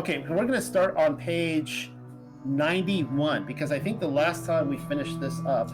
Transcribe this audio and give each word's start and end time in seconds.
Okay, 0.00 0.24
we're 0.26 0.36
going 0.36 0.52
to 0.52 0.62
start 0.62 0.96
on 0.96 1.14
page 1.14 1.92
91 2.46 3.44
because 3.44 3.70
I 3.70 3.78
think 3.78 4.00
the 4.00 4.08
last 4.08 4.46
time 4.46 4.70
we 4.70 4.78
finished 4.78 5.20
this 5.20 5.38
up, 5.44 5.70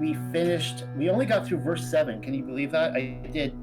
we 0.00 0.14
finished, 0.32 0.82
we 0.96 1.10
only 1.10 1.26
got 1.26 1.46
through 1.46 1.58
verse 1.58 1.88
7. 1.88 2.20
Can 2.20 2.34
you 2.34 2.42
believe 2.42 2.72
that? 2.72 2.94
I 2.94 3.20
did 3.30 3.56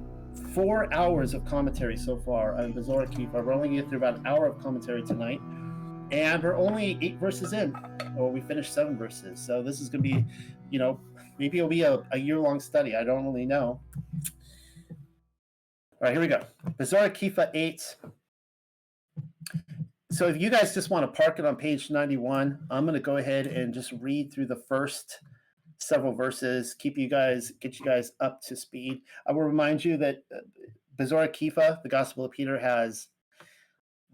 four 0.53 0.91
hours 0.93 1.33
of 1.33 1.43
commentary 1.43 1.97
so 1.97 2.15
far 2.15 2.57
on 2.57 2.73
Bezorah 2.73 3.11
Kepha. 3.11 3.43
We're 3.43 3.51
only 3.51 3.67
getting 3.67 3.89
through 3.89 3.97
about 3.97 4.19
an 4.19 4.25
hour 4.25 4.45
of 4.45 4.57
commentary 4.63 5.03
tonight. 5.03 5.41
And 6.11 6.41
we're 6.41 6.55
only 6.55 6.97
eight 7.01 7.17
verses 7.17 7.51
in, 7.51 7.75
or 8.17 8.31
we 8.31 8.39
finished 8.39 8.73
seven 8.73 8.97
verses. 8.97 9.37
So 9.37 9.61
this 9.61 9.81
is 9.81 9.89
going 9.89 10.01
to 10.01 10.09
be, 10.09 10.25
you 10.69 10.79
know, 10.79 10.97
maybe 11.37 11.57
it'll 11.57 11.69
be 11.69 11.81
a, 11.81 12.01
a 12.13 12.17
year 12.17 12.39
long 12.39 12.61
study. 12.61 12.95
I 12.95 13.03
don't 13.03 13.25
really 13.25 13.45
know. 13.45 13.81
All 14.89 14.99
right, 15.99 16.13
here 16.13 16.21
we 16.21 16.27
go. 16.27 16.41
Bezorah 16.79 17.11
Kepha 17.11 17.49
8. 17.53 17.97
So 20.13 20.27
if 20.27 20.39
you 20.39 20.51
guys 20.51 20.75
just 20.75 20.91
want 20.91 21.11
to 21.11 21.21
park 21.21 21.39
it 21.39 21.45
on 21.45 21.55
page 21.55 21.89
91, 21.89 22.67
I'm 22.69 22.85
going 22.85 22.93
to 22.93 22.99
go 22.99 23.17
ahead 23.17 23.47
and 23.47 23.73
just 23.73 23.91
read 23.93 24.31
through 24.31 24.45
the 24.45 24.61
first 24.67 25.19
several 25.79 26.13
verses, 26.13 26.75
keep 26.75 26.99
you 26.99 27.09
guys, 27.09 27.51
get 27.59 27.79
you 27.79 27.85
guys 27.85 28.11
up 28.19 28.39
to 28.43 28.55
speed. 28.55 29.01
I 29.25 29.31
will 29.31 29.41
remind 29.41 29.83
you 29.83 29.97
that 29.97 30.17
uh, 30.31 30.41
Bezorah 30.99 31.33
Kepha, 31.33 31.81
the 31.81 31.89
Gospel 31.89 32.25
of 32.25 32.31
Peter, 32.31 32.59
has 32.59 33.07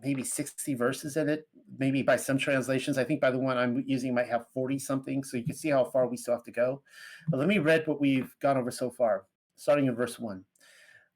maybe 0.01 0.23
60 0.23 0.73
verses 0.75 1.17
in 1.17 1.27
it, 1.27 1.49
maybe 1.77 2.01
by 2.01 2.15
some 2.15 2.37
translations. 2.37 2.97
I 2.97 3.03
think 3.03 3.19
by 3.19 3.31
the 3.31 3.37
one 3.37 3.57
I'm 3.57 3.83
using 3.85 4.15
might 4.15 4.29
have 4.29 4.45
40 4.53 4.79
something. 4.79 5.21
So 5.21 5.35
you 5.35 5.43
can 5.43 5.53
see 5.53 5.67
how 5.67 5.83
far 5.83 6.07
we 6.07 6.15
still 6.15 6.33
have 6.33 6.45
to 6.45 6.51
go. 6.51 6.81
But 7.27 7.41
let 7.41 7.49
me 7.49 7.59
read 7.59 7.85
what 7.87 7.99
we've 7.99 8.33
gone 8.41 8.55
over 8.55 8.71
so 8.71 8.89
far, 8.89 9.25
starting 9.57 9.87
in 9.87 9.95
verse 9.95 10.17
1. 10.17 10.45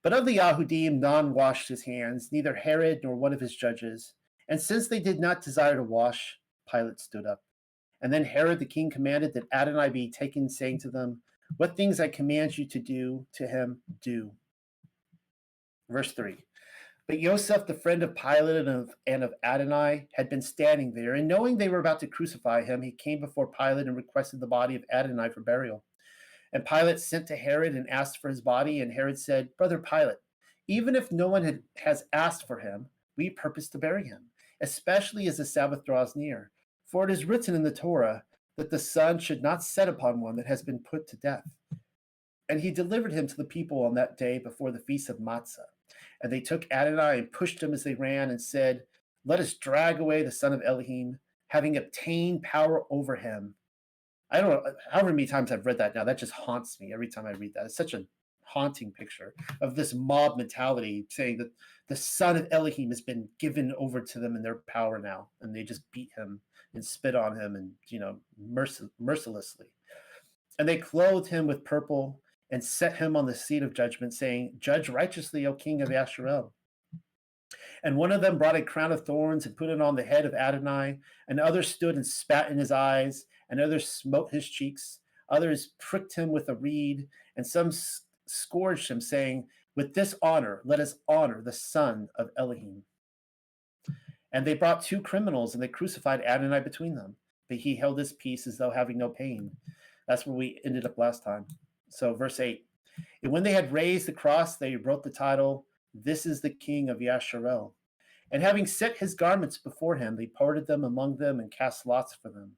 But 0.03 0.11
of 0.11 0.25
the 0.25 0.39
Yahudim, 0.39 0.99
none 0.99 1.33
washed 1.33 1.69
his 1.69 1.83
hands, 1.83 2.33
neither 2.33 2.53
Herod 2.53 2.99
nor 3.01 3.15
one 3.15 3.31
of 3.31 3.39
his 3.39 3.55
judges. 3.55 4.15
And 4.53 4.61
since 4.61 4.87
they 4.87 4.99
did 4.99 5.19
not 5.19 5.41
desire 5.41 5.75
to 5.75 5.81
wash, 5.81 6.37
Pilate 6.71 6.99
stood 6.99 7.25
up. 7.25 7.41
And 8.03 8.13
then 8.13 8.23
Herod 8.23 8.59
the 8.59 8.67
king 8.67 8.91
commanded 8.91 9.33
that 9.33 9.51
Adonai 9.51 9.89
be 9.89 10.11
taken, 10.11 10.47
saying 10.47 10.77
to 10.81 10.91
them, 10.91 11.23
What 11.57 11.75
things 11.75 11.99
I 11.99 12.07
command 12.07 12.55
you 12.55 12.67
to 12.67 12.77
do 12.77 13.25
to 13.33 13.47
him, 13.47 13.81
do. 14.03 14.29
Verse 15.89 16.11
3 16.11 16.35
But 17.07 17.19
Yosef, 17.19 17.65
the 17.65 17.73
friend 17.73 18.03
of 18.03 18.13
Pilate 18.13 18.57
and 18.57 18.69
of, 18.69 18.91
and 19.07 19.23
of 19.23 19.33
Adonai, 19.43 20.07
had 20.13 20.29
been 20.29 20.43
standing 20.43 20.93
there, 20.93 21.15
and 21.15 21.27
knowing 21.27 21.57
they 21.57 21.69
were 21.69 21.79
about 21.79 21.99
to 22.01 22.07
crucify 22.07 22.61
him, 22.61 22.83
he 22.83 22.91
came 22.91 23.21
before 23.21 23.47
Pilate 23.47 23.87
and 23.87 23.97
requested 23.97 24.39
the 24.39 24.45
body 24.45 24.75
of 24.75 24.85
Adonai 24.93 25.29
for 25.29 25.41
burial. 25.41 25.83
And 26.53 26.63
Pilate 26.63 26.99
sent 26.99 27.25
to 27.29 27.35
Herod 27.35 27.73
and 27.73 27.89
asked 27.89 28.19
for 28.19 28.29
his 28.29 28.41
body, 28.41 28.81
and 28.81 28.93
Herod 28.93 29.17
said, 29.17 29.49
Brother 29.57 29.79
Pilate, 29.79 30.19
even 30.67 30.95
if 30.95 31.11
no 31.11 31.27
one 31.27 31.43
had, 31.43 31.63
has 31.77 32.03
asked 32.13 32.45
for 32.45 32.59
him, 32.59 32.85
we 33.17 33.31
purpose 33.31 33.67
to 33.69 33.77
bury 33.77 34.07
him, 34.07 34.29
especially 34.63 35.27
as 35.27 35.37
the 35.37 35.45
Sabbath 35.45 35.83
draws 35.83 36.15
near. 36.15 36.49
For 36.87 37.03
it 37.03 37.11
is 37.11 37.25
written 37.25 37.53
in 37.53 37.63
the 37.63 37.71
Torah 37.71 38.23
that 38.55 38.69
the 38.69 38.79
sun 38.79 39.19
should 39.19 39.43
not 39.43 39.61
set 39.61 39.89
upon 39.89 40.21
one 40.21 40.37
that 40.37 40.47
has 40.47 40.63
been 40.63 40.79
put 40.79 41.05
to 41.09 41.17
death. 41.17 41.43
And 42.47 42.61
he 42.61 42.71
delivered 42.71 43.11
him 43.11 43.27
to 43.27 43.35
the 43.35 43.43
people 43.43 43.83
on 43.83 43.93
that 43.95 44.17
day 44.17 44.39
before 44.39 44.71
the 44.71 44.79
feast 44.79 45.09
of 45.09 45.17
Matzah. 45.17 45.65
And 46.21 46.31
they 46.31 46.39
took 46.39 46.65
Adonai 46.71 47.19
and 47.19 47.31
pushed 47.31 47.61
him 47.61 47.73
as 47.73 47.83
they 47.83 47.95
ran 47.95 48.29
and 48.29 48.41
said, 48.41 48.83
Let 49.25 49.41
us 49.41 49.53
drag 49.53 49.99
away 49.99 50.23
the 50.23 50.31
son 50.31 50.53
of 50.53 50.61
Elohim, 50.63 51.19
having 51.47 51.75
obtained 51.75 52.43
power 52.43 52.83
over 52.89 53.17
him. 53.17 53.55
I 54.31 54.39
don't 54.39 54.49
know, 54.49 54.73
however 54.91 55.11
many 55.11 55.27
times 55.27 55.51
I've 55.51 55.65
read 55.65 55.77
that 55.79 55.93
now, 55.93 56.05
that 56.05 56.17
just 56.17 56.31
haunts 56.31 56.79
me 56.79 56.93
every 56.93 57.09
time 57.09 57.25
I 57.25 57.31
read 57.31 57.53
that. 57.55 57.65
It's 57.65 57.75
such 57.75 57.93
a 57.93 58.05
haunting 58.45 58.91
picture 58.91 59.33
of 59.61 59.75
this 59.75 59.93
mob 59.93 60.37
mentality 60.37 61.05
saying 61.09 61.37
that 61.37 61.51
the 61.89 61.95
son 61.95 62.37
of 62.37 62.47
Elohim 62.51 62.89
has 62.89 63.01
been 63.01 63.27
given 63.39 63.73
over 63.77 64.01
to 64.01 64.19
them 64.19 64.35
in 64.35 64.43
their 64.43 64.61
power 64.67 64.99
now, 64.99 65.27
and 65.41 65.55
they 65.55 65.63
just 65.63 65.81
beat 65.91 66.09
him 66.17 66.41
and 66.73 66.83
spit 66.83 67.15
on 67.15 67.39
him 67.39 67.55
and 67.55 67.71
you 67.87 67.99
know 67.99 68.17
mercil- 68.41 68.89
mercilessly. 68.99 69.67
And 70.59 70.67
they 70.67 70.77
clothed 70.77 71.29
him 71.29 71.47
with 71.47 71.65
purple 71.65 72.19
and 72.51 72.63
set 72.63 72.97
him 72.97 73.15
on 73.15 73.25
the 73.25 73.33
seat 73.33 73.63
of 73.63 73.73
judgment, 73.73 74.13
saying, 74.13 74.53
Judge 74.59 74.87
righteously, 74.87 75.45
O 75.47 75.53
king 75.53 75.81
of 75.81 75.89
Yasharel. 75.89 76.51
And 77.83 77.97
one 77.97 78.11
of 78.11 78.21
them 78.21 78.37
brought 78.37 78.55
a 78.55 78.61
crown 78.61 78.91
of 78.91 79.05
thorns 79.05 79.45
and 79.45 79.57
put 79.57 79.69
it 79.69 79.81
on 79.81 79.95
the 79.95 80.03
head 80.03 80.25
of 80.25 80.35
Adonai, 80.35 80.99
and 81.27 81.39
others 81.39 81.67
stood 81.67 81.95
and 81.95 82.05
spat 82.05 82.51
in 82.51 82.57
his 82.57 82.71
eyes, 82.71 83.25
and 83.49 83.59
others 83.59 83.87
smote 83.87 84.31
his 84.31 84.47
cheeks. 84.47 84.99
Others 85.29 85.73
pricked 85.79 86.15
him 86.15 86.31
with 86.31 86.47
a 86.47 86.55
reed, 86.55 87.07
and 87.35 87.45
some 87.45 87.71
scourged 88.33 88.89
him, 88.89 88.99
saying, 88.99 89.47
With 89.75 89.93
this 89.93 90.15
honor, 90.21 90.61
let 90.65 90.79
us 90.79 90.95
honor 91.07 91.41
the 91.41 91.53
son 91.53 92.09
of 92.17 92.29
Elohim. 92.37 92.83
And 94.31 94.45
they 94.45 94.55
brought 94.55 94.83
two 94.83 95.01
criminals, 95.01 95.53
and 95.53 95.61
they 95.61 95.67
crucified 95.67 96.21
Adonai 96.21 96.61
between 96.61 96.95
them. 96.95 97.15
But 97.49 97.59
he 97.59 97.75
held 97.75 97.99
his 97.99 98.13
peace 98.13 98.47
as 98.47 98.57
though 98.57 98.71
having 98.71 98.97
no 98.97 99.09
pain. 99.09 99.51
That's 100.07 100.25
where 100.25 100.35
we 100.35 100.59
ended 100.65 100.85
up 100.85 100.97
last 100.97 101.23
time. 101.23 101.45
So, 101.89 102.13
verse 102.13 102.39
8. 102.39 102.65
And 103.21 103.31
when 103.31 103.43
they 103.43 103.53
had 103.53 103.71
raised 103.71 104.07
the 104.07 104.11
cross, 104.11 104.57
they 104.57 104.75
wrote 104.75 105.03
the 105.03 105.09
title, 105.09 105.65
This 105.93 106.25
is 106.25 106.41
the 106.41 106.49
King 106.49 106.89
of 106.89 106.97
Yasharel. 106.97 107.71
And 108.31 108.41
having 108.41 108.65
set 108.65 108.97
his 108.97 109.13
garments 109.13 109.59
before 109.59 109.95
him, 109.95 110.15
they 110.15 110.25
parted 110.25 110.65
them 110.65 110.83
among 110.83 111.17
them 111.17 111.39
and 111.39 111.51
cast 111.51 111.85
lots 111.85 112.15
for 112.15 112.29
them. 112.29 112.53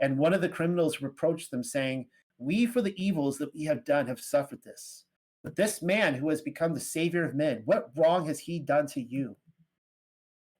And 0.00 0.18
one 0.18 0.34
of 0.34 0.42
the 0.42 0.48
criminals 0.48 1.00
reproached 1.00 1.50
them, 1.50 1.64
saying, 1.64 2.06
We 2.38 2.66
for 2.66 2.80
the 2.80 2.94
evils 3.02 3.38
that 3.38 3.54
we 3.54 3.64
have 3.64 3.84
done 3.84 4.06
have 4.06 4.20
suffered 4.20 4.62
this. 4.62 5.04
But 5.42 5.56
this 5.56 5.82
man 5.82 6.14
who 6.14 6.30
has 6.30 6.40
become 6.40 6.74
the 6.74 6.80
Savior 6.80 7.24
of 7.24 7.34
men, 7.34 7.62
what 7.64 7.90
wrong 7.96 8.26
has 8.26 8.40
he 8.40 8.58
done 8.58 8.86
to 8.88 9.00
you? 9.00 9.36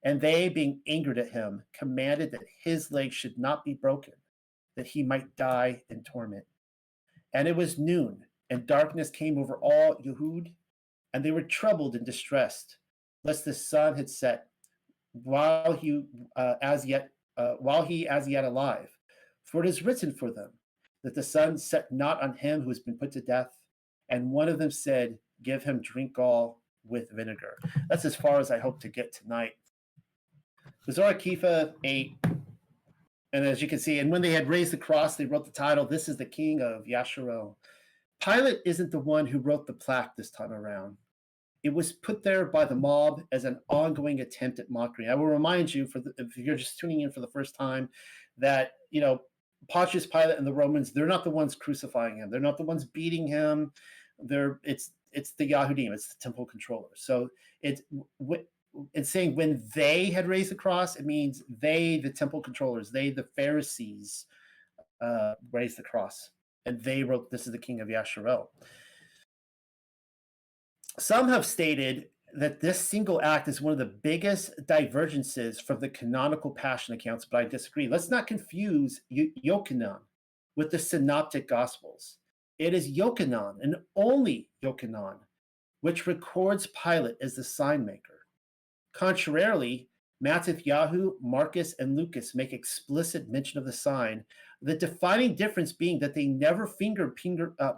And 0.04 0.20
they, 0.20 0.48
being 0.48 0.80
angered 0.86 1.18
at 1.18 1.30
him, 1.30 1.62
commanded 1.72 2.30
that 2.32 2.46
his 2.62 2.92
legs 2.92 3.14
should 3.14 3.38
not 3.38 3.64
be 3.64 3.74
broken, 3.74 4.14
that 4.76 4.86
he 4.86 5.02
might 5.02 5.36
die 5.36 5.82
in 5.90 6.04
torment. 6.04 6.44
And 7.34 7.48
it 7.48 7.56
was 7.56 7.78
noon, 7.78 8.24
and 8.50 8.66
darkness 8.66 9.10
came 9.10 9.38
over 9.38 9.56
all 9.56 9.96
Yehud, 9.96 10.52
and 11.12 11.24
they 11.24 11.30
were 11.30 11.42
troubled 11.42 11.96
and 11.96 12.06
distressed, 12.06 12.78
lest 13.24 13.44
the 13.44 13.54
sun 13.54 13.96
had 13.96 14.08
set 14.08 14.46
while 15.12 15.72
he 15.72 16.04
uh, 16.36 16.54
as 16.62 16.86
yet 16.86 17.10
uh, 17.36 17.54
while 17.58 17.82
he 17.82 18.06
as 18.06 18.28
yet 18.28 18.44
alive. 18.44 18.90
For 19.44 19.62
it 19.62 19.68
is 19.68 19.82
written 19.82 20.12
for 20.12 20.30
them 20.30 20.50
that 21.04 21.14
the 21.14 21.22
sun 21.22 21.58
set 21.58 21.90
not 21.92 22.22
on 22.22 22.34
him 22.34 22.62
who 22.62 22.68
has 22.68 22.80
been 22.80 22.98
put 22.98 23.12
to 23.12 23.20
death. 23.20 23.56
And 24.08 24.30
one 24.30 24.48
of 24.48 24.58
them 24.58 24.70
said, 24.70 25.18
Give 25.42 25.62
him 25.62 25.80
drink 25.80 26.14
gall 26.14 26.60
with 26.84 27.10
vinegar. 27.10 27.58
That's 27.88 28.04
as 28.04 28.16
far 28.16 28.40
as 28.40 28.50
I 28.50 28.58
hope 28.58 28.80
to 28.80 28.88
get 28.88 29.12
tonight. 29.12 29.52
Bezorah 30.88 31.14
Kepha 31.14 31.74
8. 31.84 32.16
And 33.32 33.46
as 33.46 33.60
you 33.60 33.68
can 33.68 33.78
see, 33.78 33.98
and 33.98 34.10
when 34.10 34.22
they 34.22 34.32
had 34.32 34.48
raised 34.48 34.72
the 34.72 34.78
cross, 34.78 35.16
they 35.16 35.26
wrote 35.26 35.44
the 35.44 35.52
title, 35.52 35.86
This 35.86 36.08
is 36.08 36.16
the 36.16 36.24
King 36.24 36.62
of 36.62 36.84
Yasharel. 36.84 37.54
Pilate 38.20 38.58
isn't 38.64 38.90
the 38.90 38.98
one 38.98 39.26
who 39.26 39.38
wrote 39.38 39.66
the 39.66 39.74
plaque 39.74 40.16
this 40.16 40.30
time 40.30 40.52
around. 40.52 40.96
It 41.62 41.74
was 41.74 41.92
put 41.92 42.22
there 42.22 42.46
by 42.46 42.64
the 42.64 42.74
mob 42.74 43.22
as 43.32 43.44
an 43.44 43.60
ongoing 43.68 44.20
attempt 44.20 44.58
at 44.58 44.70
mockery. 44.70 45.08
I 45.08 45.14
will 45.14 45.26
remind 45.26 45.72
you, 45.72 45.86
for 45.86 46.00
the, 46.00 46.12
if 46.16 46.36
you're 46.36 46.56
just 46.56 46.78
tuning 46.78 47.02
in 47.02 47.12
for 47.12 47.20
the 47.20 47.28
first 47.28 47.54
time, 47.54 47.88
that 48.38 48.72
you 48.90 49.00
know 49.00 49.20
Pontius 49.68 50.06
Pilate 50.06 50.38
and 50.38 50.46
the 50.46 50.52
Romans, 50.52 50.92
they're 50.92 51.06
not 51.06 51.24
the 51.24 51.30
ones 51.30 51.54
crucifying 51.54 52.16
him. 52.16 52.30
They're 52.30 52.40
not 52.40 52.56
the 52.56 52.64
ones 52.64 52.84
beating 52.84 53.26
him. 53.26 53.72
They're 54.18 54.60
it's 54.62 54.92
it's 55.12 55.32
the 55.32 55.50
Yahudim, 55.50 55.92
it's 55.92 56.08
the 56.08 56.20
temple 56.20 56.46
controllers. 56.46 57.00
So 57.00 57.28
it's 57.62 57.82
it's 58.94 59.10
saying 59.10 59.34
when 59.34 59.62
they 59.74 60.06
had 60.06 60.28
raised 60.28 60.50
the 60.50 60.56
cross, 60.56 60.96
it 60.96 61.06
means 61.06 61.42
they, 61.60 61.98
the 61.98 62.10
temple 62.10 62.40
controllers, 62.40 62.90
they, 62.90 63.10
the 63.10 63.24
Pharisees, 63.34 64.26
uh, 65.00 65.34
raised 65.52 65.78
the 65.78 65.82
cross, 65.82 66.30
and 66.66 66.82
they 66.82 67.02
wrote, 67.02 67.30
"This 67.30 67.46
is 67.46 67.52
the 67.52 67.58
King 67.58 67.80
of 67.80 67.88
Yasharel." 67.88 68.48
Some 70.98 71.28
have 71.28 71.46
stated 71.46 72.08
that 72.34 72.60
this 72.60 72.80
single 72.80 73.20
act 73.22 73.48
is 73.48 73.60
one 73.60 73.72
of 73.72 73.78
the 73.78 73.86
biggest 73.86 74.50
divergences 74.66 75.60
from 75.60 75.80
the 75.80 75.88
canonical 75.88 76.50
Passion 76.50 76.94
accounts, 76.94 77.24
but 77.24 77.38
I 77.38 77.44
disagree. 77.44 77.88
Let's 77.88 78.10
not 78.10 78.26
confuse 78.26 79.00
Yochanan 79.12 80.00
with 80.56 80.70
the 80.70 80.78
Synoptic 80.78 81.48
Gospels. 81.48 82.18
It 82.58 82.74
is 82.74 82.96
Yochanan 82.96 83.56
and 83.62 83.76
only 83.96 84.48
Yochanan 84.62 85.18
which 85.80 86.06
records 86.06 86.66
Pilate 86.66 87.16
as 87.20 87.34
the 87.34 87.44
sign 87.44 87.84
maker. 87.84 88.26
Contrarily, 88.92 89.88
Matthew, 90.20 91.14
Marcus, 91.22 91.74
and 91.78 91.96
Lucas 91.96 92.34
make 92.34 92.52
explicit 92.52 93.28
mention 93.28 93.58
of 93.58 93.64
the 93.64 93.72
sign, 93.72 94.24
the 94.60 94.74
defining 94.74 95.36
difference 95.36 95.72
being 95.72 96.00
that 96.00 96.14
they 96.14 96.26
never 96.26 96.66
finger 96.66 97.14
finger 97.16 97.54
uh, 97.60 97.74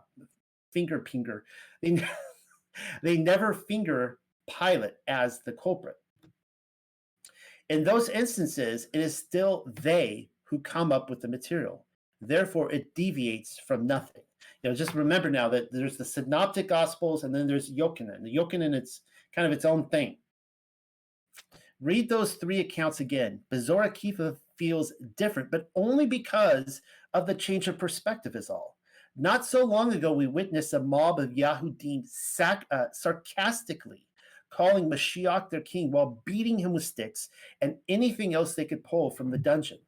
finger 0.73 1.05
finger 1.06 1.44
they, 1.82 2.03
they 3.03 3.19
never 3.19 3.53
finger 3.53 4.19
Pilate 4.48 4.94
as 5.08 5.40
the 5.42 5.52
culprit. 5.52 5.96
In 7.69 7.84
those 7.84 8.08
instances, 8.08 8.88
it 8.92 9.00
is 9.00 9.16
still 9.16 9.64
they 9.81 10.28
who 10.44 10.58
come 10.58 10.90
up 10.90 11.08
with 11.08 11.20
the 11.20 11.28
material. 11.28 11.87
Therefore, 12.20 12.70
it 12.72 12.92
deviates 12.94 13.60
from 13.60 13.87
nothing. 13.87 14.22
You 14.62 14.70
know, 14.70 14.76
just 14.76 14.94
remember 14.94 15.31
now 15.31 15.48
that 15.48 15.72
there's 15.72 15.96
the 15.96 16.04
Synoptic 16.04 16.69
Gospels 16.69 17.25
and 17.25 17.34
then 17.34 17.46
there's 17.46 17.72
Yochanan. 17.72 18.22
The 18.22 18.37
Yochanan, 18.37 18.75
it's 18.75 19.02
kind 19.34 19.46
of 19.46 19.52
its 19.52 19.64
own 19.64 19.88
thing. 19.88 20.16
Read 21.81 22.08
those 22.08 22.34
three 22.34 22.60
accounts 22.60 23.00
again. 23.00 23.40
Bezorah 23.50 23.94
Kifa 23.94 24.36
feels 24.58 24.93
different, 25.16 25.50
but 25.50 25.70
only 25.76 26.04
because 26.04 26.82
of 27.14 27.26
the 27.26 27.34
change 27.34 27.69
of 27.69 27.78
perspective, 27.78 28.36
is 28.36 28.50
all. 28.50 28.76
Not 29.16 29.46
so 29.46 29.64
long 29.64 29.93
ago, 29.93 30.12
we 30.12 30.26
witnessed 30.26 30.75
a 30.75 30.81
mob 30.81 31.19
of 31.20 31.31
Yahudim 31.31 32.02
sac- 32.06 32.66
uh, 32.70 32.86
sarcastically 32.93 34.06
calling 34.50 34.91
Mashiach 34.91 35.50
their 35.50 35.61
king 35.61 35.91
while 35.91 36.20
beating 36.25 36.58
him 36.58 36.73
with 36.73 36.85
sticks 36.85 37.29
and 37.61 37.76
anything 37.88 38.35
else 38.35 38.55
they 38.55 38.64
could 38.64 38.85
pull 38.85 39.11
from 39.11 39.31
the 39.31 39.38
dungeon. 39.38 39.79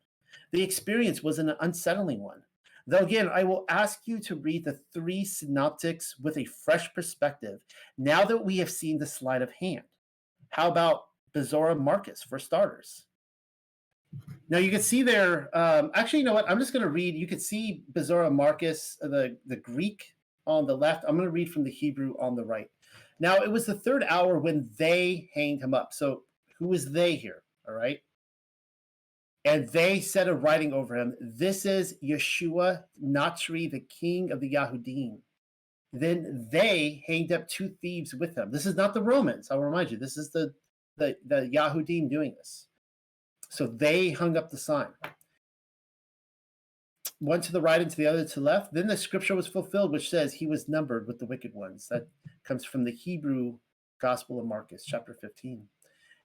The 0.53 0.63
experience 0.63 1.23
was 1.23 1.39
an 1.39 1.55
unsettling 1.61 2.23
one. 2.23 2.43
Though 2.87 2.99
again, 2.99 3.29
I 3.33 3.45
will 3.45 3.65
ask 3.69 4.01
you 4.07 4.19
to 4.21 4.35
read 4.35 4.65
the 4.65 4.81
three 4.93 5.25
synoptics 5.25 6.17
with 6.21 6.37
a 6.37 6.45
fresh 6.45 6.93
perspective 6.95 7.61
now 7.97 8.25
that 8.25 8.45
we 8.45 8.59
have 8.59 8.71
seen 8.71 8.99
the 8.99 9.07
sleight 9.07 9.43
of 9.43 9.53
hand. 9.53 9.85
How 10.51 10.69
about 10.69 11.05
Bezorah 11.35 11.79
Marcus 11.79 12.23
for 12.23 12.39
starters? 12.39 13.05
Now 14.49 14.59
you 14.59 14.71
can 14.71 14.83
see 14.83 15.03
there. 15.03 15.49
Um, 15.57 15.91
actually, 15.95 16.19
you 16.21 16.25
know 16.25 16.35
what? 16.35 16.51
I'm 16.51 16.59
just 16.59 16.73
going 16.73 16.83
to 16.83 16.91
read. 16.91 17.15
You 17.15 17.27
can 17.27 17.41
see 17.41 17.85
Bezorah 17.93 18.33
Marcus, 18.33 18.99
the 19.01 19.37
the 19.47 19.57
Greek 19.57 20.15
on 20.47 20.67
the 20.67 20.77
left. 20.77 21.05
I'm 21.07 21.17
going 21.17 21.29
to 21.29 21.33
read 21.33 21.51
from 21.51 21.65
the 21.65 21.71
Hebrew 21.71 22.15
on 22.19 22.35
the 22.35 22.45
right. 22.45 22.69
Now 23.21 23.37
it 23.37 23.51
was 23.51 23.67
the 23.67 23.75
third 23.75 24.05
hour 24.09 24.39
when 24.39 24.71
they 24.79 25.31
hanged 25.35 25.63
him 25.63 25.75
up. 25.75 25.93
So 25.93 26.23
who 26.59 26.73
is 26.73 26.91
they 26.93 27.17
here? 27.17 27.43
All 27.69 27.75
right. 27.75 28.01
And 29.45 29.69
they 29.69 30.01
said 30.01 30.29
a 30.29 30.35
writing 30.35 30.73
over 30.73 30.97
him, 30.97 31.17
This 31.21 31.67
is 31.67 31.97
Yeshua 32.03 32.85
Natri, 33.05 33.71
the 33.71 33.81
king 33.81 34.31
of 34.31 34.41
the 34.41 34.53
Yahudim. 34.53 35.19
Then 35.93 36.49
they 36.51 37.03
hanged 37.07 37.33
up 37.33 37.49
two 37.49 37.75
thieves 37.83 38.15
with 38.15 38.37
him. 38.37 38.51
This 38.51 38.67
is 38.67 38.77
not 38.77 38.95
the 38.95 39.03
Romans, 39.03 39.51
I'll 39.51 39.61
remind 39.61 39.91
you. 39.91 39.99
This 39.99 40.17
is 40.17 40.31
the, 40.31 40.55
the, 40.97 41.17
the 41.27 41.51
Yahudim 41.53 42.09
doing 42.09 42.35
this. 42.37 42.69
So 43.51 43.67
they 43.67 44.11
hung 44.11 44.37
up 44.37 44.51
the 44.51 44.57
sign. 44.57 44.89
One 47.23 47.41
to 47.43 47.53
the 47.53 47.63
right 47.63 47.81
and 47.81 47.89
to 47.89 47.97
the 47.97 48.09
other 48.09 48.25
to 48.25 48.41
the 48.41 48.45
left. 48.45 48.75
Then 48.75 48.89
the 48.89 48.97
scripture 48.97 49.37
was 49.37 49.47
fulfilled, 49.47 49.93
which 49.93 50.11
says 50.11 50.35
he 50.35 50.49
was 50.49 50.69
numbered 50.69 51.07
with 51.07 51.21
the 51.21 51.27
wicked 51.27 51.55
ones. 51.55 51.87
That 51.89 52.09
comes 52.43 52.65
from 52.65 52.83
the 52.83 52.91
Hebrew 52.91 53.59
Gospel 54.01 54.41
of 54.41 54.47
Marcus, 54.47 54.85
chapter 54.85 55.15
15. 55.15 55.63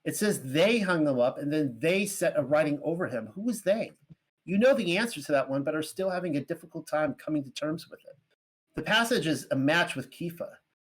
It 0.04 0.16
says 0.16 0.42
they 0.42 0.80
hung 0.80 1.06
him 1.06 1.20
up 1.20 1.38
and 1.38 1.52
then 1.52 1.76
they 1.78 2.04
set 2.04 2.36
a 2.36 2.42
writing 2.42 2.80
over 2.82 3.06
him. 3.06 3.28
Who 3.36 3.42
was 3.42 3.62
they? 3.62 3.92
You 4.44 4.58
know 4.58 4.74
the 4.74 4.98
answer 4.98 5.22
to 5.22 5.30
that 5.30 5.48
one, 5.48 5.62
but 5.62 5.76
are 5.76 5.82
still 5.82 6.10
having 6.10 6.36
a 6.36 6.44
difficult 6.44 6.88
time 6.88 7.14
coming 7.14 7.44
to 7.44 7.50
terms 7.50 7.88
with 7.88 8.00
it. 8.00 8.16
The 8.74 8.82
passage 8.82 9.28
is 9.28 9.46
a 9.52 9.56
match 9.56 9.94
with 9.94 10.10
Kepha. 10.10 10.48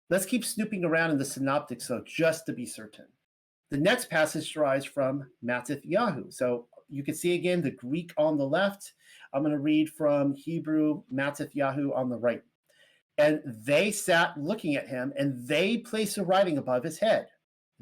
Let's 0.10 0.26
keep 0.26 0.44
snooping 0.44 0.84
around 0.84 1.12
in 1.12 1.18
the 1.18 1.24
synoptics, 1.24 1.88
though, 1.88 2.04
just 2.06 2.46
to 2.48 2.52
be 2.52 2.66
certain. 2.66 3.06
The 3.72 3.78
next 3.78 4.10
passage 4.10 4.52
derives 4.52 4.84
from 4.86 5.28
Matithyahu. 5.46 6.34
So 6.34 6.68
you 6.90 7.04
can 7.04 7.16
see 7.16 7.36
again 7.36 7.62
the 7.62 7.72
Greek 7.72 8.12
on 8.18 8.38
the 8.38 8.46
left. 8.46 8.92
I'm 9.34 9.42
going 9.42 9.54
to 9.54 9.60
read 9.60 9.90
from 9.90 10.34
Hebrew 10.34 11.04
Matithyahu 11.14 11.96
on 11.96 12.10
the 12.10 12.18
right. 12.18 12.44
And 13.18 13.42
they 13.46 13.92
sat 13.92 14.38
looking 14.38 14.76
at 14.76 14.88
him, 14.88 15.14
and 15.18 15.48
they 15.48 15.78
placed 15.78 16.18
a 16.18 16.24
writing 16.24 16.58
above 16.58 16.84
his 16.84 17.00
head. 17.00 17.28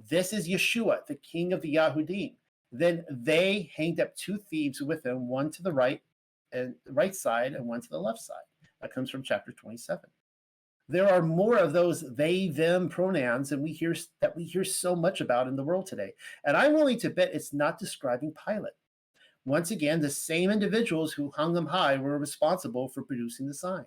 This 0.10 0.34
is 0.34 0.48
Yeshua, 0.48 1.06
the 1.08 1.16
king 1.16 1.54
of 1.54 1.62
the 1.62 1.76
Yahudim. 1.76 2.36
Then 2.72 3.04
they 3.10 3.72
hanged 3.76 4.00
up 4.00 4.16
two 4.16 4.38
thieves 4.38 4.82
with 4.82 5.06
him, 5.06 5.28
one 5.28 5.52
to 5.52 5.62
the 5.62 5.74
right 5.74 6.02
and 6.54 6.76
right 6.90 7.16
side 7.16 7.54
and 7.54 7.68
one 7.68 7.82
to 7.82 7.90
the 7.90 8.00
left 8.00 8.20
side. 8.20 8.36
That 8.82 8.94
comes 8.94 9.10
from 9.10 9.24
chapter 9.24 9.52
27. 9.52 10.00
There 10.88 11.10
are 11.10 11.22
more 11.22 11.58
of 11.58 11.72
those 11.72 12.04
they 12.16 12.48
them 12.48 12.90
pronouns 12.90 13.52
and 13.52 13.62
we 13.62 13.72
hear 13.72 13.96
that 14.22 14.36
we 14.36 14.44
hear 14.44 14.66
so 14.66 14.96
much 14.96 15.22
about 15.22 15.48
in 15.48 15.56
the 15.56 15.64
world 15.64 15.86
today. 15.86 16.14
And 16.44 16.58
I'm 16.58 16.74
willing 16.74 17.00
to 17.00 17.10
bet 17.10 17.32
it's 17.34 17.54
not 17.54 17.80
describing 17.80 18.34
Pilate. 18.46 18.74
Once 19.46 19.72
again, 19.72 20.00
the 20.00 20.10
same 20.10 20.52
individuals 20.52 21.14
who 21.14 21.32
hung 21.32 21.56
him 21.56 21.66
high 21.68 21.98
were 21.98 22.18
responsible 22.18 22.88
for 22.88 23.02
producing 23.02 23.48
the 23.48 23.54
sign. 23.54 23.86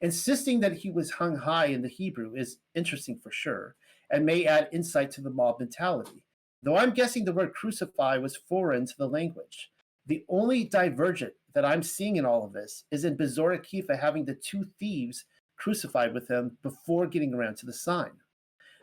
Insisting 0.00 0.60
that 0.60 0.74
he 0.74 0.90
was 0.90 1.12
hung 1.12 1.36
high 1.36 1.66
in 1.66 1.82
the 1.82 1.88
Hebrew 1.88 2.34
is 2.34 2.58
interesting 2.74 3.18
for 3.18 3.30
sure, 3.30 3.74
and 4.10 4.24
may 4.24 4.44
add 4.44 4.68
insight 4.72 5.10
to 5.12 5.20
the 5.20 5.30
mob 5.30 5.58
mentality. 5.58 6.22
Though 6.62 6.76
I'm 6.76 6.92
guessing 6.92 7.24
the 7.24 7.32
word 7.32 7.54
crucify 7.54 8.18
was 8.18 8.36
foreign 8.36 8.86
to 8.86 8.94
the 8.96 9.08
language. 9.08 9.70
The 10.06 10.24
only 10.28 10.64
divergent 10.64 11.34
that 11.54 11.64
I'm 11.64 11.82
seeing 11.82 12.16
in 12.16 12.24
all 12.24 12.44
of 12.44 12.52
this 12.52 12.84
is 12.90 13.04
in 13.04 13.16
Bezorah 13.16 13.64
Kifa 13.64 13.98
having 13.98 14.24
the 14.24 14.34
two 14.34 14.66
thieves 14.78 15.24
crucified 15.56 16.14
with 16.14 16.28
him 16.28 16.58
before 16.62 17.06
getting 17.06 17.34
around 17.34 17.56
to 17.58 17.66
the 17.66 17.72
sign. 17.72 18.12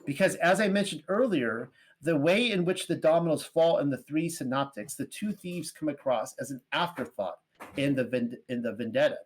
Because 0.05 0.35
as 0.35 0.59
I 0.59 0.67
mentioned 0.67 1.03
earlier, 1.07 1.69
the 2.01 2.17
way 2.17 2.51
in 2.51 2.65
which 2.65 2.87
the 2.87 2.95
dominoes 2.95 3.43
fall 3.43 3.77
in 3.77 3.89
the 3.89 3.97
three 3.97 4.29
synoptics, 4.29 4.95
the 4.95 5.05
two 5.05 5.31
thieves 5.31 5.71
come 5.71 5.89
across 5.89 6.33
as 6.39 6.51
an 6.51 6.61
afterthought 6.73 7.35
in 7.77 7.95
the 7.95 8.37
in 8.49 8.61
the 8.61 8.73
vendetta. 8.73 9.17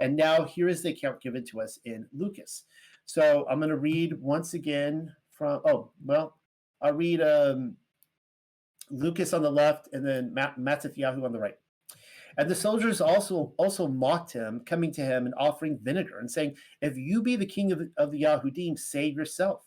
And 0.00 0.16
now 0.16 0.44
here 0.44 0.68
is 0.68 0.82
the 0.82 0.90
account 0.90 1.22
given 1.22 1.44
to 1.46 1.60
us 1.60 1.78
in 1.84 2.06
Lucas. 2.12 2.64
So 3.06 3.46
I'm 3.48 3.60
going 3.60 3.70
to 3.70 3.76
read 3.76 4.20
once 4.20 4.54
again 4.54 5.14
from 5.36 5.60
oh 5.66 5.90
well 6.04 6.36
i'll 6.82 6.92
read 6.92 7.20
um, 7.20 7.76
lucas 8.90 9.32
on 9.32 9.42
the 9.42 9.50
left 9.50 9.88
and 9.92 10.06
then 10.06 10.32
Matt, 10.32 10.58
Matithyahu 10.58 11.24
on 11.24 11.32
the 11.32 11.38
right 11.38 11.56
and 12.38 12.50
the 12.50 12.54
soldiers 12.54 13.00
also 13.00 13.52
also 13.56 13.86
mocked 13.86 14.32
him 14.32 14.60
coming 14.64 14.92
to 14.92 15.02
him 15.02 15.26
and 15.26 15.34
offering 15.38 15.78
vinegar 15.82 16.18
and 16.18 16.30
saying 16.30 16.54
if 16.80 16.96
you 16.96 17.22
be 17.22 17.36
the 17.36 17.46
king 17.46 17.72
of, 17.72 17.82
of 17.96 18.10
the 18.12 18.22
yahudim 18.22 18.78
save 18.78 19.14
yourself 19.14 19.65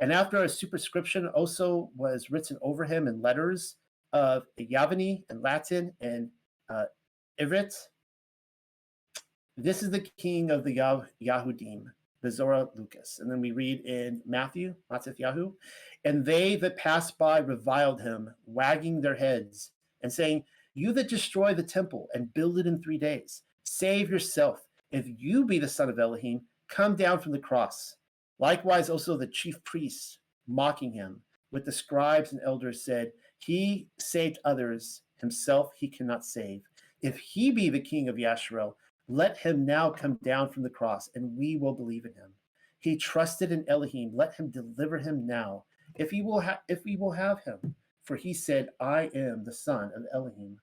and 0.00 0.12
after 0.12 0.42
a 0.42 0.48
superscription 0.48 1.28
also 1.28 1.90
was 1.96 2.30
written 2.30 2.58
over 2.62 2.84
him 2.84 3.06
in 3.06 3.22
letters 3.22 3.76
of 4.12 4.44
Yavani 4.58 5.22
and 5.30 5.42
Latin 5.42 5.92
and 6.00 6.30
uh, 6.68 6.84
Ivrit. 7.40 7.74
This 9.56 9.82
is 9.82 9.90
the 9.90 10.00
king 10.18 10.50
of 10.50 10.64
the 10.64 10.72
Yah- 10.72 11.02
Yahudim, 11.22 11.84
Bezorah 12.24 12.68
Lucas. 12.76 13.20
And 13.20 13.30
then 13.30 13.40
we 13.40 13.52
read 13.52 13.80
in 13.84 14.20
Matthew, 14.26 14.74
Matithyahu, 14.90 15.52
and 16.04 16.24
they 16.24 16.56
that 16.56 16.76
passed 16.76 17.16
by 17.18 17.38
reviled 17.38 18.00
him, 18.00 18.34
wagging 18.46 19.00
their 19.00 19.14
heads 19.14 19.70
and 20.02 20.12
saying, 20.12 20.44
You 20.74 20.92
that 20.92 21.08
destroy 21.08 21.54
the 21.54 21.62
temple 21.62 22.08
and 22.14 22.34
build 22.34 22.58
it 22.58 22.66
in 22.66 22.82
three 22.82 22.98
days, 22.98 23.42
save 23.64 24.10
yourself. 24.10 24.60
If 24.90 25.06
you 25.06 25.44
be 25.44 25.58
the 25.58 25.68
son 25.68 25.88
of 25.88 25.98
Elohim, 25.98 26.42
come 26.68 26.96
down 26.96 27.20
from 27.20 27.32
the 27.32 27.38
cross. 27.38 27.96
Likewise, 28.38 28.90
also 28.90 29.16
the 29.16 29.26
chief 29.26 29.62
priests, 29.64 30.18
mocking 30.46 30.92
him, 30.92 31.22
with 31.50 31.64
the 31.64 31.72
scribes 31.72 32.32
and 32.32 32.40
elders 32.44 32.84
said, 32.84 33.12
He 33.38 33.88
saved 33.98 34.38
others, 34.44 35.02
himself 35.16 35.70
he 35.76 35.88
cannot 35.88 36.24
save. 36.24 36.62
If 37.00 37.18
he 37.18 37.50
be 37.50 37.68
the 37.70 37.80
king 37.80 38.08
of 38.08 38.16
Yasharel, 38.16 38.74
let 39.08 39.36
him 39.36 39.66
now 39.66 39.90
come 39.90 40.18
down 40.24 40.48
from 40.50 40.62
the 40.62 40.70
cross, 40.70 41.10
and 41.14 41.36
we 41.36 41.56
will 41.56 41.74
believe 41.74 42.06
in 42.06 42.14
him. 42.14 42.32
He 42.80 42.96
trusted 42.96 43.52
in 43.52 43.64
Elohim. 43.68 44.10
Let 44.14 44.34
him 44.34 44.50
deliver 44.50 44.98
him 44.98 45.26
now, 45.26 45.64
if 45.94 46.10
he 46.10 46.22
will 46.22 46.40
ha- 46.40 46.60
if 46.68 46.84
we 46.84 46.96
will 46.96 47.12
have 47.12 47.42
him. 47.44 47.74
For 48.02 48.16
he 48.16 48.34
said, 48.34 48.68
I 48.80 49.10
am 49.14 49.44
the 49.44 49.52
son 49.52 49.90
of 49.96 50.04
Elohim. 50.12 50.60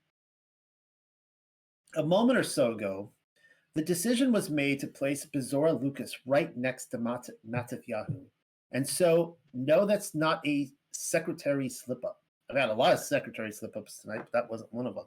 A 1.96 2.04
moment 2.04 2.38
or 2.38 2.44
so 2.44 2.74
ago, 2.74 3.12
the 3.76 3.82
decision 3.82 4.32
was 4.32 4.50
made 4.50 4.80
to 4.80 4.88
place 4.88 5.26
Bezorah 5.26 5.82
Lucas 5.82 6.18
right 6.26 6.56
next 6.58 6.88
to 6.88 6.98
Mat- 6.98 7.30
Matithyahu. 7.50 8.22
And 8.74 8.88
so, 8.88 9.38
no, 9.54 9.86
that's 9.86 10.14
not 10.14 10.46
a 10.46 10.70
secretary 10.92 11.70
slip 11.70 12.04
up. 12.04 12.22
I've 12.50 12.58
had 12.58 12.70
a 12.70 12.74
lot 12.74 12.94
of 12.94 13.00
secretary 13.00 13.52
slip 13.52 13.78
ups 13.78 14.00
tonight, 14.00 14.20
but 14.20 14.32
that 14.34 14.50
wasn't 14.50 14.74
one 14.74 14.88
of 14.88 14.96
them. 14.96 15.06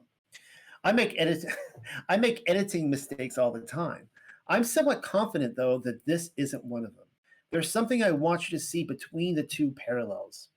I 0.83 0.92
make 0.92 1.14
edit 1.18 1.44
I 2.09 2.16
make 2.16 2.42
editing 2.47 2.90
mistakes 2.90 3.38
all 3.38 3.52
the 3.52 3.61
time. 3.61 4.09
I'm 4.49 4.64
somewhat 4.64 5.02
confident 5.02 5.56
though 5.56 5.78
that 5.80 6.04
this 6.06 6.30
isn't 6.37 6.64
one 6.64 6.85
of 6.85 6.94
them. 6.94 7.06
There's 7.50 7.71
something 7.71 8.02
I 8.02 8.11
want 8.11 8.50
you 8.50 8.59
to 8.59 8.64
see 8.64 8.85
between 8.85 9.35
the 9.35 9.42
two 9.42 9.71
parallels. 9.73 10.49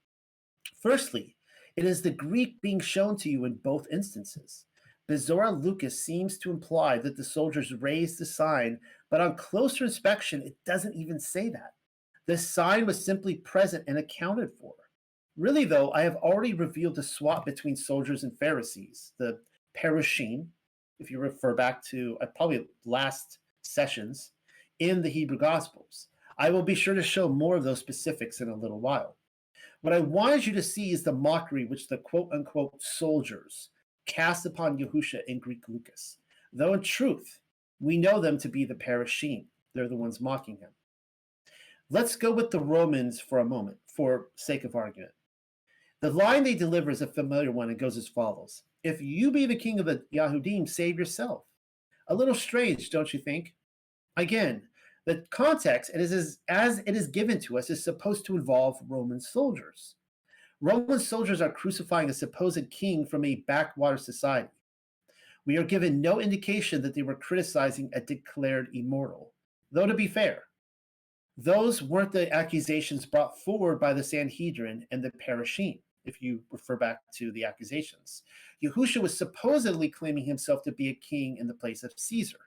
Firstly, 0.81 1.35
it 1.75 1.85
is 1.85 2.01
the 2.01 2.11
Greek 2.11 2.59
being 2.61 2.79
shown 2.79 3.17
to 3.17 3.29
you 3.29 3.45
in 3.45 3.55
both 3.55 3.87
instances. 3.91 4.65
Bezorah 5.09 5.63
Lucas 5.63 6.03
seems 6.03 6.37
to 6.39 6.51
imply 6.51 6.97
that 6.97 7.15
the 7.15 7.23
soldiers 7.23 7.73
raised 7.73 8.19
the 8.19 8.25
sign, 8.25 8.79
but 9.09 9.21
on 9.21 9.37
closer 9.37 9.85
inspection, 9.85 10.41
it 10.41 10.57
doesn't 10.65 10.95
even 10.95 11.19
say 11.19 11.49
that. 11.49 11.73
The 12.25 12.37
sign 12.37 12.85
was 12.85 13.05
simply 13.05 13.35
present 13.35 13.85
and 13.87 13.97
accounted 13.97 14.51
for. 14.59 14.73
Really, 15.37 15.63
though, 15.63 15.91
I 15.91 16.01
have 16.01 16.17
already 16.17 16.53
revealed 16.53 16.95
the 16.95 17.03
swap 17.03 17.45
between 17.45 17.75
soldiers 17.75 18.23
and 18.23 18.37
Pharisees, 18.37 19.13
the 19.17 19.39
Perushim, 19.77 20.47
if 20.99 21.09
you 21.09 21.19
refer 21.19 21.53
back 21.53 21.83
to 21.85 22.17
uh, 22.21 22.25
probably 22.35 22.67
last 22.85 23.37
sessions 23.61 24.31
in 24.79 25.01
the 25.01 25.09
Hebrew 25.09 25.37
Gospels. 25.37 26.07
I 26.37 26.49
will 26.49 26.63
be 26.63 26.75
sure 26.75 26.95
to 26.95 27.03
show 27.03 27.29
more 27.29 27.55
of 27.55 27.63
those 27.63 27.79
specifics 27.79 28.41
in 28.41 28.49
a 28.49 28.55
little 28.55 28.79
while. 28.81 29.15
What 29.81 29.93
I 29.93 29.99
wanted 29.99 30.45
you 30.45 30.53
to 30.53 30.63
see 30.63 30.91
is 30.91 31.03
the 31.03 31.13
mockery 31.13 31.65
which 31.65 31.87
the 31.87 31.97
quote 31.97 32.29
unquote 32.33 32.73
soldiers 32.81 33.69
cast 34.07 34.45
upon 34.45 34.77
Yahusha 34.77 35.19
in 35.27 35.39
Greek 35.39 35.63
Lucas, 35.67 36.17
though 36.51 36.73
in 36.73 36.81
truth, 36.81 37.39
we 37.79 37.97
know 37.97 38.19
them 38.19 38.37
to 38.39 38.49
be 38.49 38.65
the 38.65 38.73
Perushim. 38.73 39.45
They're 39.75 39.87
the 39.87 39.95
ones 39.95 40.19
mocking 40.19 40.57
him. 40.57 40.69
Let's 41.89 42.15
go 42.15 42.31
with 42.31 42.49
the 42.49 42.59
Romans 42.59 43.19
for 43.21 43.39
a 43.39 43.45
moment, 43.45 43.77
for 43.87 44.29
sake 44.35 44.63
of 44.63 44.75
argument. 44.75 45.11
The 46.01 46.11
line 46.11 46.43
they 46.43 46.55
deliver 46.55 46.91
is 46.91 47.01
a 47.01 47.07
familiar 47.07 47.51
one 47.51 47.69
and 47.69 47.79
goes 47.79 47.97
as 47.97 48.07
follows 48.07 48.63
If 48.83 49.01
you 49.01 49.31
be 49.31 49.45
the 49.45 49.55
king 49.55 49.79
of 49.79 49.85
the 49.85 50.03
Yahudim, 50.13 50.67
save 50.67 50.97
yourself. 50.97 51.43
A 52.07 52.15
little 52.15 52.35
strange, 52.35 52.89
don't 52.89 53.13
you 53.13 53.19
think? 53.19 53.53
Again, 54.15 54.63
the 55.05 55.25
context 55.29 55.91
it 55.93 56.01
is 56.01 56.39
as 56.49 56.79
it 56.79 56.95
is 56.95 57.07
given 57.07 57.39
to 57.41 57.57
us 57.57 57.69
is 57.69 57.83
supposed 57.83 58.25
to 58.25 58.35
involve 58.35 58.77
Roman 58.87 59.21
soldiers. 59.21 59.95
Roman 60.59 60.99
soldiers 60.99 61.41
are 61.41 61.51
crucifying 61.51 62.09
a 62.09 62.13
supposed 62.13 62.69
king 62.71 63.05
from 63.05 63.23
a 63.23 63.43
backwater 63.47 63.97
society. 63.97 64.49
We 65.45 65.57
are 65.57 65.63
given 65.63 66.01
no 66.01 66.19
indication 66.19 66.81
that 66.81 66.95
they 66.95 67.03
were 67.03 67.15
criticizing 67.15 67.89
a 67.93 68.01
declared 68.01 68.69
immortal. 68.73 69.31
Though, 69.71 69.85
to 69.85 69.93
be 69.93 70.07
fair, 70.07 70.43
those 71.37 71.83
weren't 71.83 72.11
the 72.11 72.31
accusations 72.33 73.05
brought 73.05 73.39
forward 73.39 73.79
by 73.79 73.93
the 73.93 74.03
Sanhedrin 74.03 74.85
and 74.91 75.03
the 75.03 75.11
Parashim, 75.11 75.79
if 76.05 76.21
you 76.21 76.41
refer 76.51 76.75
back 76.75 77.01
to 77.15 77.31
the 77.31 77.45
accusations. 77.45 78.23
Yahusha 78.63 78.97
was 78.97 79.15
supposedly 79.15 79.87
claiming 79.87 80.25
himself 80.25 80.63
to 80.63 80.71
be 80.71 80.89
a 80.89 80.95
king 80.95 81.37
in 81.37 81.47
the 81.47 81.53
place 81.53 81.83
of 81.83 81.93
Caesar. 81.95 82.39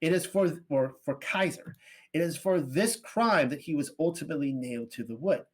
It 0.00 0.12
is 0.12 0.24
for 0.24 0.62
or 0.68 0.96
for 1.04 1.16
Kaiser. 1.16 1.76
It 2.12 2.20
is 2.20 2.36
for 2.36 2.60
this 2.60 2.96
crime 2.96 3.48
that 3.48 3.60
he 3.60 3.74
was 3.74 3.92
ultimately 3.98 4.52
nailed 4.52 4.92
to 4.92 5.04
the 5.04 5.16
wood. 5.16 5.44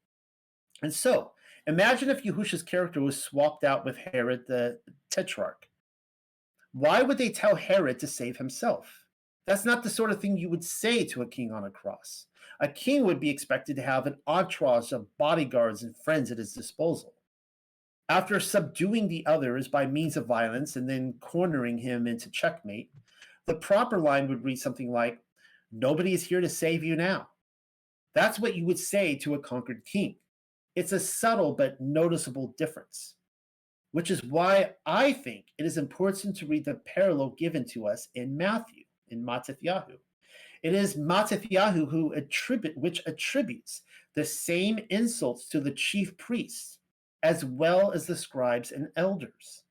And 0.83 0.93
so, 0.93 1.33
imagine 1.67 2.11
if 2.11 2.23
Yahusha's 2.23 2.63
character 2.63 3.01
was 3.01 3.23
swapped 3.23 3.65
out 3.65 3.85
with 3.85 3.97
Herod 3.97 4.45
the 4.47 4.79
Tetrarch. 5.11 5.69
Why 6.73 7.03
would 7.03 7.19
they 7.19 7.31
tell 7.31 7.57
Herod 7.57 7.99
to 8.01 8.07
save 8.07 8.37
himself? 8.37 9.05
That's 9.47 9.65
not 9.65 9.83
the 9.83 9.91
sort 9.91 10.11
of 10.11 10.21
thing 10.21 10.37
you 10.37 10.51
would 10.51 10.65
say 10.65 11.05
to 11.05 11.23
a 11.23 11.27
king 11.27 11.53
on 11.53 11.65
a 11.65 11.71
cross. 11.71 12.27
A 12.61 12.69
king 12.69 13.05
would 13.05 13.21
be 13.21 13.31
expected 13.31 13.77
to 13.77 13.83
have 13.83 14.07
an 14.07 14.17
entourage 14.27 14.93
of 14.93 15.07
bodyguards 15.19 15.83
and 15.83 15.97
friends 15.97 16.31
at 16.31 16.39
his 16.39 16.53
disposal. 16.53 17.15
After 18.09 18.39
subduing 18.41 19.09
the 19.09 19.27
others 19.27 19.69
by 19.69 19.87
means 19.87 20.17
of 20.17 20.27
violence 20.27 20.77
and 20.77 20.89
then 20.89 21.15
cornering 21.21 21.79
him 21.79 22.07
into 22.07 22.31
checkmate, 22.31 22.91
the 23.47 23.55
proper 23.55 23.99
line 23.99 24.29
would 24.29 24.45
read 24.45 24.59
something 24.59 24.91
like, 24.91 25.19
Nobody 25.73 26.15
is 26.15 26.25
here 26.25 26.41
to 26.41 26.49
save 26.49 26.85
you 26.85 26.95
now. 26.97 27.29
That's 28.15 28.39
what 28.39 28.55
you 28.55 28.65
would 28.65 28.79
say 28.79 29.17
to 29.17 29.35
a 29.35 29.39
conquered 29.39 29.85
king. 29.85 30.17
It's 30.77 30.93
a 30.93 31.01
subtle 31.01 31.53
but 31.53 31.81
noticeable 31.81 32.55
difference, 32.59 33.15
which 33.93 34.11
is 34.11 34.23
why 34.23 34.75
I 34.85 35.13
think 35.13 35.47
it 35.59 35.65
is 35.65 35.79
important 35.79 36.37
to 36.37 36.47
read 36.47 36.67
the 36.67 36.81
parallel 36.87 37.31
given 37.39 37.65
to 37.71 37.87
us 37.87 38.09
in 38.15 38.37
Matthew, 38.37 38.85
in 39.09 39.25
Matithyahu. 39.25 39.97
It 40.63 40.75
is 40.75 40.97
Matithyahu 40.97 41.89
who 41.89 42.13
attribute, 42.13 42.77
which 42.77 43.03
attributes 43.07 43.83
the 44.15 44.25
same 44.25 44.79
insults 44.91 45.49
to 45.49 45.61
the 45.61 45.71
chief 45.71 46.17
priests 46.19 46.79
as 47.23 47.45
well 47.45 47.93
as 47.93 48.07
the 48.07 48.17
scribes 48.17 48.73
and 48.73 48.89
elders. 48.97 49.63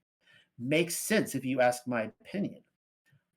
Makes 0.58 0.98
sense 0.98 1.36
if 1.36 1.46
you 1.46 1.62
ask 1.62 1.84
my 1.86 2.10
opinion. 2.22 2.64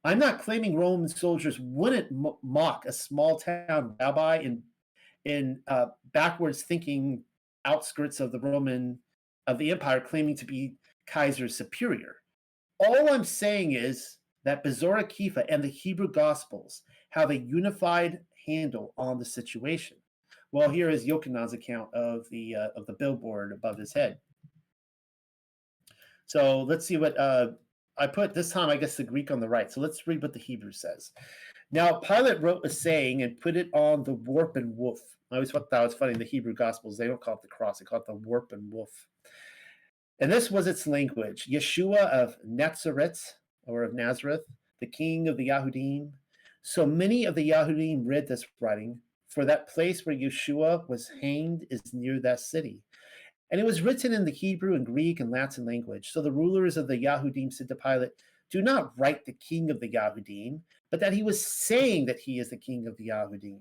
I'm 0.04 0.18
not 0.18 0.40
claiming 0.40 0.76
Roman 0.76 1.08
soldiers 1.08 1.58
wouldn't 1.60 2.08
mock 2.42 2.86
a 2.86 2.92
small 2.92 3.38
town 3.38 3.94
rabbi 4.00 4.38
in 4.38 4.62
in 5.24 5.60
uh, 5.66 5.86
backwards 6.14 6.62
thinking 6.62 7.22
outskirts 7.64 8.20
of 8.20 8.32
the 8.32 8.40
Roman 8.40 8.98
of 9.46 9.58
the 9.58 9.70
empire, 9.70 10.00
claiming 10.00 10.36
to 10.36 10.44
be 10.44 10.74
Kaiser's 11.06 11.56
superior. 11.56 12.16
All 12.78 13.12
I'm 13.12 13.24
saying 13.24 13.72
is 13.72 14.18
that 14.44 14.64
Bezorah 14.64 15.04
Kifa 15.04 15.44
and 15.48 15.62
the 15.62 15.68
Hebrew 15.68 16.10
Gospels 16.10 16.82
have 17.10 17.30
a 17.30 17.38
unified 17.38 18.20
handle 18.46 18.94
on 18.96 19.18
the 19.18 19.24
situation. 19.24 19.96
Well, 20.52 20.70
here 20.70 20.88
is 20.88 21.04
Yochanan's 21.04 21.52
account 21.52 21.92
of 21.92 22.26
the 22.30 22.54
uh, 22.56 22.68
of 22.76 22.86
the 22.86 22.94
billboard 22.94 23.52
above 23.52 23.78
his 23.78 23.92
head. 23.92 24.18
So 26.26 26.62
let's 26.62 26.86
see 26.86 26.96
what 26.96 27.18
uh, 27.18 27.48
I 27.98 28.06
put 28.06 28.34
this 28.34 28.50
time, 28.50 28.68
I 28.68 28.76
guess, 28.76 28.96
the 28.96 29.04
Greek 29.04 29.30
on 29.30 29.40
the 29.40 29.48
right. 29.48 29.70
So 29.70 29.80
let's 29.80 30.06
read 30.06 30.22
what 30.22 30.32
the 30.32 30.38
Hebrew 30.38 30.72
says. 30.72 31.10
Now, 31.70 31.94
Pilate 32.00 32.40
wrote 32.40 32.64
a 32.64 32.70
saying 32.70 33.22
and 33.22 33.40
put 33.40 33.56
it 33.56 33.68
on 33.72 34.04
the 34.04 34.14
warp 34.14 34.56
and 34.56 34.76
woof. 34.76 35.00
I 35.30 35.34
always 35.34 35.50
thought 35.50 35.70
that 35.70 35.82
was 35.82 35.94
funny. 35.94 36.14
In 36.14 36.18
the 36.18 36.24
Hebrew 36.24 36.54
Gospels, 36.54 36.96
they 36.96 37.06
don't 37.06 37.20
call 37.20 37.34
it 37.34 37.42
the 37.42 37.48
cross, 37.48 37.78
they 37.78 37.84
call 37.84 38.00
it 38.00 38.06
the 38.06 38.14
warp 38.14 38.52
and 38.52 38.70
woof. 38.72 39.06
And 40.20 40.32
this 40.32 40.50
was 40.50 40.66
its 40.66 40.86
language 40.86 41.46
Yeshua 41.50 42.08
of 42.10 42.36
Nazareth, 42.44 43.34
or 43.66 43.82
of 43.82 43.94
Nazareth, 43.94 44.42
the 44.80 44.86
king 44.86 45.28
of 45.28 45.36
the 45.36 45.48
Yahudim. 45.48 46.10
So 46.62 46.86
many 46.86 47.24
of 47.24 47.34
the 47.34 47.50
Yahudim 47.50 48.02
read 48.04 48.26
this 48.26 48.44
writing, 48.60 49.00
for 49.28 49.44
that 49.44 49.68
place 49.68 50.04
where 50.04 50.16
Yeshua 50.16 50.88
was 50.88 51.10
hanged 51.20 51.66
is 51.70 51.80
near 51.92 52.20
that 52.20 52.40
city. 52.40 52.80
And 53.50 53.60
it 53.60 53.66
was 53.66 53.82
written 53.82 54.12
in 54.12 54.24
the 54.24 54.32
Hebrew 54.32 54.74
and 54.74 54.84
Greek 54.84 55.20
and 55.20 55.30
Latin 55.30 55.64
language. 55.64 56.10
So 56.10 56.20
the 56.20 56.32
rulers 56.32 56.76
of 56.76 56.88
the 56.88 56.96
Yahudim 56.96 57.52
said 57.52 57.68
to 57.68 57.74
Pilate, 57.76 58.10
Do 58.50 58.60
not 58.60 58.92
write 58.98 59.24
the 59.24 59.32
king 59.32 59.70
of 59.70 59.80
the 59.80 59.90
Yahudim, 59.90 60.60
but 60.90 61.00
that 61.00 61.12
he 61.12 61.22
was 61.22 61.46
saying 61.46 62.06
that 62.06 62.18
he 62.18 62.38
is 62.38 62.50
the 62.50 62.56
king 62.56 62.86
of 62.86 62.96
the 62.96 63.08
Yahudim. 63.08 63.60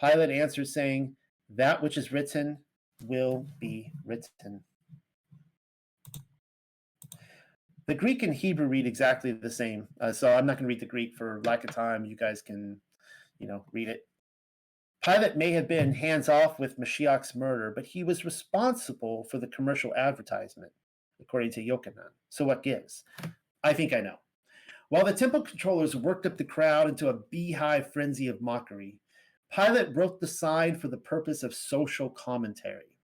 Pilate 0.00 0.30
answered, 0.30 0.68
saying, 0.68 1.14
That 1.50 1.82
which 1.82 1.96
is 1.96 2.12
written 2.12 2.58
will 3.00 3.46
be 3.60 3.92
written. 4.04 4.62
The 7.86 7.94
Greek 7.94 8.22
and 8.22 8.34
Hebrew 8.34 8.66
read 8.66 8.86
exactly 8.86 9.32
the 9.32 9.50
same. 9.50 9.86
Uh, 10.00 10.12
so 10.12 10.32
I'm 10.32 10.44
not 10.44 10.54
going 10.54 10.64
to 10.64 10.68
read 10.68 10.80
the 10.80 10.86
Greek 10.86 11.14
for 11.14 11.40
lack 11.44 11.62
of 11.62 11.70
time. 11.70 12.04
You 12.04 12.16
guys 12.16 12.42
can, 12.42 12.80
you 13.38 13.46
know, 13.46 13.64
read 13.72 13.88
it. 13.88 14.06
Pilate 15.04 15.36
may 15.36 15.52
have 15.52 15.68
been 15.68 15.94
hands 15.94 16.28
off 16.28 16.58
with 16.58 16.80
Mashiach's 16.80 17.36
murder, 17.36 17.72
but 17.74 17.86
he 17.86 18.02
was 18.02 18.24
responsible 18.24 19.24
for 19.30 19.38
the 19.38 19.46
commercial 19.46 19.94
advertisement, 19.94 20.72
according 21.20 21.52
to 21.52 21.60
Yochanan. 21.60 22.10
So 22.28 22.44
what 22.44 22.64
gives? 22.64 23.04
I 23.62 23.72
think 23.72 23.92
I 23.92 24.00
know. 24.00 24.16
While 24.88 25.04
the 25.04 25.12
temple 25.12 25.42
controllers 25.42 25.94
worked 25.94 26.26
up 26.26 26.38
the 26.38 26.44
crowd 26.44 26.88
into 26.88 27.08
a 27.08 27.18
beehive 27.30 27.92
frenzy 27.92 28.26
of 28.26 28.40
mockery, 28.40 28.96
Pilate 29.54 29.94
wrote 29.94 30.20
the 30.20 30.26
sign 30.26 30.76
for 30.76 30.88
the 30.88 30.96
purpose 30.96 31.42
of 31.42 31.54
social 31.54 32.10
commentary. 32.10 32.94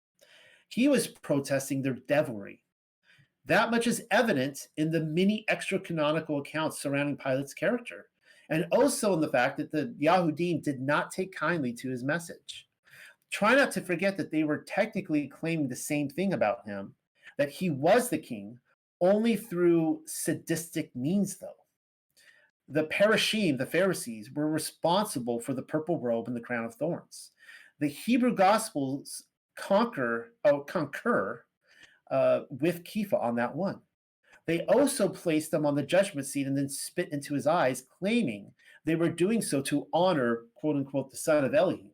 He 0.69 0.89
was 0.89 1.07
protesting 1.09 1.83
their 1.83 1.95
devilry. 2.09 2.61
That 3.47 3.71
much 3.71 3.87
is 3.87 4.05
evident 4.11 4.69
in 4.77 4.91
the 4.91 5.01
many 5.01 5.45
extra 5.49 5.79
canonical 5.79 6.39
accounts 6.39 6.81
surrounding 6.81 7.17
Pilate's 7.17 7.55
character 7.55 8.07
and 8.51 8.67
also 8.71 9.15
in 9.15 9.21
the 9.21 9.29
fact 9.29 9.57
that 9.57 9.73
the 9.73 9.95
Yahudim 10.01 10.63
did 10.63 10.81
not 10.81 11.11
take 11.11 11.35
kindly 11.35 11.73
to 11.73 11.89
his 11.89 12.05
message. 12.05 12.69
Try 13.31 13.55
not 13.55 13.73
to 13.73 13.81
forget 13.81 14.17
that 14.19 14.31
they 14.31 14.45
were 14.45 14.59
technically 14.59 15.27
claiming 15.27 15.69
the 15.69 15.77
same 15.77 16.09
thing 16.09 16.35
about 16.35 16.67
him, 16.67 16.95
that 17.39 17.49
he 17.49 17.71
was 17.71 18.11
the 18.11 18.19
king, 18.19 18.59
only 19.01 19.37
through 19.37 20.03
sadistic 20.07 20.95
means, 20.95 21.37
though. 21.37 21.62
The 22.73 22.85
Parashim, 22.85 23.59
the 23.59 23.67
Pharisees, 23.67 24.31
were 24.35 24.49
responsible 24.49 25.41
for 25.41 25.53
the 25.53 25.61
purple 25.61 25.99
robe 25.99 26.27
and 26.27 26.35
the 26.35 26.41
crown 26.41 26.65
of 26.65 26.75
thorns. 26.75 27.33
The 27.81 27.89
Hebrew 27.89 28.35
Gospels 28.35 29.25
conquer, 29.59 30.33
oh, 30.47 30.61
concur 30.61 31.45
uh, 32.11 32.41
with 32.49 32.83
Kifa 32.85 33.23
on 33.23 33.37
that 33.37 33.55
one. 33.55 33.81
They 34.47 34.63
also 34.63 35.07
placed 35.07 35.51
them 35.51 35.67
on 35.67 35.75
the 35.75 35.83
judgment 35.83 36.27
seat 36.27 36.47
and 36.47 36.57
then 36.57 36.71
spit 36.71 37.13
into 37.13 37.35
his 37.35 37.47
eyes, 37.47 37.85
claiming 37.99 38.51
they 38.87 38.95
were 38.95 39.11
doing 39.11 39.43
so 39.43 39.61
to 39.63 39.87
honor, 39.93 40.45
quote 40.55 40.77
unquote, 40.77 41.11
the 41.11 41.17
son 41.19 41.45
of 41.45 41.55
Elohim. 41.55 41.91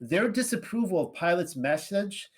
Their 0.00 0.28
disapproval 0.28 1.08
of 1.08 1.14
Pilate's 1.14 1.56
message, 1.56 2.30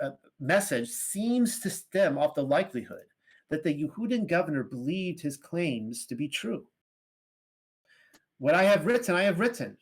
uh, 0.00 0.10
message 0.38 0.88
seems 0.90 1.58
to 1.60 1.70
stem 1.70 2.18
off 2.18 2.36
the 2.36 2.44
likelihood 2.44 3.06
that 3.50 3.64
the 3.64 3.74
Yehudan 3.74 4.28
governor 4.28 4.62
believed 4.62 5.20
his 5.20 5.36
claims 5.36 6.06
to 6.06 6.14
be 6.14 6.28
true. 6.28 6.66
What 8.42 8.56
I 8.56 8.64
have 8.64 8.86
written, 8.86 9.14
I 9.14 9.22
have 9.22 9.38
written. 9.38 9.76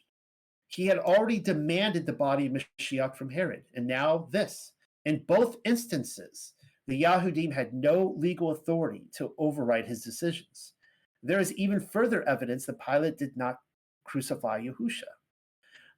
He 0.69 0.85
had 0.85 0.99
already 0.99 1.39
demanded 1.39 2.05
the 2.05 2.13
body 2.13 2.45
of 2.45 2.53
Mashiach 2.53 3.17
from 3.17 3.31
Herod, 3.31 3.63
and 3.73 3.87
now 3.87 4.29
this. 4.33 4.73
In 5.07 5.25
both 5.27 5.57
instances, 5.65 6.53
the 6.87 7.03
Yahudim 7.03 7.55
had 7.55 7.73
no 7.73 8.15
legal 8.19 8.51
authority 8.51 9.05
to 9.17 9.33
override 9.39 9.87
his 9.87 10.05
decisions. 10.05 10.75
There 11.23 11.41
is 11.41 11.55
even 11.55 11.81
further 11.81 12.23
evidence 12.29 12.67
that 12.67 12.79
Pilate 12.79 13.17
did 13.17 13.35
not 13.35 13.61
crucify 14.05 14.61
Yahusha. 14.61 15.09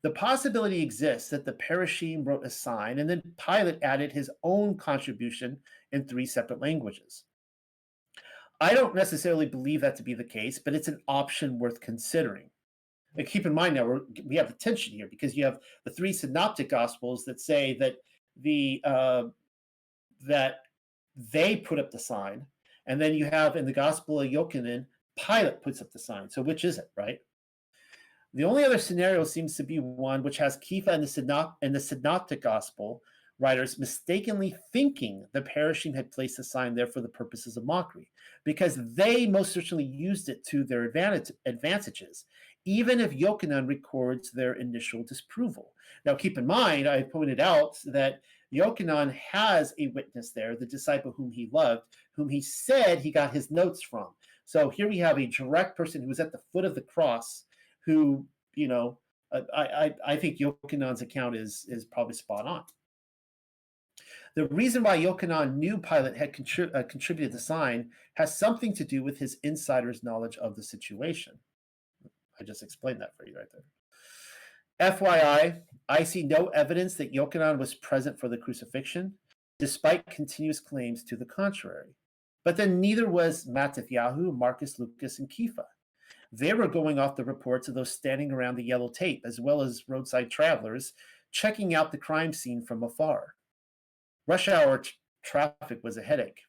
The 0.04 0.10
possibility 0.10 0.82
exists 0.82 1.30
that 1.30 1.44
the 1.44 1.54
Parashim 1.54 2.24
wrote 2.24 2.46
a 2.46 2.50
sign 2.50 3.00
and 3.00 3.10
then 3.10 3.24
Pilate 3.44 3.82
added 3.82 4.12
his 4.12 4.30
own 4.44 4.76
contribution 4.76 5.58
in 5.90 6.04
three 6.04 6.26
separate 6.26 6.60
languages. 6.60 7.24
I 8.62 8.74
don't 8.74 8.94
necessarily 8.94 9.46
believe 9.46 9.80
that 9.80 9.96
to 9.96 10.04
be 10.04 10.14
the 10.14 10.22
case, 10.22 10.60
but 10.60 10.72
it's 10.72 10.86
an 10.86 11.00
option 11.08 11.58
worth 11.58 11.80
considering. 11.80 12.48
And 13.16 13.26
keep 13.26 13.44
in 13.44 13.52
mind 13.52 13.74
now 13.74 14.00
we 14.24 14.36
have 14.36 14.50
a 14.50 14.54
tension 14.54 14.94
here 14.94 15.08
because 15.10 15.36
you 15.36 15.44
have 15.44 15.58
the 15.84 15.90
three 15.90 16.12
synoptic 16.12 16.68
gospels 16.68 17.24
that 17.24 17.40
say 17.40 17.76
that 17.80 17.96
the 18.40 18.80
uh, 18.84 19.24
that 20.28 20.60
they 21.32 21.56
put 21.56 21.80
up 21.80 21.90
the 21.90 21.98
sign, 21.98 22.46
and 22.86 23.00
then 23.00 23.14
you 23.14 23.24
have 23.24 23.56
in 23.56 23.66
the 23.66 23.72
Gospel 23.72 24.20
of 24.20 24.30
Yochanan, 24.30 24.86
Pilate 25.18 25.60
puts 25.60 25.82
up 25.82 25.90
the 25.90 25.98
sign. 25.98 26.30
So 26.30 26.40
which 26.40 26.64
is 26.64 26.78
it, 26.78 26.88
right? 26.96 27.18
The 28.32 28.44
only 28.44 28.64
other 28.64 28.78
scenario 28.78 29.24
seems 29.24 29.56
to 29.56 29.64
be 29.64 29.80
one 29.80 30.22
which 30.22 30.38
has 30.38 30.56
Kifa 30.58 30.86
and 30.86 31.02
the, 31.02 31.08
Synop- 31.08 31.56
in 31.62 31.72
the 31.72 31.80
Synoptic 31.80 32.40
Gospel, 32.40 33.02
writers 33.42 33.78
mistakenly 33.78 34.54
thinking 34.72 35.26
the 35.32 35.42
Parashim 35.42 35.94
had 35.94 36.12
placed 36.12 36.36
the 36.36 36.44
sign 36.44 36.74
there 36.74 36.86
for 36.86 37.00
the 37.00 37.08
purposes 37.08 37.56
of 37.56 37.64
mockery, 37.64 38.08
because 38.44 38.78
they 38.94 39.26
most 39.26 39.52
certainly 39.52 39.84
used 39.84 40.28
it 40.28 40.46
to 40.46 40.64
their 40.64 40.84
advantage, 40.84 41.32
advantages, 41.44 42.24
even 42.64 43.00
if 43.00 43.10
Yochanan 43.10 43.66
records 43.66 44.30
their 44.30 44.54
initial 44.54 45.02
disapproval. 45.02 45.72
Now, 46.06 46.14
keep 46.14 46.38
in 46.38 46.46
mind, 46.46 46.88
I 46.88 47.02
pointed 47.02 47.40
out 47.40 47.76
that 47.86 48.20
Yochanan 48.54 49.12
has 49.32 49.74
a 49.78 49.88
witness 49.88 50.30
there, 50.30 50.54
the 50.54 50.66
disciple 50.66 51.12
whom 51.16 51.32
he 51.32 51.50
loved, 51.52 51.82
whom 52.16 52.28
he 52.28 52.40
said 52.40 53.00
he 53.00 53.10
got 53.10 53.34
his 53.34 53.50
notes 53.50 53.82
from. 53.82 54.08
So 54.44 54.68
here 54.68 54.88
we 54.88 54.98
have 54.98 55.18
a 55.18 55.26
direct 55.26 55.76
person 55.76 56.02
who 56.02 56.08
was 56.08 56.20
at 56.20 56.32
the 56.32 56.40
foot 56.52 56.64
of 56.64 56.74
the 56.74 56.82
cross, 56.82 57.44
who 57.86 58.26
you 58.54 58.68
know, 58.68 58.98
I 59.32 59.40
I, 59.84 59.94
I 60.06 60.16
think 60.16 60.38
Yochanan's 60.38 61.02
account 61.02 61.36
is 61.36 61.64
is 61.68 61.84
probably 61.86 62.14
spot 62.14 62.46
on. 62.46 62.64
The 64.34 64.46
reason 64.46 64.82
why 64.82 64.98
Yochanan 64.98 65.56
knew 65.56 65.78
Pilate 65.78 66.16
had 66.16 66.32
contrib- 66.32 66.74
uh, 66.74 66.84
contributed 66.84 67.32
the 67.32 67.38
sign 67.38 67.90
has 68.14 68.38
something 68.38 68.74
to 68.74 68.84
do 68.84 69.02
with 69.02 69.18
his 69.18 69.38
insider's 69.42 70.02
knowledge 70.02 70.38
of 70.38 70.56
the 70.56 70.62
situation. 70.62 71.38
I 72.40 72.44
just 72.44 72.62
explained 72.62 73.00
that 73.02 73.14
for 73.16 73.26
you 73.26 73.36
right 73.36 73.46
there. 73.52 74.90
FYI, 74.92 75.60
I 75.88 76.04
see 76.04 76.22
no 76.22 76.48
evidence 76.48 76.94
that 76.94 77.12
Yochanan 77.12 77.58
was 77.58 77.74
present 77.74 78.18
for 78.18 78.28
the 78.28 78.38
crucifixion, 78.38 79.14
despite 79.58 80.06
continuous 80.06 80.60
claims 80.60 81.04
to 81.04 81.16
the 81.16 81.26
contrary. 81.26 81.94
But 82.44 82.56
then 82.56 82.80
neither 82.80 83.08
was 83.08 83.46
Matithyahu, 83.46 84.36
Marcus, 84.36 84.78
Lucas, 84.78 85.18
and 85.18 85.28
Kepha. 85.28 85.66
They 86.32 86.54
were 86.54 86.66
going 86.66 86.98
off 86.98 87.16
the 87.16 87.24
reports 87.24 87.68
of 87.68 87.74
those 87.74 87.92
standing 87.92 88.32
around 88.32 88.56
the 88.56 88.64
yellow 88.64 88.88
tape, 88.88 89.22
as 89.26 89.38
well 89.38 89.60
as 89.60 89.84
roadside 89.88 90.30
travelers 90.30 90.94
checking 91.30 91.74
out 91.74 91.92
the 91.92 91.98
crime 91.98 92.32
scene 92.32 92.64
from 92.64 92.82
afar. 92.82 93.34
Rush 94.26 94.48
hour 94.48 94.78
t- 94.78 94.90
traffic 95.24 95.80
was 95.82 95.96
a 95.96 96.02
headache. 96.02 96.40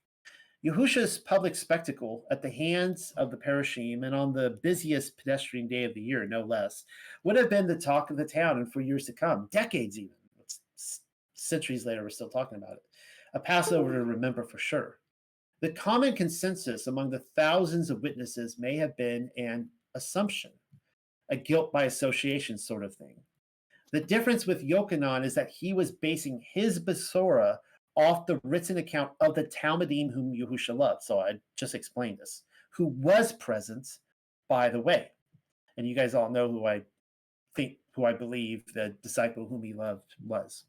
Yahusha's 0.65 1.17
public 1.17 1.55
spectacle 1.55 2.23
at 2.31 2.41
the 2.41 2.49
hands 2.49 3.11
of 3.17 3.31
the 3.31 3.37
Parashim 3.37 4.05
and 4.05 4.15
on 4.15 4.31
the 4.31 4.59
busiest 4.63 5.17
pedestrian 5.17 5.67
day 5.67 5.83
of 5.83 5.93
the 5.93 6.01
year, 6.01 6.25
no 6.25 6.41
less, 6.41 6.85
would 7.23 7.35
have 7.35 7.49
been 7.49 7.67
the 7.67 7.75
talk 7.75 8.09
of 8.09 8.17
the 8.17 8.25
town 8.25 8.57
and 8.57 8.71
for 8.71 8.79
years 8.79 9.05
to 9.05 9.13
come, 9.13 9.49
decades 9.51 9.97
even. 9.97 10.15
centuries 11.33 11.85
later, 11.85 12.03
we're 12.03 12.09
still 12.09 12.29
talking 12.29 12.57
about 12.57 12.73
it. 12.73 12.83
A 13.33 13.39
Passover 13.39 13.91
to 13.93 14.05
remember 14.05 14.43
for 14.43 14.57
sure. 14.57 14.99
The 15.61 15.71
common 15.71 16.15
consensus 16.15 16.87
among 16.87 17.09
the 17.09 17.23
thousands 17.35 17.89
of 17.89 18.01
witnesses 18.01 18.57
may 18.57 18.77
have 18.77 18.95
been 18.95 19.29
an 19.37 19.69
assumption, 19.95 20.51
a 21.29 21.35
guilt 21.35 21.73
by 21.73 21.85
association 21.85 22.57
sort 22.57 22.85
of 22.85 22.95
thing. 22.95 23.15
The 23.93 24.01
difference 24.01 24.47
with 24.47 24.67
Yochanan 24.67 25.23
is 25.23 25.35
that 25.35 25.49
he 25.49 25.71
was 25.71 25.91
basing 25.91 26.43
his 26.51 26.79
Bezorah 26.79 27.57
off 27.95 28.25
the 28.25 28.41
written 28.43 28.77
account 28.77 29.11
of 29.21 29.35
the 29.35 29.43
Talmidim 29.43 30.11
whom 30.11 30.33
Yahusha 30.33 30.75
loved. 30.75 31.03
So 31.03 31.19
I 31.19 31.33
just 31.55 31.75
explained 31.75 32.17
this, 32.17 32.41
who 32.71 32.87
was 32.87 33.33
present, 33.33 33.87
by 34.49 34.69
the 34.69 34.81
way. 34.81 35.11
And 35.77 35.87
you 35.87 35.95
guys 35.95 36.15
all 36.15 36.31
know 36.31 36.49
who 36.49 36.65
I 36.65 36.81
think, 37.55 37.77
who 37.95 38.05
I 38.05 38.13
believe 38.13 38.63
the 38.73 38.95
disciple 39.03 39.45
whom 39.47 39.61
he 39.61 39.73
loved 39.73 40.15
was. 40.25 40.63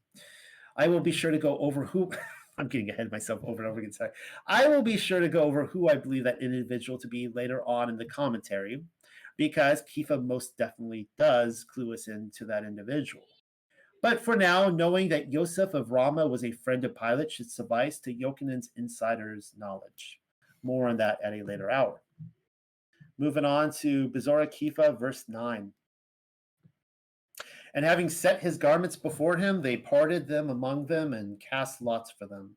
I 0.76 0.88
will 0.88 1.00
be 1.00 1.12
sure 1.12 1.30
to 1.30 1.38
go 1.38 1.56
over 1.56 1.86
who 1.86 2.10
I'm 2.58 2.68
getting 2.68 2.90
ahead 2.90 3.06
of 3.06 3.12
myself 3.12 3.40
over 3.42 3.62
and 3.62 3.70
over 3.70 3.80
again. 3.80 3.92
Sorry. 3.92 4.10
I 4.46 4.68
will 4.68 4.82
be 4.82 4.98
sure 4.98 5.20
to 5.20 5.28
go 5.30 5.44
over 5.44 5.64
who 5.64 5.88
I 5.88 5.96
believe 5.96 6.24
that 6.24 6.42
individual 6.42 6.98
to 6.98 7.08
be 7.08 7.28
later 7.28 7.66
on 7.66 7.88
in 7.88 7.96
the 7.96 8.04
commentary, 8.04 8.84
because 9.36 9.82
Kepha 9.82 10.24
most 10.24 10.56
definitely 10.56 11.08
does 11.18 11.64
clue 11.64 11.92
us 11.92 12.08
into 12.08 12.44
that 12.46 12.64
individual. 12.64 13.24
But 14.02 14.20
for 14.20 14.36
now, 14.36 14.68
knowing 14.68 15.08
that 15.08 15.32
Yosef 15.32 15.72
of 15.72 15.90
Ramah 15.90 16.26
was 16.26 16.44
a 16.44 16.52
friend 16.52 16.84
of 16.84 16.94
Pilate 16.94 17.32
should 17.32 17.50
suffice 17.50 17.98
to 18.00 18.12
Yochanan's 18.12 18.70
insider's 18.76 19.52
knowledge. 19.56 20.20
More 20.62 20.88
on 20.88 20.98
that 20.98 21.18
at 21.24 21.32
a 21.32 21.42
later 21.42 21.70
hour. 21.70 22.02
Moving 23.16 23.44
on 23.44 23.70
to 23.80 24.08
Bezorah 24.10 24.52
Kepha, 24.52 24.98
verse 24.98 25.24
9. 25.28 25.72
And 27.74 27.84
having 27.84 28.08
set 28.08 28.40
his 28.40 28.58
garments 28.58 28.96
before 28.96 29.36
him, 29.36 29.62
they 29.62 29.76
parted 29.76 30.28
them 30.28 30.50
among 30.50 30.86
them 30.86 31.12
and 31.12 31.40
cast 31.40 31.82
lots 31.82 32.10
for 32.10 32.26
them. 32.26 32.56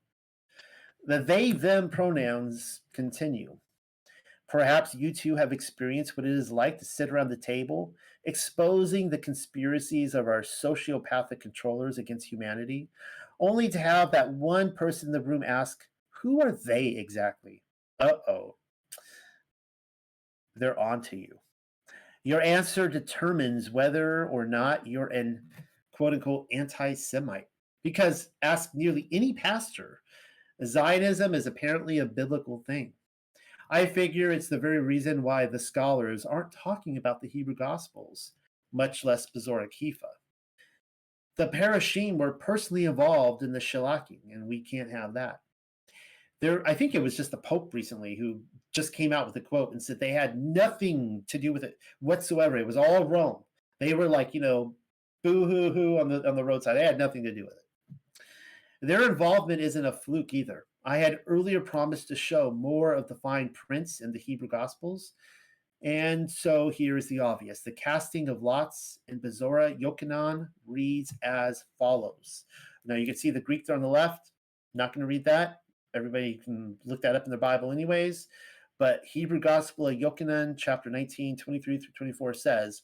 The 1.06 1.20
they 1.20 1.54
them 1.54 1.90
pronouns 1.90 2.82
continue. 2.92 3.58
Perhaps 4.50 4.96
you 4.96 5.14
too 5.14 5.36
have 5.36 5.52
experienced 5.52 6.16
what 6.16 6.26
it 6.26 6.32
is 6.32 6.52
like 6.52 6.80
to 6.80 6.86
sit 6.86 7.10
around 7.10 7.30
the 7.30 7.38
table, 7.38 7.94
exposing 8.24 9.10
the 9.10 9.18
conspiracies 9.18 10.16
of 10.16 10.28
our 10.28 10.42
sociopathic 10.42 11.40
controllers 11.40 11.98
against 11.98 12.28
humanity, 12.28 12.88
only 13.40 13.68
to 13.70 13.80
have 13.80 14.12
that 14.12 14.32
one 14.32 14.72
person 14.72 15.10
in 15.10 15.14
the 15.14 15.22
room 15.22 15.44
ask, 15.44 15.86
Who 16.22 16.42
are 16.42 16.54
they 16.66 16.88
exactly? 16.88 17.62
Uh 18.00 18.14
oh. 18.28 18.56
They're 20.56 20.80
on 20.80 21.02
to 21.04 21.18
you. 21.18 21.40
Your 22.24 22.42
answer 22.42 22.88
determines 22.88 23.70
whether 23.70 24.28
or 24.28 24.46
not 24.46 24.88
you're 24.88 25.08
an 25.08 25.42
quote 25.92 26.14
unquote 26.14 26.48
anti 26.52 26.94
Semite. 26.94 27.48
Because 27.84 28.30
ask 28.42 28.72
nearly 28.74 29.08
any 29.12 29.34
pastor, 29.34 30.02
Zionism 30.66 31.34
is 31.34 31.48
apparently 31.48 32.00
a 32.00 32.06
biblical 32.06 32.64
thing. 32.68 32.94
I 33.70 33.86
figure 33.86 34.32
it's 34.32 34.48
the 34.48 34.60
very 34.60 34.80
reason 34.80 35.24
why 35.24 35.46
the 35.46 35.60
scholars 35.60 36.26
aren't 36.26 36.54
talking 36.54 36.98
about 36.98 37.22
the 37.22 37.28
Hebrew 37.28 37.56
Gospels, 37.56 38.32
much 38.72 39.04
less 39.04 39.28
Bezorah 39.30 39.68
Kepha. 39.68 40.08
The 41.36 41.50
Parashim 41.50 42.18
were 42.18 42.32
personally 42.32 42.86
involved 42.86 43.44
in 43.44 43.52
the 43.52 43.60
shellacking, 43.60 44.34
and 44.34 44.48
we 44.48 44.62
can't 44.62 44.90
have 44.92 45.14
that. 45.16 45.42
There 46.40 46.66
i 46.68 46.74
think 46.76 46.94
it 46.94 47.02
was 47.02 47.18
just 47.18 47.32
the 47.32 47.38
pope 47.38 47.74
recently 47.74 48.16
who 48.16 48.42
just 48.72 48.94
came 48.94 49.12
out 49.12 49.26
with 49.26 49.36
a 49.38 49.42
quote 49.42 49.72
and 49.72 49.82
said 49.82 50.00
they 50.00 50.12
had 50.12 50.38
nothing 50.38 51.24
to 51.28 51.40
do 51.40 51.52
with 51.52 51.64
it 51.64 51.80
whatsoever. 52.00 52.58
It 52.58 52.68
was 52.68 52.78
all 52.78 53.06
rome. 53.06 53.44
They 53.80 53.96
were 53.96 54.08
like 54.08 54.34
you 54.34 54.42
know 54.42 54.76
boo 55.24 55.46
hoo 55.46 55.74
hoo 55.74 56.00
on 56.00 56.10
the 56.10 56.28
on 56.28 56.36
the 56.36 56.44
roadside. 56.44 56.78
They 56.78 56.86
had 56.86 57.00
nothing 57.00 57.24
to 57.24 57.34
do 57.34 57.46
with 57.46 57.54
it. 57.54 58.88
Their 58.88 59.10
involvement 59.10 59.62
isn't 59.62 59.86
a 59.86 59.92
fluke 59.92 60.34
either 60.34 60.67
i 60.88 60.98
had 60.98 61.20
earlier 61.28 61.60
promised 61.60 62.08
to 62.08 62.16
show 62.16 62.50
more 62.50 62.94
of 62.94 63.08
the 63.08 63.16
fine 63.16 63.50
prints 63.50 64.00
in 64.00 64.12
the 64.12 64.20
hebrew 64.20 64.48
gospels. 64.48 65.14
And 65.84 66.30
so 66.32 66.70
here 66.70 66.98
is 66.98 67.08
the 67.08 67.20
obvious. 67.20 67.60
The 67.60 67.72
casting 67.72 68.30
of 68.30 68.42
lots 68.42 69.00
in 69.10 69.20
bezorah 69.20 69.80
yochanan 69.80 70.48
reads 70.66 71.14
as 71.22 71.66
follows. 71.78 72.46
Now 72.86 72.96
you 72.96 73.06
can 73.06 73.16
see 73.16 73.30
the 73.30 73.42
greek 73.42 73.66
there 73.66 73.76
on 73.76 73.82
the 73.82 73.88
left. 73.88 74.32
Not 74.74 74.94
going 74.94 75.02
to 75.02 75.08
read 75.08 75.26
that. 75.26 75.62
Everybody 75.94 76.40
can 76.44 76.78
look 76.86 77.02
that 77.02 77.16
up 77.16 77.26
in 77.26 77.30
their 77.30 77.40
Bible, 77.40 77.72
anyways. 77.72 78.28
But 78.80 79.04
Hebrew 79.06 79.40
Gospel 79.40 79.88
of 79.88 79.98
Yochanan, 79.98 80.56
chapter 80.58 80.90
19, 80.90 81.38
23 81.38 81.78
through 81.78 81.94
24 81.98 82.34
says, 82.34 82.84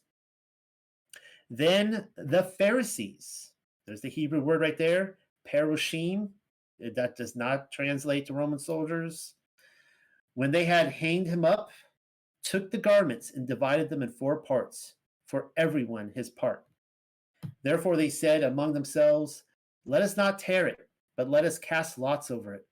Then 1.49 2.07
the 2.17 2.43
Pharisees, 2.43 3.51
there's 3.85 4.01
the 4.01 4.09
Hebrew 4.09 4.41
word 4.41 4.61
right 4.61 4.77
there, 4.77 5.17
perushim, 5.47 6.29
Eh, 6.81 6.89
that 6.95 7.15
does 7.15 7.35
not 7.35 7.71
translate 7.71 8.25
to 8.27 8.33
Roman 8.33 8.59
soldiers. 8.59 9.35
When 10.35 10.51
they 10.51 10.65
had 10.65 10.91
hanged 10.91 11.27
him 11.27 11.45
up, 11.45 11.71
took 12.43 12.71
the 12.71 12.77
garments 12.77 13.31
and 13.35 13.47
divided 13.47 13.89
them 13.89 14.03
in 14.03 14.09
four 14.09 14.37
parts, 14.37 14.95
for 15.27 15.51
everyone 15.57 16.11
his 16.15 16.29
part. 16.29 16.65
Therefore 17.63 17.97
they 17.97 18.09
said 18.09 18.43
among 18.43 18.73
themselves, 18.73 19.43
Let 19.85 20.01
us 20.01 20.17
not 20.17 20.39
tear 20.39 20.67
it, 20.67 20.87
but 21.17 21.29
let 21.29 21.45
us 21.45 21.59
cast 21.59 21.97
lots 21.97 22.31
over 22.31 22.53
it 22.53 22.65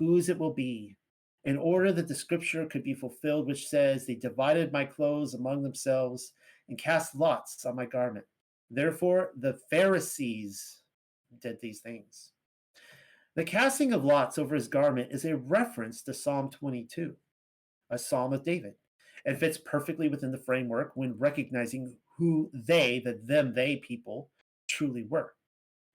whose 0.00 0.30
it 0.30 0.38
will 0.38 0.52
be, 0.52 0.96
in 1.44 1.58
order 1.58 1.92
that 1.92 2.08
the 2.08 2.14
scripture 2.14 2.64
could 2.64 2.82
be 2.82 2.94
fulfilled, 2.94 3.46
which 3.46 3.68
says, 3.68 4.06
They 4.06 4.14
divided 4.14 4.72
my 4.72 4.84
clothes 4.84 5.34
among 5.34 5.62
themselves 5.62 6.32
and 6.68 6.78
cast 6.78 7.14
lots 7.14 7.66
on 7.66 7.76
my 7.76 7.84
garment. 7.84 8.24
Therefore, 8.70 9.32
the 9.38 9.58
Pharisees 9.68 10.78
did 11.42 11.60
these 11.60 11.80
things. 11.80 12.32
The 13.36 13.44
casting 13.44 13.92
of 13.92 14.04
lots 14.04 14.38
over 14.38 14.54
his 14.54 14.68
garment 14.68 15.12
is 15.12 15.24
a 15.24 15.36
reference 15.36 16.02
to 16.02 16.14
Psalm 16.14 16.50
22, 16.50 17.14
a 17.90 17.98
psalm 17.98 18.32
of 18.32 18.44
David, 18.44 18.74
and 19.24 19.38
fits 19.38 19.58
perfectly 19.58 20.08
within 20.08 20.32
the 20.32 20.38
framework 20.38 20.92
when 20.94 21.18
recognizing 21.18 21.94
who 22.18 22.50
they, 22.52 22.98
the 22.98 23.20
them, 23.24 23.54
they 23.54 23.76
people, 23.76 24.30
truly 24.68 25.04
were. 25.08 25.32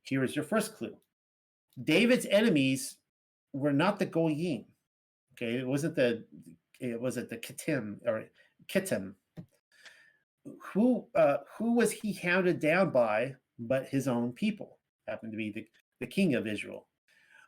Here 0.04 0.24
is 0.24 0.36
your 0.36 0.46
first 0.46 0.76
clue 0.76 0.96
David's 1.84 2.26
enemies 2.28 2.98
were 3.54 3.74
not 3.74 4.00
the 4.00 4.06
goyim. 4.06 4.66
Okay, 5.34 5.58
it 5.58 5.68
wasn't 5.68 5.96
the 5.96 6.24
it 6.80 7.00
was 7.00 7.18
it 7.18 7.30
the 7.30 7.38
Kittim 7.38 7.98
or 8.06 8.26
Kittim. 8.68 9.14
Who 10.74 11.06
uh, 11.16 11.38
who 11.58 11.74
was 11.74 11.92
he 11.92 12.14
hounded 12.14 12.60
down 12.60 12.92
by 12.92 13.36
but 13.60 13.88
his 13.88 14.08
own 14.08 14.32
people? 14.32 14.78
Happened 15.08 15.34
to 15.34 15.38
be 15.38 15.52
the, 15.52 15.66
the 16.00 16.08
king 16.08 16.36
of 16.36 16.48
Israel. 16.48 16.88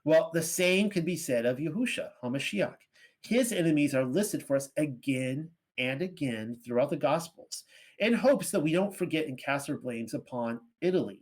Well, 0.08 0.32
the 0.34 0.42
same 0.42 0.90
can 0.90 1.04
be 1.04 1.18
said 1.18 1.46
of 1.46 1.58
Yahusha, 1.58 2.12
Hamashiach. 2.24 2.78
His 3.24 3.52
enemies 3.52 3.94
are 3.94 4.06
listed 4.06 4.42
for 4.42 4.56
us 4.56 4.70
again 4.78 5.50
and 5.78 6.02
again 6.02 6.60
throughout 6.64 6.92
the 6.92 6.96
Gospels 6.96 7.66
in 8.00 8.14
hopes 8.14 8.50
that 8.52 8.62
we 8.62 8.72
don't 8.72 8.96
forget 8.96 9.28
and 9.28 9.38
cast 9.38 9.70
our 9.70 9.76
blames 9.76 10.14
upon 10.14 10.62
Italy. 10.80 11.20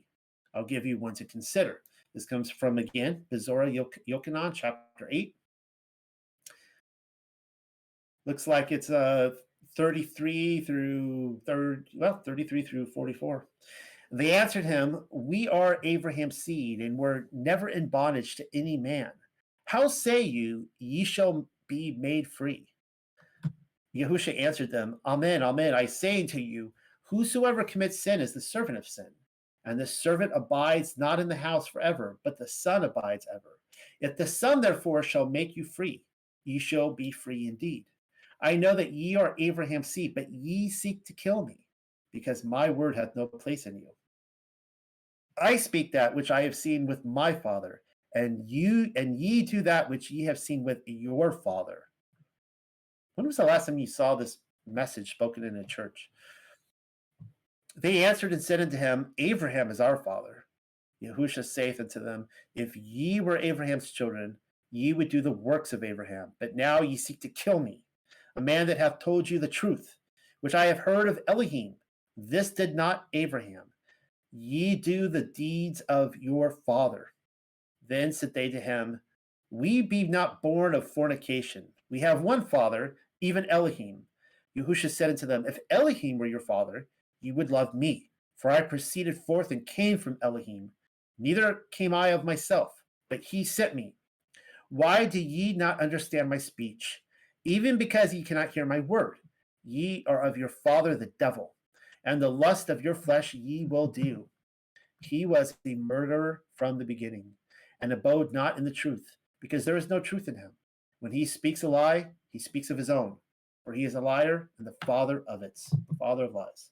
I'll 0.54 0.64
give 0.64 0.86
you 0.86 1.00
one 1.00 1.16
to 1.16 1.26
consider. 1.26 1.82
This 2.14 2.28
comes 2.28 2.52
from 2.52 2.78
again 2.78 3.26
Bezorah 3.34 3.76
Yochanan, 4.08 4.54
chapter 4.54 5.10
8. 5.12 5.34
Looks 8.28 8.46
like 8.46 8.72
it's 8.72 8.92
uh 8.92 9.32
33 9.76 10.62
through 10.62 11.42
third, 11.48 11.90
well, 11.96 12.22
33 12.24 12.62
through 12.62 12.86
44. 12.86 13.48
They 14.16 14.32
answered 14.32 14.64
him, 14.64 15.04
We 15.10 15.50
are 15.50 15.78
Abraham's 15.84 16.38
seed, 16.38 16.80
and 16.80 16.98
were 16.98 17.28
never 17.34 17.68
in 17.68 17.90
bondage 17.90 18.38
to 18.38 18.46
any 18.54 18.78
man. 18.78 19.12
How 19.66 19.90
say 19.90 20.22
you, 20.22 20.70
ye 20.80 21.04
shall 21.04 21.46
be 21.68 21.98
made 22.00 22.26
free? 22.26 22.66
Yahusha 23.94 24.40
answered 24.40 24.72
them, 24.72 25.02
Amen, 25.06 25.44
Amen. 25.44 25.74
I 25.74 25.86
say 25.86 26.26
to 26.28 26.42
you, 26.42 26.72
whosoever 27.04 27.66
commits 27.66 28.00
sin 28.00 28.22
is 28.22 28.34
the 28.34 28.40
servant 28.40 28.78
of 28.78 28.88
sin. 28.88 29.10
And 29.66 29.78
the 29.78 29.86
servant 29.86 30.32
abides 30.34 30.98
not 30.98 31.20
in 31.20 31.28
the 31.28 31.36
house 31.36 31.68
forever, 31.68 32.18
but 32.24 32.40
the 32.40 32.48
Son 32.48 32.86
abides 32.86 33.28
ever. 33.30 33.60
If 34.00 34.16
the 34.16 34.28
Son 34.28 34.62
therefore 34.62 35.04
shall 35.04 35.26
make 35.26 35.58
you 35.58 35.66
free, 35.66 36.06
ye 36.46 36.58
shall 36.58 36.92
be 36.92 37.12
free 37.12 37.50
indeed. 37.50 37.84
I 38.42 38.56
know 38.56 38.76
that 38.76 38.94
ye 38.94 39.18
are 39.18 39.36
Abraham's 39.38 39.88
seed, 39.88 40.16
but 40.16 40.32
ye 40.32 40.70
seek 40.70 41.04
to 41.04 41.14
kill 41.14 41.46
me, 41.46 41.60
because 42.14 42.46
my 42.46 42.70
word 42.70 42.96
hath 42.96 43.14
no 43.18 43.28
place 43.28 43.66
in 43.66 43.78
you. 43.78 43.90
I 45.38 45.58
speak 45.58 45.92
that 45.92 46.16
which 46.16 46.32
I 46.32 46.42
have 46.44 46.56
seen 46.56 46.88
with 46.88 47.04
my 47.04 47.34
father, 47.34 47.82
and 48.14 48.50
you 48.50 48.92
and 48.96 49.18
ye 49.18 49.42
do 49.44 49.62
that 49.64 49.90
which 49.90 50.10
ye 50.10 50.26
have 50.26 50.40
seen 50.40 50.64
with 50.64 50.80
your 50.86 51.32
father. 51.32 51.84
When 53.16 53.28
was 53.28 53.38
the 53.38 53.44
last 53.44 53.66
time 53.66 53.78
you 53.78 53.88
saw 53.88 54.16
this 54.16 54.38
message 54.66 55.12
spoken 55.12 55.44
in 55.44 55.56
a 55.56 55.66
church? 55.66 56.10
They 57.76 58.06
answered 58.06 58.32
and 58.32 58.42
said 58.42 58.62
unto 58.62 58.78
him, 58.78 59.14
Abraham 59.18 59.70
is 59.70 59.82
our 59.82 59.98
father. 59.98 60.46
Yahusha 61.04 61.44
saith 61.44 61.80
unto 61.80 62.00
them, 62.00 62.28
If 62.56 62.76
ye 62.78 63.20
were 63.20 63.38
Abraham's 63.38 63.92
children, 63.92 64.38
ye 64.72 64.94
would 64.94 65.10
do 65.10 65.22
the 65.22 65.32
works 65.32 65.74
of 65.74 65.84
Abraham. 65.84 66.32
But 66.40 66.56
now 66.56 66.82
ye 66.82 66.96
seek 66.96 67.20
to 67.22 67.30
kill 67.30 67.60
me, 67.60 67.82
a 68.36 68.42
man 68.42 68.68
that 68.68 68.78
hath 68.78 69.00
told 69.00 69.30
you 69.30 69.40
the 69.40 69.48
truth, 69.48 69.98
which 70.40 70.56
I 70.56 70.66
have 70.66 70.80
heard 70.80 71.10
of 71.10 71.20
Elohim. 71.28 71.76
This 72.16 72.52
did 72.52 72.76
not 72.76 73.08
Abraham. 73.12 73.64
Ye 74.38 74.76
do 74.76 75.08
the 75.08 75.22
deeds 75.22 75.80
of 75.82 76.14
your 76.18 76.58
father. 76.66 77.14
Then 77.88 78.12
said 78.12 78.34
they 78.34 78.50
to 78.50 78.60
him, 78.60 79.00
We 79.50 79.82
be 79.82 80.04
not 80.04 80.42
born 80.42 80.76
of 80.76 80.92
fornication. 80.92 81.70
We 81.90 82.02
have 82.02 82.22
one 82.22 82.46
father, 82.46 82.98
even 83.22 83.50
Elohim. 83.50 84.02
Yahusha 84.58 84.90
said 84.90 85.10
unto 85.10 85.26
them, 85.26 85.46
If 85.48 85.60
Elohim 85.70 86.18
were 86.18 86.26
your 86.26 86.42
father, 86.42 86.90
ye 87.22 87.32
would 87.32 87.50
love 87.50 87.74
me, 87.74 88.10
for 88.36 88.52
I 88.52 88.60
proceeded 88.60 89.18
forth 89.26 89.52
and 89.52 89.66
came 89.66 89.98
from 89.98 90.18
Elohim. 90.22 90.72
Neither 91.18 91.62
came 91.72 91.94
I 91.94 92.10
of 92.10 92.26
myself, 92.26 92.74
but 93.10 93.24
he 93.24 93.46
sent 93.46 93.74
me. 93.74 93.94
Why 94.68 95.06
do 95.06 95.18
ye 95.18 95.54
not 95.54 95.80
understand 95.80 96.30
my 96.30 96.40
speech? 96.40 97.02
Even 97.46 97.78
because 97.78 98.14
ye 98.14 98.22
cannot 98.22 98.50
hear 98.50 98.66
my 98.66 98.82
word. 98.82 99.16
Ye 99.64 100.04
are 100.08 100.22
of 100.22 100.36
your 100.36 100.50
father 100.50 100.94
the 100.98 101.14
devil, 101.20 101.55
and 102.06 102.22
the 102.22 102.30
lust 102.30 102.70
of 102.70 102.84
your 102.84 102.96
flesh 102.96 103.34
ye 103.34 103.66
will 103.66 103.88
do. 103.88 104.30
He 105.00 105.26
was 105.26 105.56
the 105.64 105.76
murderer 105.76 106.44
from 106.56 106.78
the 106.78 106.86
beginning, 106.86 107.32
and 107.82 107.92
abode 107.92 108.32
not 108.32 108.58
in 108.58 108.64
the 108.64 108.72
truth, 108.72 109.18
because 109.42 109.66
there 109.66 109.78
is 109.78 109.90
no 109.90 110.00
truth 110.00 110.28
in 110.28 110.38
him. 110.38 110.52
When 111.00 111.12
he 111.12 111.26
speaks 111.26 111.64
a 111.64 111.68
lie, 111.68 112.08
he 112.32 112.40
speaks 112.40 112.70
of 112.70 112.78
his 112.78 112.90
own, 112.90 113.18
for 113.64 113.74
he 113.74 113.84
is 113.84 113.96
a 113.96 114.02
liar 114.02 114.50
and 114.58 114.66
the 114.66 114.76
father 114.86 115.24
of 115.28 115.44
it, 115.44 115.60
the 115.90 115.96
father 115.96 116.26
of 116.26 116.34
lies. 116.34 116.70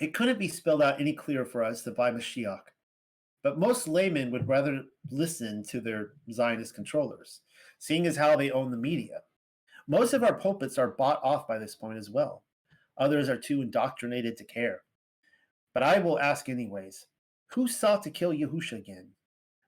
It 0.00 0.14
couldn't 0.14 0.38
be 0.38 0.48
spelled 0.48 0.82
out 0.82 1.00
any 1.00 1.12
clearer 1.12 1.44
for 1.44 1.64
us 1.64 1.82
than 1.82 1.94
by 1.94 2.10
Mashiach, 2.10 2.60
but 3.42 3.58
most 3.58 3.88
laymen 3.88 4.30
would 4.30 4.48
rather 4.48 4.84
listen 5.10 5.64
to 5.70 5.80
their 5.80 6.10
Zionist 6.30 6.74
controllers, 6.74 7.40
seeing 7.78 8.06
as 8.06 8.16
how 8.16 8.36
they 8.36 8.50
own 8.50 8.70
the 8.70 8.76
media. 8.76 9.22
Most 9.88 10.12
of 10.12 10.22
our 10.22 10.34
pulpits 10.34 10.78
are 10.78 10.88
bought 10.88 11.20
off 11.24 11.48
by 11.48 11.58
this 11.58 11.74
point 11.74 11.98
as 11.98 12.10
well. 12.10 12.42
Others 12.98 13.28
are 13.28 13.36
too 13.36 13.62
indoctrinated 13.62 14.36
to 14.36 14.44
care. 14.44 14.82
But 15.74 15.82
I 15.82 15.98
will 15.98 16.18
ask 16.18 16.48
anyways 16.48 17.06
who 17.52 17.66
sought 17.66 18.02
to 18.02 18.10
kill 18.10 18.32
Yahusha 18.32 18.78
again? 18.78 19.08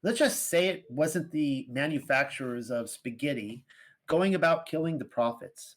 Let's 0.02 0.18
just 0.18 0.48
say 0.48 0.68
it 0.68 0.84
wasn't 0.88 1.30
the 1.30 1.66
manufacturers 1.68 2.70
of 2.70 2.90
spaghetti 2.90 3.62
going 4.06 4.34
about 4.34 4.66
killing 4.66 4.98
the 4.98 5.04
prophets. 5.04 5.76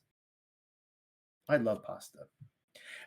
I 1.50 1.58
love 1.58 1.84
pasta. 1.84 2.20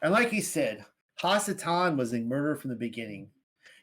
And 0.03 0.13
like 0.13 0.31
he 0.31 0.41
said, 0.41 0.85
Hasatan 1.23 1.97
was 1.97 2.13
a 2.13 2.21
murder 2.21 2.55
from 2.55 2.71
the 2.71 2.77
beginning. 2.77 3.29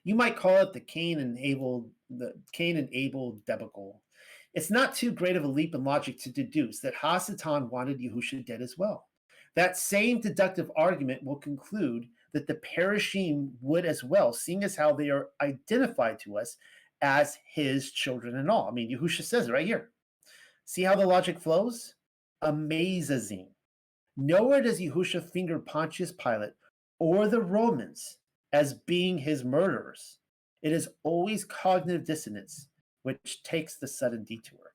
You 0.04 0.16
might 0.16 0.38
call 0.38 0.58
it 0.58 0.74
the 0.74 0.80
Cain 0.80 1.20
and 1.20 1.38
Abel, 1.40 1.90
the 2.10 2.34
Cain 2.52 2.78
and 2.78 2.90
Abel 2.92 3.40
debacle. 3.48 4.02
It's 4.54 4.70
not 4.70 4.94
too 4.94 5.12
great 5.12 5.36
of 5.36 5.44
a 5.44 5.48
leap 5.48 5.74
in 5.74 5.84
logic 5.84 6.20
to 6.22 6.32
deduce 6.32 6.80
that 6.82 6.94
Hasatan 6.94 7.72
wanted 7.72 8.00
Yahusha 8.00 8.46
dead 8.46 8.62
as 8.62 8.78
well. 8.78 9.08
That 9.56 9.78
same 9.78 10.20
deductive 10.20 10.72
argument 10.76 11.24
will 11.24 11.36
conclude 11.36 12.08
that 12.34 12.48
the 12.48 12.56
Perishim 12.56 13.52
would 13.62 13.86
as 13.86 14.04
well, 14.04 14.34
seeing 14.34 14.64
as 14.64 14.76
how 14.76 14.94
they 14.94 15.10
are 15.10 15.30
identified 15.42 16.20
to 16.20 16.38
us 16.38 16.58
as 17.02 17.38
his 17.46 17.92
children 17.92 18.38
and 18.38 18.50
all. 18.50 18.68
I 18.68 18.72
mean, 18.72 18.90
Yahusha 18.90 19.24
says 19.24 19.48
it 19.48 19.52
right 19.52 19.68
here. 19.68 19.90
See 20.66 20.84
how 20.84 20.96
the 20.96 21.06
logic 21.06 21.40
flows? 21.40 21.96
Amazing. 22.42 23.50
Nowhere 24.18 24.62
does 24.62 24.80
Yahusha 24.80 25.30
finger 25.32 25.60
Pontius 25.60 26.12
Pilate 26.12 26.54
or 27.00 27.28
the 27.28 27.42
Romans 27.42 28.18
as 28.54 28.74
being 28.74 29.18
his 29.18 29.44
murderers. 29.44 30.20
It 30.62 30.72
is 30.72 30.88
always 31.04 31.44
cognitive 31.44 32.06
dissonance 32.06 32.70
which 33.02 33.44
takes 33.44 33.76
the 33.76 33.88
sudden 33.88 34.24
detour. 34.24 34.74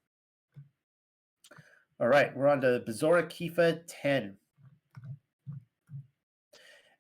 All 2.01 2.09
right, 2.09 2.37
we're 2.37 2.49
on 2.49 2.61
to 2.61 2.83
Bezorah 2.87 3.25
Kifa 3.25 3.81
10. 3.89 4.37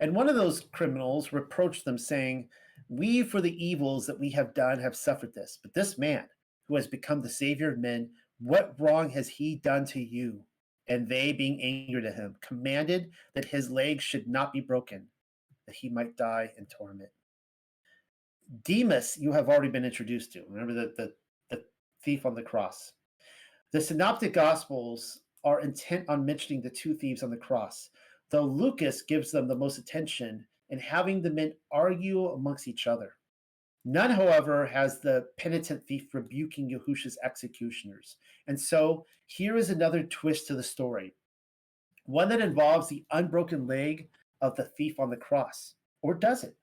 And 0.01 0.15
one 0.15 0.29
of 0.29 0.37
those 0.37 0.67
criminals 0.73 1.33
reproached 1.33 1.85
them, 1.85 1.99
saying, 1.99 2.49
We, 2.89 3.23
for 3.23 3.41
the 3.41 3.65
evils 3.65 4.07
that 4.07 4.19
we 4.19 4.31
have 4.31 4.55
done, 4.55 4.79
have 4.79 4.97
suffered 4.97 5.35
this. 5.35 5.59
But 5.61 5.75
this 5.75 5.99
man, 5.99 6.25
who 6.69 6.77
has 6.77 6.87
become 6.87 7.21
the 7.21 7.29
Savior 7.29 7.73
of 7.73 7.79
men, 7.79 8.11
what 8.41 8.75
wrong 8.79 9.11
has 9.11 9.29
he 9.29 9.57
done 9.57 9.85
to 9.87 10.01
you? 10.01 10.41
And 10.89 11.09
they, 11.09 11.33
being 11.33 11.61
angry 11.61 12.01
to 12.03 12.13
him, 12.13 12.37
commanded 12.41 13.11
that 13.35 13.45
his 13.45 13.71
legs 13.71 14.05
should 14.05 14.29
not 14.29 14.53
be 14.53 14.61
broken, 14.61 15.07
that 15.67 15.75
he 15.75 15.89
might 15.89 16.17
die 16.17 16.51
in 16.57 16.67
torment. 16.67 17.11
Demas, 18.65 19.19
you 19.21 19.33
have 19.33 19.49
already 19.49 19.69
been 19.69 19.85
introduced 19.85 20.33
to. 20.33 20.45
Remember 20.49 20.73
the, 20.73 20.95
the, 20.97 21.13
the 21.51 21.63
thief 22.03 22.25
on 22.25 22.35
the 22.35 22.43
cross. 22.43 22.93
The 23.73 23.81
Synoptic 23.81 24.33
Gospels 24.33 25.21
are 25.45 25.61
intent 25.61 26.09
on 26.09 26.25
mentioning 26.25 26.63
the 26.63 26.71
two 26.71 26.95
thieves 26.95 27.23
on 27.23 27.31
the 27.31 27.37
cross 27.37 27.91
though 28.31 28.45
Lucas 28.45 29.03
gives 29.03 29.31
them 29.31 29.49
the 29.49 29.57
most 29.57 29.79
attention 29.79 30.47
in 30.71 30.79
having 30.79 31.23
the 31.23 31.31
men 31.31 31.55
argue 31.71 32.29
amongst 32.29 32.69
each 32.69 32.87
other. 32.87 33.12
None, 33.85 34.11
however, 34.11 34.67
has 34.67 35.01
the 35.01 35.27
penitent 35.38 35.87
thief 35.87 36.12
rebuking 36.12 36.69
Yahusha's 36.69 37.19
executioners. 37.25 38.17
And 38.47 38.61
so 38.61 39.07
here 39.27 39.57
is 39.57 39.71
another 39.71 40.03
twist 40.03 40.47
to 40.49 40.55
the 40.55 40.62
story 40.62 41.14
one 42.05 42.31
that 42.31 42.41
involves 42.41 42.88
the 42.88 43.05
unbroken 43.12 43.67
leg 43.67 44.09
of 44.41 44.57
the 44.57 44.64
thief 44.64 44.99
on 44.99 45.11
the 45.11 45.17
cross. 45.17 45.75
Or 46.01 46.14
does 46.14 46.43
it? 46.43 46.57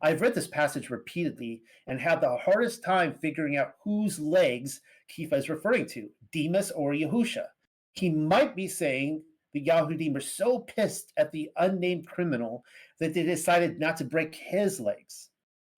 I've 0.00 0.20
read 0.20 0.34
this 0.34 0.46
passage 0.46 0.90
repeatedly 0.90 1.62
and 1.88 2.00
had 2.00 2.20
the 2.20 2.36
hardest 2.36 2.84
time 2.84 3.18
figuring 3.20 3.56
out 3.56 3.74
whose 3.82 4.20
legs 4.20 4.80
Kifa 5.10 5.34
is 5.34 5.48
referring 5.48 5.86
to, 5.86 6.10
Demas 6.32 6.70
or 6.70 6.92
Yahusha. 6.92 7.46
He 7.92 8.10
might 8.10 8.54
be 8.54 8.68
saying 8.68 9.22
the 9.52 9.64
Yahudim 9.64 10.14
were 10.14 10.20
so 10.20 10.60
pissed 10.60 11.12
at 11.16 11.32
the 11.32 11.50
unnamed 11.56 12.06
criminal 12.06 12.64
that 13.00 13.14
they 13.14 13.22
decided 13.22 13.78
not 13.78 13.96
to 13.96 14.04
break 14.04 14.34
his 14.34 14.78
legs. 14.80 15.30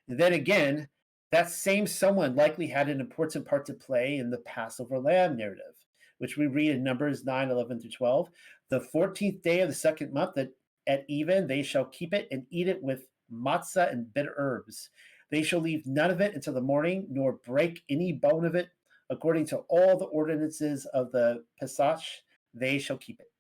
Then 0.09 0.33
again, 0.33 0.88
that 1.30 1.50
same 1.50 1.87
someone 1.87 2.35
likely 2.35 2.66
had 2.66 2.88
an 2.88 3.00
important 3.00 3.46
part 3.46 3.66
to 3.66 3.74
play 3.74 4.16
in 4.16 4.30
the 4.30 4.38
Passover 4.38 4.98
lamb 4.98 5.37
narrative, 5.37 5.74
which 6.18 6.37
we 6.37 6.48
read 6.48 6.72
in 6.72 6.83
Numbers 6.83 7.24
9, 7.24 7.50
11 7.50 7.80
through 7.80 7.90
12. 7.90 8.28
The 8.70 8.80
14th 8.80 9.42
day 9.42 9.61
of 9.61 9.68
the 9.68 9.74
second 9.74 10.12
month 10.12 10.35
that 10.35 10.50
at 10.87 11.04
even 11.09 11.46
they 11.46 11.62
shall 11.62 11.85
keep 11.85 12.12
it 12.12 12.26
and 12.33 12.46
eat 12.50 12.66
it 12.66 12.83
with 12.83 13.06
matzah 13.33 13.92
and 13.92 14.12
bitter 14.12 14.35
herbs. 14.37 14.90
They 15.30 15.44
shall 15.44 15.61
leave 15.61 15.87
none 15.87 16.11
of 16.11 16.20
it 16.20 16.35
until 16.35 16.54
the 16.54 16.61
morning, 16.61 17.06
nor 17.09 17.38
break 17.46 17.83
any 17.88 18.12
bone 18.12 18.44
of 18.44 18.56
it. 18.56 18.70
According 19.09 19.46
to 19.46 19.59
all 19.68 19.96
the 19.96 20.06
ordinances 20.06 20.87
of 20.87 21.12
the 21.12 21.44
Pesach, 21.59 22.00
they 22.52 22.78
shall 22.78 22.98
keep 22.98 23.20
it. 23.20 23.30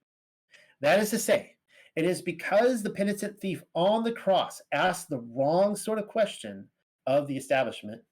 That 0.80 1.00
is 1.00 1.10
to 1.10 1.18
say, 1.18 1.56
it 1.96 2.04
is 2.04 2.22
because 2.22 2.82
the 2.82 2.90
penitent 2.90 3.40
thief 3.40 3.62
on 3.74 4.04
the 4.04 4.12
cross 4.12 4.60
asked 4.72 5.08
the 5.08 5.24
wrong 5.34 5.76
sort 5.76 5.98
of 5.98 6.08
question 6.08 6.68
of 7.06 7.26
the 7.26 7.36
establishment, 7.36 8.02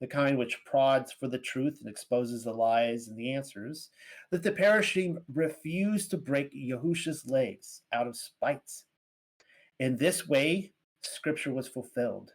the 0.00 0.06
kind 0.06 0.38
which 0.38 0.64
prods 0.64 1.12
for 1.12 1.28
the 1.28 1.38
truth 1.38 1.78
and 1.80 1.90
exposes 1.90 2.44
the 2.44 2.52
lies 2.52 3.08
and 3.08 3.18
the 3.18 3.32
answers, 3.32 3.90
that 4.30 4.42
the 4.42 4.52
Perushim 4.52 5.16
refused 5.32 6.10
to 6.10 6.16
break 6.16 6.52
Yahusha's 6.54 7.26
legs 7.26 7.82
out 7.92 8.06
of 8.06 8.16
spite. 8.16 8.70
In 9.78 9.96
this 9.96 10.26
way, 10.26 10.72
scripture 11.02 11.52
was 11.52 11.68
fulfilled. 11.68 12.32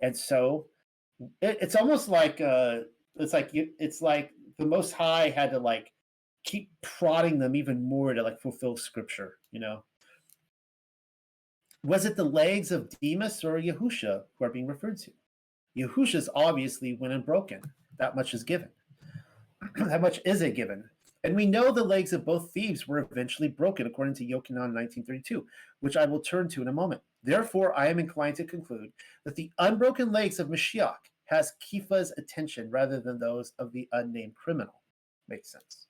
And 0.00 0.16
so 0.16 0.66
it, 1.40 1.58
it's 1.60 1.76
almost 1.76 2.08
like 2.08 2.40
uh, 2.40 2.80
it's 3.16 3.32
like 3.32 3.50
it's 3.52 4.00
like 4.00 4.30
the 4.58 4.66
Most 4.66 4.92
High 4.92 5.30
had 5.30 5.50
to 5.50 5.58
like 5.58 5.90
keep 6.44 6.70
prodding 6.82 7.38
them 7.38 7.56
even 7.56 7.82
more 7.82 8.14
to 8.14 8.22
like 8.22 8.40
fulfill 8.40 8.76
Scripture. 8.76 9.38
You 9.50 9.60
know, 9.60 9.84
was 11.82 12.04
it 12.04 12.16
the 12.16 12.24
legs 12.24 12.70
of 12.70 12.88
Demas 13.00 13.44
or 13.44 13.60
Yahusha 13.60 14.22
who 14.38 14.44
are 14.44 14.50
being 14.50 14.66
referred 14.66 14.98
to? 14.98 15.12
Yahusha's 15.76 16.28
obviously 16.34 16.94
when 16.94 17.20
broken. 17.22 17.60
That 17.98 18.16
much 18.16 18.34
is 18.34 18.42
given. 18.42 18.68
that 19.76 20.00
much 20.00 20.20
is 20.24 20.42
a 20.42 20.50
given. 20.50 20.84
And 21.24 21.34
we 21.34 21.46
know 21.46 21.72
the 21.72 21.82
legs 21.82 22.12
of 22.12 22.24
both 22.24 22.50
thieves 22.52 22.86
were 22.86 22.98
eventually 22.98 23.48
broken, 23.48 23.86
according 23.86 24.14
to 24.14 24.24
Yochanan 24.24 24.74
1932, 24.74 25.46
which 25.80 25.96
I 25.96 26.04
will 26.04 26.20
turn 26.20 26.48
to 26.50 26.60
in 26.60 26.68
a 26.68 26.72
moment. 26.72 27.00
Therefore, 27.22 27.76
I 27.78 27.88
am 27.88 27.98
inclined 27.98 28.36
to 28.36 28.44
conclude 28.44 28.92
that 29.24 29.34
the 29.34 29.50
unbroken 29.58 30.12
legs 30.12 30.38
of 30.38 30.48
Mashiach 30.48 30.96
has 31.26 31.54
Kepha's 31.60 32.12
attention 32.18 32.70
rather 32.70 33.00
than 33.00 33.18
those 33.18 33.54
of 33.58 33.72
the 33.72 33.88
unnamed 33.92 34.34
criminal. 34.34 34.74
Makes 35.28 35.50
sense. 35.50 35.86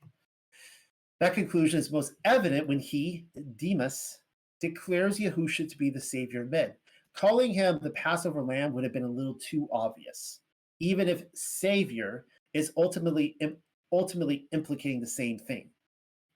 That 1.20 1.35
conclusion 1.35 1.79
is 1.79 1.90
most 1.92 2.14
evident 2.24 2.66
when 2.66 2.81
he, 2.81 3.27
Demas, 3.57 4.18
declares 4.61 5.18
Yahusha 5.18 5.68
to 5.68 5.79
be 5.79 5.90
the 5.90 6.00
savior 6.00 6.42
of 6.42 6.50
men. 6.50 6.72
Calling 7.14 7.53
him 7.53 7.79
the 7.81 7.90
Passover 7.90 8.42
lamb 8.42 8.72
would 8.72 8.85
have 8.85 8.92
been 8.92 9.05
a 9.05 9.09
little 9.09 9.35
too 9.35 9.68
obvious, 9.72 10.40
even 10.81 11.09
if 11.09 11.24
savior 11.35 12.27
is 12.53 12.72
ultimately 12.77 13.37
ultimately 13.92 14.48
implicating 14.53 15.00
the 15.00 15.07
same 15.07 15.38
thing. 15.38 15.70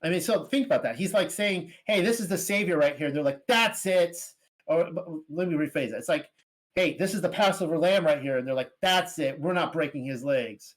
I 0.03 0.11
mean, 0.11 0.21
so 0.21 0.45
think 0.45 0.67
about 0.67 0.85
that. 0.85 0.95
He's 0.97 1.13
like 1.13 1.31
saying, 1.33 1.73
"Hey, 1.85 2.01
this 2.03 2.21
is 2.21 2.29
the 2.29 2.39
savior 2.39 2.79
right 2.79 2.97
here." 2.97 3.11
They're 3.11 3.23
like, 3.23 3.45
"That's 3.49 3.85
it." 3.87 4.17
Or 4.67 4.89
let 5.29 5.49
me 5.49 5.55
rephrase 5.55 5.89
it. 5.89 5.95
It's 5.95 6.09
like, 6.09 6.31
"Hey, 6.77 6.97
this 6.97 7.15
is 7.15 7.21
the 7.21 7.29
Passover 7.29 7.77
lamb 7.79 8.07
right 8.07 8.23
here," 8.23 8.39
and 8.39 8.47
they're 8.47 8.55
like, 8.55 8.71
"That's 8.81 9.19
it. 9.19 9.41
We're 9.41 9.55
not 9.55 9.73
breaking 9.73 10.05
his 10.05 10.23
legs." 10.23 10.77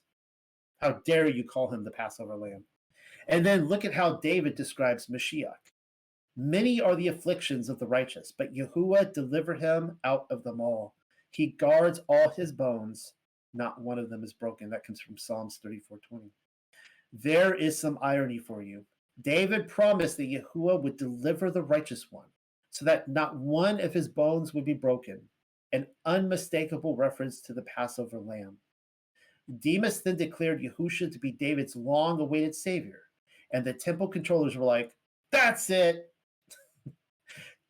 How 0.80 0.94
dare 1.06 1.28
you 1.30 1.44
call 1.44 1.72
him 1.72 1.84
the 1.84 1.92
Passover 1.92 2.36
lamb? 2.36 2.66
And 3.32 3.46
then 3.46 3.70
look 3.70 3.86
at 3.86 3.94
how 3.94 4.18
David 4.18 4.56
describes 4.56 5.08
Mashiach. 5.08 5.72
Many 6.36 6.82
are 6.82 6.98
the 6.98 7.08
afflictions 7.08 7.70
of 7.70 7.80
the 7.80 7.88
righteous, 7.88 8.34
but 8.38 8.54
Yahuwah 8.54 9.14
deliver 9.14 9.54
him 9.54 9.98
out 10.04 10.28
of 10.30 10.44
them 10.44 10.60
all. 10.60 10.96
He 11.30 11.48
guards 11.48 12.02
all 12.10 12.30
his 12.30 12.52
bones, 12.52 13.14
not 13.54 13.80
one 13.80 13.98
of 13.98 14.10
them 14.10 14.26
is 14.26 14.34
broken. 14.34 14.70
That 14.70 14.86
comes 14.86 15.00
from 15.00 15.18
Psalms 15.18 15.60
34:20. 15.64 16.30
There 17.14 17.56
is 17.56 17.80
some 17.80 17.98
irony 18.02 18.38
for 18.38 18.62
you. 18.62 18.86
David 19.22 19.70
promised 19.70 20.18
that 20.18 20.30
Yahuwah 20.30 20.82
would 20.82 20.98
deliver 20.98 21.50
the 21.50 21.64
righteous 21.64 22.12
one, 22.12 22.28
so 22.70 22.84
that 22.84 23.08
not 23.08 23.38
one 23.38 23.80
of 23.80 23.94
his 23.94 24.10
bones 24.10 24.54
would 24.54 24.66
be 24.66 24.74
broken, 24.74 25.30
an 25.72 25.88
unmistakable 26.06 26.98
reference 26.98 27.40
to 27.42 27.54
the 27.54 27.62
Passover 27.64 28.20
lamb. 28.20 28.58
Demas 29.60 30.02
then 30.02 30.18
declared 30.18 30.62
Yahusha 30.62 31.12
to 31.12 31.20
be 31.20 31.32
David's 31.32 31.78
long 31.78 32.20
awaited 32.20 32.56
savior, 32.56 33.04
and 33.54 33.66
the 33.66 33.74
temple 33.74 34.08
controllers 34.08 34.56
were 34.56 34.66
like, 34.66 34.94
That's 35.32 35.70
it. 35.70 36.12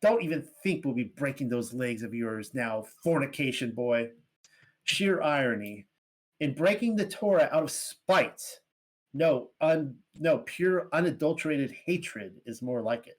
Don't 0.02 0.22
even 0.22 0.46
think 0.62 0.84
we'll 0.84 0.94
be 0.94 1.12
breaking 1.16 1.48
those 1.48 1.72
legs 1.72 2.02
of 2.02 2.14
yours 2.14 2.52
now, 2.54 2.84
fornication 3.02 3.70
boy. 3.70 4.10
Sheer 4.84 5.22
irony. 5.22 5.86
In 6.40 6.54
breaking 6.54 6.96
the 6.96 7.06
Torah 7.06 7.48
out 7.52 7.62
of 7.62 7.70
spite, 7.70 8.42
no, 9.14 9.50
un, 9.60 9.94
no, 10.18 10.38
pure 10.38 10.88
unadulterated 10.92 11.70
hatred 11.86 12.40
is 12.46 12.62
more 12.62 12.82
like 12.82 13.06
it. 13.06 13.18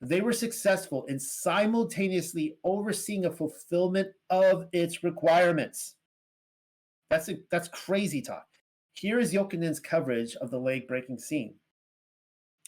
They 0.00 0.20
were 0.20 0.32
successful 0.32 1.04
in 1.04 1.20
simultaneously 1.20 2.56
overseeing 2.64 3.26
a 3.26 3.30
fulfillment 3.30 4.08
of 4.30 4.66
its 4.72 5.04
requirements. 5.04 5.94
That's 7.08 7.28
a, 7.28 7.38
that's 7.50 7.68
crazy 7.68 8.20
talk. 8.20 8.46
Here 8.94 9.20
is 9.20 9.32
Yochanan's 9.32 9.78
coverage 9.78 10.34
of 10.36 10.50
the 10.50 10.58
leg 10.58 10.88
breaking 10.88 11.18
scene. 11.18 11.54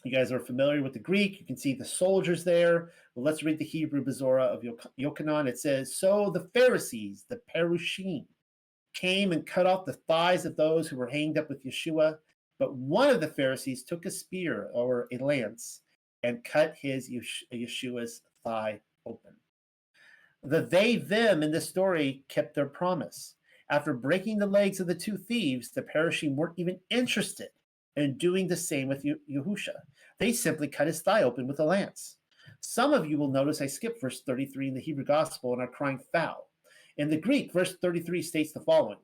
You 0.05 0.13
guys 0.13 0.31
are 0.31 0.41
familiar 0.41 0.83
with 0.83 0.93
the 0.93 0.99
Greek. 0.99 1.41
You 1.41 1.47
can 1.47 1.57
see 1.57 1.75
the 1.75 1.85
soldiers 1.85 2.45
there. 2.45 2.91
Well, 3.15 3.25
let's 3.25 3.43
read 3.43 3.59
the 3.59 3.65
Hebrew 3.65 4.05
Bezorah 4.05 4.47
of 4.47 4.63
Yochanan. 5.01 5.49
It 5.49 5.59
says, 5.59 5.97
So 5.97 6.31
the 6.31 6.49
Pharisees, 6.53 7.25
the 7.29 7.41
Perushim, 7.55 8.27
came 8.93 9.33
and 9.33 9.47
cut 9.47 9.67
off 9.67 9.87
the 9.87 9.99
thighs 10.07 10.45
of 10.45 10.57
those 10.57 10.89
who 10.89 10.97
were 10.97 11.07
hanged 11.07 11.39
up 11.39 11.49
with 11.49 11.65
Yeshua 11.65 12.19
but 12.59 12.75
one 12.75 13.11
of 13.11 13.21
the 13.21 13.29
Pharisees 13.29 13.83
took 13.83 14.07
a 14.07 14.11
spear 14.11 14.71
or 14.73 15.09
a 15.13 15.19
lance 15.19 15.81
and 16.23 16.45
cut 16.45 16.77
his 16.81 17.11
Yeshua's 17.53 18.23
thigh 18.45 18.81
open. 19.07 19.33
The 20.43 20.63
they 20.63 20.97
them 20.97 21.43
in 21.43 21.51
this 21.51 21.69
story 21.69 22.25
kept 22.29 22.55
their 22.55 22.67
promise. 22.67 23.35
After 23.71 23.95
breaking 23.95 24.39
the 24.39 24.47
legs 24.47 24.79
of 24.79 24.87
the 24.87 24.95
two 24.95 25.17
thieves, 25.17 25.71
the 25.71 25.83
Perushim 25.83 26.35
weren't 26.35 26.59
even 26.59 26.79
interested 26.91 27.49
in 27.97 28.19
doing 28.19 28.47
the 28.47 28.57
same 28.57 28.89
with 28.89 29.05
Yahusha. 29.05 29.75
They 30.25 30.33
simply 30.33 30.69
cut 30.69 30.87
his 30.87 31.03
thigh 31.03 31.23
open 31.23 31.47
with 31.47 31.61
a 31.61 31.65
lance. 31.67 32.17
Some 32.61 32.95
of 32.95 33.05
you 33.05 33.19
will 33.19 33.31
notice 33.31 33.61
I 33.61 33.67
skipped 33.67 34.01
verse 34.01 34.23
33 34.23 34.69
in 34.69 34.75
the 34.75 34.81
Hebrew 34.81 35.05
gospel 35.05 35.53
and 35.53 35.61
are 35.61 35.67
crying 35.67 36.01
foul. 36.15 36.49
In 36.97 37.11
the 37.11 37.21
Greek, 37.21 37.53
verse 37.53 37.77
33 37.77 38.23
states 38.23 38.55
the 38.55 38.61
following 38.61 38.97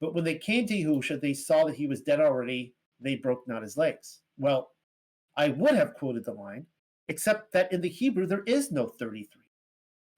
But 0.00 0.14
when 0.14 0.24
they 0.24 0.34
came 0.34 0.66
to 0.66 0.74
Yahusha, 0.74 1.20
they 1.20 1.32
saw 1.32 1.64
that 1.64 1.76
he 1.76 1.86
was 1.86 2.00
dead 2.00 2.18
already 2.18 2.74
they 2.98 3.14
broke 3.14 3.46
not 3.46 3.62
his 3.62 3.76
legs. 3.76 4.22
Well, 4.36 4.72
I 5.36 5.50
would 5.50 5.76
have 5.76 5.94
quoted 5.94 6.24
the 6.24 6.32
line, 6.32 6.66
except 7.06 7.52
that 7.52 7.72
in 7.72 7.80
the 7.80 7.88
Hebrew 7.88 8.26
there 8.26 8.42
is 8.44 8.72
no 8.72 8.88
33. 8.88 9.42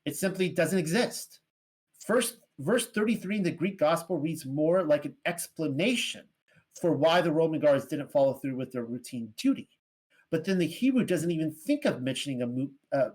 It 0.06 0.16
simply 0.16 0.48
doesn't 0.48 0.78
exist. 0.78 1.40
First, 2.06 2.38
verse 2.60 2.86
33 2.86 3.36
in 3.36 3.42
the 3.42 3.50
Greek 3.50 3.78
gospel 3.78 4.18
reads 4.18 4.46
more 4.46 4.82
like 4.84 5.04
an 5.04 5.16
explanation 5.26 6.24
for 6.80 6.92
why 6.92 7.20
the 7.20 7.30
Roman 7.30 7.60
guards 7.60 7.84
didn't 7.84 8.10
follow 8.10 8.32
through 8.32 8.56
with 8.56 8.72
their 8.72 8.84
routine 8.86 9.34
duty. 9.36 9.68
But 10.30 10.44
then 10.44 10.58
the 10.58 10.66
Hebrew 10.66 11.04
doesn't 11.04 11.30
even 11.30 11.52
think 11.52 11.84
of 11.84 12.02
mentioning 12.02 12.42
a 12.42 12.46
moot, 12.46 12.70
uh, 12.92 13.10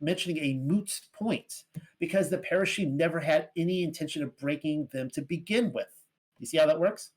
mentioning 0.00 0.38
a 0.38 0.54
moot 0.54 1.00
point 1.12 1.64
because 1.98 2.30
the 2.30 2.38
Perushim 2.38 2.92
never 2.92 3.18
had 3.18 3.48
any 3.56 3.82
intention 3.82 4.22
of 4.22 4.38
breaking 4.38 4.88
them 4.92 5.10
to 5.10 5.22
begin 5.22 5.72
with. 5.72 5.88
You 6.38 6.46
see 6.46 6.58
how 6.58 6.66
that 6.66 6.78
works? 6.78 7.10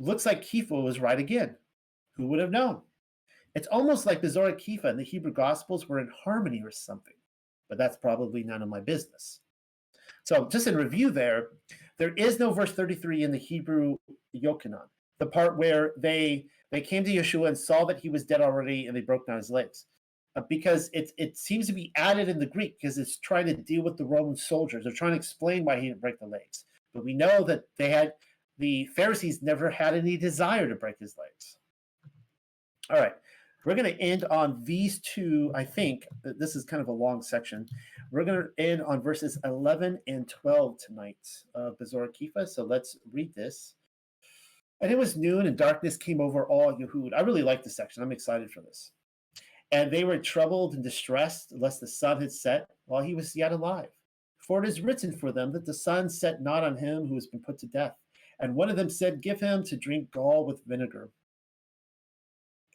Looks 0.00 0.26
like 0.26 0.42
Kepha 0.42 0.82
was 0.82 1.00
right 1.00 1.18
again. 1.18 1.56
Who 2.16 2.26
would 2.28 2.40
have 2.40 2.50
known? 2.50 2.82
It's 3.54 3.68
almost 3.68 4.06
like 4.06 4.20
Bezorah 4.20 4.54
Kepha 4.54 4.84
and 4.84 4.98
the 4.98 5.04
Hebrew 5.04 5.32
Gospels 5.32 5.88
were 5.88 5.98
in 5.98 6.10
harmony 6.24 6.62
or 6.64 6.70
something, 6.70 7.14
but 7.68 7.78
that's 7.78 7.96
probably 7.96 8.42
none 8.42 8.62
of 8.62 8.68
my 8.68 8.80
business. 8.80 9.40
So, 10.24 10.46
just 10.48 10.66
in 10.66 10.76
review, 10.76 11.10
there, 11.10 11.48
there 11.96 12.12
is 12.14 12.38
no 12.38 12.52
verse 12.52 12.72
33 12.72 13.22
in 13.24 13.32
the 13.32 13.38
Hebrew 13.38 13.96
Yochanan, 14.34 14.86
the 15.18 15.26
part 15.26 15.56
where 15.56 15.92
they 15.96 16.46
they 16.70 16.80
came 16.80 17.04
to 17.04 17.10
Yeshua 17.14 17.48
and 17.48 17.58
saw 17.58 17.84
that 17.86 18.00
he 18.00 18.08
was 18.08 18.24
dead 18.24 18.40
already 18.40 18.86
and 18.86 18.96
they 18.96 19.00
broke 19.00 19.26
down 19.26 19.36
his 19.38 19.50
legs. 19.50 19.86
Uh, 20.36 20.42
because 20.48 20.90
it, 20.92 21.10
it 21.16 21.36
seems 21.36 21.66
to 21.66 21.72
be 21.72 21.90
added 21.96 22.28
in 22.28 22.38
the 22.38 22.46
Greek 22.46 22.76
because 22.80 22.98
it's 22.98 23.16
trying 23.18 23.46
to 23.46 23.54
deal 23.54 23.82
with 23.82 23.96
the 23.96 24.04
Roman 24.04 24.36
soldiers. 24.36 24.84
They're 24.84 24.92
trying 24.92 25.12
to 25.12 25.16
explain 25.16 25.64
why 25.64 25.80
he 25.80 25.88
didn't 25.88 26.00
break 26.00 26.18
the 26.20 26.26
legs. 26.26 26.64
But 26.94 27.04
we 27.04 27.14
know 27.14 27.42
that 27.44 27.64
they 27.76 27.90
had 27.90 28.12
the 28.58 28.86
Pharisees 28.94 29.42
never 29.42 29.70
had 29.70 29.94
any 29.94 30.16
desire 30.16 30.68
to 30.68 30.74
break 30.74 30.98
his 30.98 31.16
legs. 31.18 31.56
All 32.90 32.98
right, 32.98 33.14
we're 33.64 33.74
going 33.74 33.92
to 33.92 34.00
end 34.00 34.24
on 34.24 34.62
these 34.64 34.98
two. 35.00 35.50
I 35.54 35.64
think 35.64 36.06
this 36.24 36.56
is 36.56 36.64
kind 36.64 36.80
of 36.80 36.88
a 36.88 36.92
long 36.92 37.22
section. 37.22 37.68
We're 38.10 38.24
going 38.24 38.42
to 38.42 38.62
end 38.62 38.82
on 38.82 39.02
verses 39.02 39.38
11 39.44 39.98
and 40.06 40.28
12 40.28 40.78
tonight 40.78 41.16
of 41.54 41.78
Bezorah 41.78 42.08
Kepha. 42.08 42.48
So 42.48 42.64
let's 42.64 42.96
read 43.12 43.34
this. 43.34 43.74
And 44.80 44.92
it 44.92 44.98
was 44.98 45.16
noon, 45.16 45.46
and 45.46 45.56
darkness 45.56 45.96
came 45.96 46.20
over 46.20 46.46
all 46.46 46.72
Yehud. 46.72 47.12
I 47.14 47.20
really 47.20 47.42
like 47.42 47.64
this 47.64 47.76
section. 47.76 48.02
I'm 48.02 48.12
excited 48.12 48.50
for 48.50 48.60
this. 48.60 48.92
And 49.72 49.90
they 49.90 50.04
were 50.04 50.18
troubled 50.18 50.74
and 50.74 50.82
distressed, 50.82 51.52
lest 51.52 51.80
the 51.80 51.86
sun 51.86 52.20
had 52.20 52.32
set 52.32 52.68
while 52.86 53.02
he 53.02 53.14
was 53.14 53.36
yet 53.36 53.52
alive. 53.52 53.88
For 54.38 54.62
it 54.62 54.68
is 54.68 54.80
written 54.80 55.12
for 55.12 55.32
them 55.32 55.52
that 55.52 55.66
the 55.66 55.74
sun 55.74 56.08
set 56.08 56.40
not 56.40 56.64
on 56.64 56.76
him 56.76 57.06
who 57.06 57.14
has 57.14 57.26
been 57.26 57.40
put 57.40 57.58
to 57.58 57.66
death. 57.66 57.94
And 58.40 58.54
one 58.54 58.70
of 58.70 58.76
them 58.76 58.88
said, 58.88 59.20
Give 59.20 59.40
him 59.40 59.64
to 59.64 59.76
drink 59.76 60.10
gall 60.12 60.46
with 60.46 60.64
vinegar. 60.64 61.10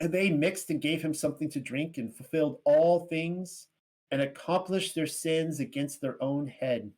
And 0.02 0.12
they 0.12 0.30
mixed 0.30 0.70
and 0.70 0.82
gave 0.82 1.02
him 1.02 1.14
something 1.14 1.50
to 1.52 1.60
drink 1.60 1.98
and 1.98 2.14
fulfilled 2.14 2.60
all 2.66 3.08
things 3.08 3.68
and 4.12 4.22
accomplished 4.22 4.94
their 4.94 5.08
sins 5.08 5.60
against 5.60 6.02
their 6.02 6.22
own 6.22 6.48
head. 6.48 6.92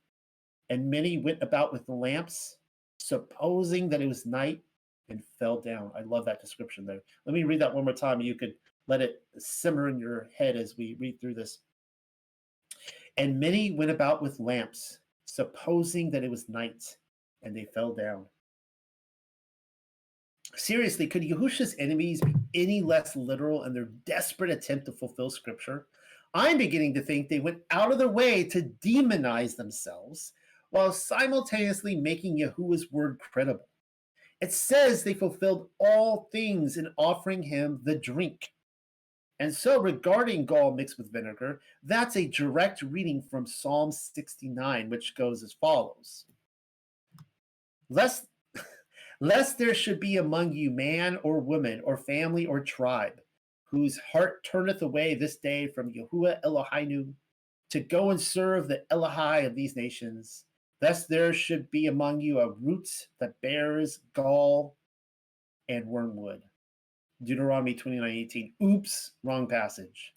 And 0.70 0.90
many 0.90 1.20
went 1.20 1.44
about 1.44 1.72
with 1.72 1.88
lamps, 1.88 2.58
supposing 2.98 3.90
that 3.90 4.02
it 4.02 4.08
was 4.08 4.26
night, 4.26 4.62
and 5.10 5.24
fell 5.40 5.62
down. 5.62 5.92
I 5.98 6.02
love 6.02 6.26
that 6.26 6.42
description 6.42 6.86
there. 6.86 7.02
Let 7.26 7.34
me 7.34 7.44
read 7.44 7.62
that 7.62 7.74
one 7.74 7.86
more 7.86 7.94
time. 7.94 8.22
You 8.22 8.36
could 8.36 8.54
let 8.88 9.02
it 9.02 9.24
simmer 9.38 9.90
in 9.90 10.00
your 10.00 10.30
head 10.38 10.56
as 10.56 10.76
we 10.78 10.98
read 11.00 11.20
through 11.20 11.36
this. 11.36 11.60
And 13.18 13.40
many 13.40 13.72
went 13.72 13.92
about 13.92 14.22
with 14.22 14.40
lamps, 14.40 15.00
supposing 15.26 16.12
that 16.12 16.24
it 16.24 16.32
was 16.32 16.50
night, 16.50 16.84
and 17.44 17.56
they 17.56 17.66
fell 17.74 17.94
down 17.94 18.26
seriously, 20.58 21.08
could 21.08 21.24
Yahusha's 21.24 21.76
enemies 21.80 22.22
be 22.22 22.36
any 22.54 22.82
less 22.82 23.16
literal 23.16 23.64
in 23.64 23.74
their 23.74 23.90
desperate 24.06 24.50
attempt 24.50 24.86
to 24.86 24.92
fulfill 24.92 25.30
scripture? 25.30 25.88
I'm 26.34 26.58
beginning 26.58 26.94
to 26.96 27.02
think 27.02 27.30
they 27.30 27.40
went 27.40 27.60
out 27.72 27.92
of 27.92 27.98
their 27.98 28.10
way 28.10 28.44
to 28.46 28.70
demonize 28.84 29.56
themselves 29.56 30.34
while 30.72 30.92
simultaneously 30.92 31.96
making 31.96 32.38
Yahuwah's 32.38 32.92
word 32.92 33.20
credible. 33.20 33.68
It 34.46 34.54
says 34.54 35.04
they 35.04 35.16
fulfilled 35.16 35.70
all 35.80 36.30
things 36.32 36.78
in 36.78 36.94
offering 36.98 37.42
him 37.42 37.80
the 37.84 37.96
drink. 37.96 38.52
And 39.40 39.52
so, 39.52 39.82
regarding 39.82 40.46
gall 40.46 40.72
mixed 40.72 41.00
with 41.00 41.12
vinegar, 41.12 41.62
that's 41.84 42.16
a 42.16 42.28
direct 42.28 42.84
reading 42.84 43.24
from 43.24 43.48
Psalm 43.48 43.92
69, 43.92 44.92
which 44.92 45.16
goes 45.16 45.42
as 45.42 45.54
follows 45.54 46.26
Lest, 47.90 48.28
lest 49.20 49.58
there 49.58 49.74
should 49.74 50.00
be 50.00 50.18
among 50.18 50.54
you 50.54 50.70
man 50.70 51.18
or 51.24 51.40
woman 51.40 51.82
or 51.84 51.98
family 51.98 52.46
or 52.46 52.60
tribe 52.60 53.20
whose 53.72 53.98
heart 53.98 54.44
turneth 54.44 54.84
away 54.84 55.16
this 55.16 55.38
day 55.38 55.66
from 55.66 55.92
Yahuwah 55.92 56.40
Eloheinu 56.46 57.12
to 57.72 57.80
go 57.80 58.12
and 58.12 58.22
serve 58.22 58.68
the 58.68 58.84
Elohai 58.92 59.48
of 59.48 59.56
these 59.56 59.76
nations. 59.76 60.46
Thus 60.82 61.06
there 61.06 61.34
should 61.34 61.70
be 61.72 61.88
among 61.88 62.22
you 62.22 62.40
a 62.40 62.52
root 62.52 62.90
that 63.20 63.40
bears 63.42 64.00
gall 64.14 64.76
and 65.70 65.86
wormwood. 65.86 66.42
Deuteronomy 67.24 67.74
29:18. 67.74 68.54
Oops, 68.62 69.12
wrong 69.24 69.48
passage. 69.48 70.14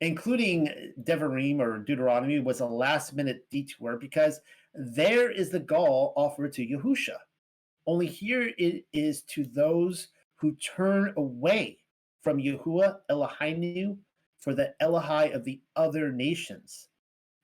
Including 0.00 0.92
Devarim 1.04 1.60
or 1.60 1.78
Deuteronomy 1.78 2.40
was 2.40 2.60
a 2.60 2.66
last 2.66 3.14
minute 3.14 3.48
detour 3.50 3.96
because 3.96 4.40
there 4.74 5.30
is 5.30 5.50
the 5.50 5.60
gall 5.60 6.12
offered 6.16 6.52
to 6.54 6.66
Yahusha. 6.66 7.16
Only 7.86 8.06
here 8.06 8.52
it 8.58 8.84
is 8.92 9.22
to 9.22 9.44
those 9.44 10.08
who 10.36 10.56
turn 10.56 11.14
away 11.16 11.78
from 12.22 12.38
Yahuwah 12.38 12.98
Eloheinu 13.10 13.96
for 14.38 14.54
the 14.54 14.74
Elohai 14.80 15.32
of 15.32 15.44
the 15.44 15.60
other 15.76 16.10
nations. 16.10 16.88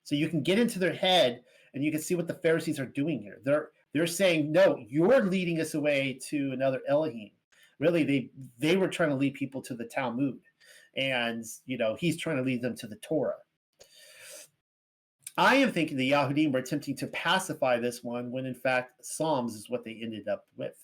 So 0.03 0.15
you 0.15 0.29
can 0.29 0.43
get 0.43 0.59
into 0.59 0.79
their 0.79 0.95
head 0.95 1.45
and 1.75 1.85
you 1.85 1.91
can 1.91 2.01
see 2.01 2.15
what 2.15 2.27
the 2.27 2.35
Pharisees 2.35 2.81
are 2.81 2.87
doing 2.87 3.21
here. 3.21 3.41
They're 3.45 3.71
they're 3.95 4.07
saying, 4.07 4.53
no, 4.53 4.85
you're 4.89 5.25
leading 5.25 5.61
us 5.61 5.75
away 5.75 6.19
to 6.29 6.53
another 6.53 6.81
Elohim. 6.89 7.31
Really, 7.79 8.05
they 8.05 8.31
they 8.59 8.77
were 8.77 8.89
trying 8.89 9.11
to 9.11 9.15
lead 9.15 9.35
people 9.35 9.63
to 9.63 9.75
the 9.75 9.87
Talmud, 9.87 10.39
and 10.97 11.45
you 11.67 11.79
know 11.79 11.97
he's 11.99 12.17
trying 12.17 12.37
to 12.37 12.43
lead 12.43 12.63
them 12.63 12.77
to 12.77 12.87
the 12.87 12.97
Torah. 12.97 13.35
I 15.37 15.55
am 15.55 15.71
thinking 15.71 15.97
the 15.97 16.11
Yahudim 16.11 16.53
were 16.53 16.59
attempting 16.59 16.97
to 16.97 17.07
pacify 17.09 17.79
this 17.79 18.03
one 18.03 18.33
when 18.33 18.45
in 18.45 18.55
fact 18.55 19.05
Psalms 19.07 19.55
is 19.55 19.71
what 19.71 19.85
they 19.85 20.01
ended 20.03 20.27
up 20.27 20.47
with. 20.57 20.75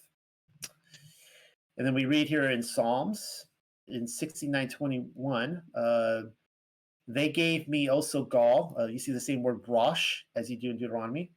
And 1.77 1.85
then 1.85 1.93
we 1.93 2.05
read 2.05 2.29
here 2.29 2.51
in 2.51 2.63
Psalms 2.63 3.47
in 3.89 4.07
6921, 4.07 5.61
uh, 5.75 6.23
they 7.07 7.29
gave 7.29 7.69
me 7.69 7.89
also 7.89 8.25
gall. 8.25 8.75
Uh, 8.79 8.87
you 8.87 8.99
see 8.99 9.13
the 9.13 9.21
same 9.21 9.43
word 9.43 9.61
rosh 9.67 10.23
as 10.37 10.51
you 10.51 10.57
do 10.57 10.71
in 10.71 10.79
Deuteronomy 10.79 11.31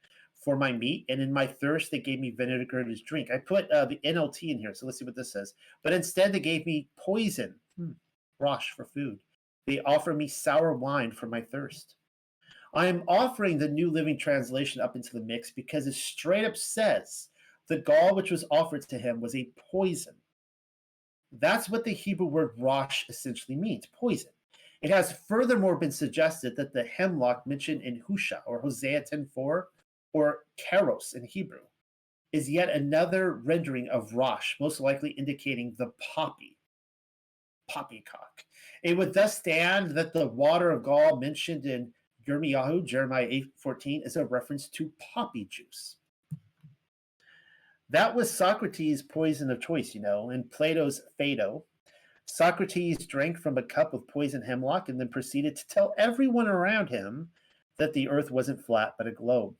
for 0.44 0.56
my 0.56 0.72
meat, 0.72 1.04
and 1.08 1.20
in 1.20 1.32
my 1.32 1.46
thirst 1.46 1.90
they 1.90 1.98
gave 1.98 2.20
me 2.20 2.30
vinegar 2.30 2.84
to 2.84 2.94
drink. 3.04 3.30
I 3.30 3.38
put 3.38 3.70
uh, 3.70 3.84
the 3.84 4.00
NLT 4.04 4.50
in 4.50 4.58
here, 4.58 4.72
so 4.74 4.86
let's 4.86 4.98
see 4.98 5.04
what 5.04 5.16
this 5.16 5.32
says. 5.32 5.52
But 5.82 5.92
instead 5.92 6.32
they 6.32 6.40
gave 6.40 6.64
me 6.64 6.88
poison, 6.98 7.54
hmm, 7.76 7.92
rosh 8.38 8.70
for 8.70 8.86
food. 8.86 9.18
They 9.66 9.80
offer 9.80 10.14
me 10.14 10.28
sour 10.28 10.72
wine 10.74 11.12
for 11.12 11.26
my 11.26 11.42
thirst. 11.42 11.96
I 12.74 12.86
am 12.86 13.02
offering 13.08 13.58
the 13.58 13.68
New 13.68 13.90
Living 13.90 14.18
Translation 14.18 14.80
up 14.80 14.96
into 14.96 15.12
the 15.12 15.20
mix 15.20 15.50
because 15.50 15.86
it 15.86 15.94
straight 15.94 16.44
up 16.44 16.56
says 16.56 17.28
the 17.68 17.78
gall 17.78 18.14
which 18.14 18.30
was 18.30 18.44
offered 18.50 18.88
to 18.88 18.98
him 18.98 19.20
was 19.20 19.34
a 19.34 19.50
poison. 19.70 20.14
That's 21.32 21.68
what 21.68 21.84
the 21.84 21.92
Hebrew 21.92 22.26
word 22.26 22.52
rosh 22.56 23.04
essentially 23.08 23.56
means 23.56 23.86
poison. 23.98 24.30
It 24.80 24.90
has 24.90 25.12
furthermore 25.12 25.76
been 25.76 25.90
suggested 25.90 26.54
that 26.56 26.72
the 26.72 26.84
hemlock 26.84 27.46
mentioned 27.46 27.82
in 27.82 28.02
Husha 28.02 28.42
or 28.46 28.60
Hosea 28.60 29.02
10:4 29.02 29.64
or 30.12 30.46
karos 30.56 31.14
in 31.14 31.24
Hebrew 31.24 31.66
is 32.32 32.48
yet 32.48 32.70
another 32.70 33.34
rendering 33.34 33.88
of 33.88 34.14
rosh, 34.14 34.54
most 34.60 34.80
likely 34.80 35.10
indicating 35.10 35.74
the 35.78 35.92
poppy, 36.14 36.56
poppycock. 37.68 38.44
It 38.82 38.96
would 38.96 39.14
thus 39.14 39.38
stand 39.38 39.92
that 39.92 40.12
the 40.12 40.28
water 40.28 40.70
of 40.70 40.84
gall 40.84 41.16
mentioned 41.16 41.66
in 41.66 41.92
Yirmiyahu, 42.26 42.84
Jeremiah 42.84 43.26
8:14, 43.26 44.02
is 44.04 44.16
a 44.16 44.26
reference 44.26 44.68
to 44.68 44.92
poppy 44.98 45.46
juice. 45.46 45.96
That 47.90 48.14
was 48.14 48.30
Socrates' 48.30 49.02
poison 49.02 49.50
of 49.50 49.60
choice, 49.62 49.94
you 49.94 50.02
know, 50.02 50.30
in 50.30 50.44
Plato's 50.44 51.00
Phaedo. 51.16 51.64
Socrates 52.30 52.98
drank 53.06 53.38
from 53.38 53.58
a 53.58 53.62
cup 53.62 53.94
of 53.94 54.06
poison 54.06 54.42
hemlock 54.42 54.88
and 54.88 55.00
then 55.00 55.08
proceeded 55.08 55.56
to 55.56 55.66
tell 55.66 55.94
everyone 55.98 56.46
around 56.46 56.88
him 56.88 57.30
that 57.78 57.92
the 57.94 58.08
earth 58.08 58.30
wasn't 58.30 58.64
flat 58.64 58.94
but 58.98 59.06
a 59.06 59.12
globe. 59.12 59.54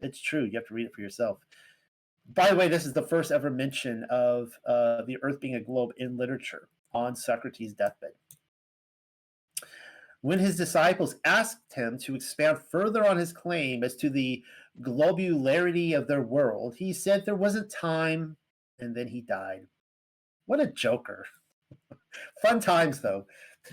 It's 0.00 0.20
true. 0.20 0.44
You 0.44 0.52
have 0.54 0.66
to 0.68 0.74
read 0.74 0.86
it 0.86 0.94
for 0.94 1.02
yourself. 1.02 1.38
By 2.32 2.48
the 2.48 2.56
way, 2.56 2.68
this 2.68 2.86
is 2.86 2.92
the 2.92 3.02
first 3.02 3.30
ever 3.30 3.50
mention 3.50 4.04
of 4.04 4.52
uh, 4.66 5.02
the 5.02 5.18
earth 5.22 5.40
being 5.40 5.56
a 5.56 5.60
globe 5.60 5.90
in 5.98 6.16
literature 6.16 6.68
on 6.94 7.16
Socrates' 7.16 7.74
deathbed. 7.74 8.12
When 10.22 10.38
his 10.38 10.56
disciples 10.56 11.16
asked 11.24 11.74
him 11.74 11.98
to 11.98 12.14
expand 12.14 12.58
further 12.70 13.06
on 13.06 13.18
his 13.18 13.32
claim 13.32 13.84
as 13.84 13.94
to 13.96 14.08
the 14.08 14.42
globularity 14.80 15.94
of 15.94 16.06
their 16.06 16.22
world, 16.22 16.76
he 16.76 16.94
said 16.94 17.24
there 17.24 17.34
wasn't 17.34 17.70
time 17.70 18.36
and 18.78 18.94
then 18.94 19.08
he 19.08 19.20
died. 19.20 19.66
What 20.46 20.60
a 20.60 20.66
joker. 20.66 21.26
Fun 22.42 22.60
times, 22.60 23.00
though. 23.00 23.26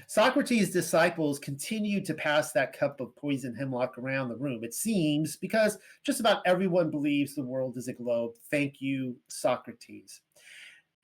Socrates' 0.07 0.71
disciples 0.71 1.37
continued 1.37 2.05
to 2.05 2.13
pass 2.13 2.53
that 2.53 2.77
cup 2.77 3.01
of 3.01 3.15
poison 3.15 3.53
hemlock 3.53 3.97
around 3.97 4.29
the 4.29 4.37
room, 4.37 4.63
it 4.63 4.73
seems, 4.73 5.35
because 5.35 5.77
just 6.05 6.19
about 6.19 6.41
everyone 6.45 6.89
believes 6.89 7.35
the 7.35 7.43
world 7.43 7.77
is 7.77 7.89
a 7.89 7.93
globe. 7.93 8.33
Thank 8.49 8.81
you, 8.81 9.17
Socrates. 9.27 10.21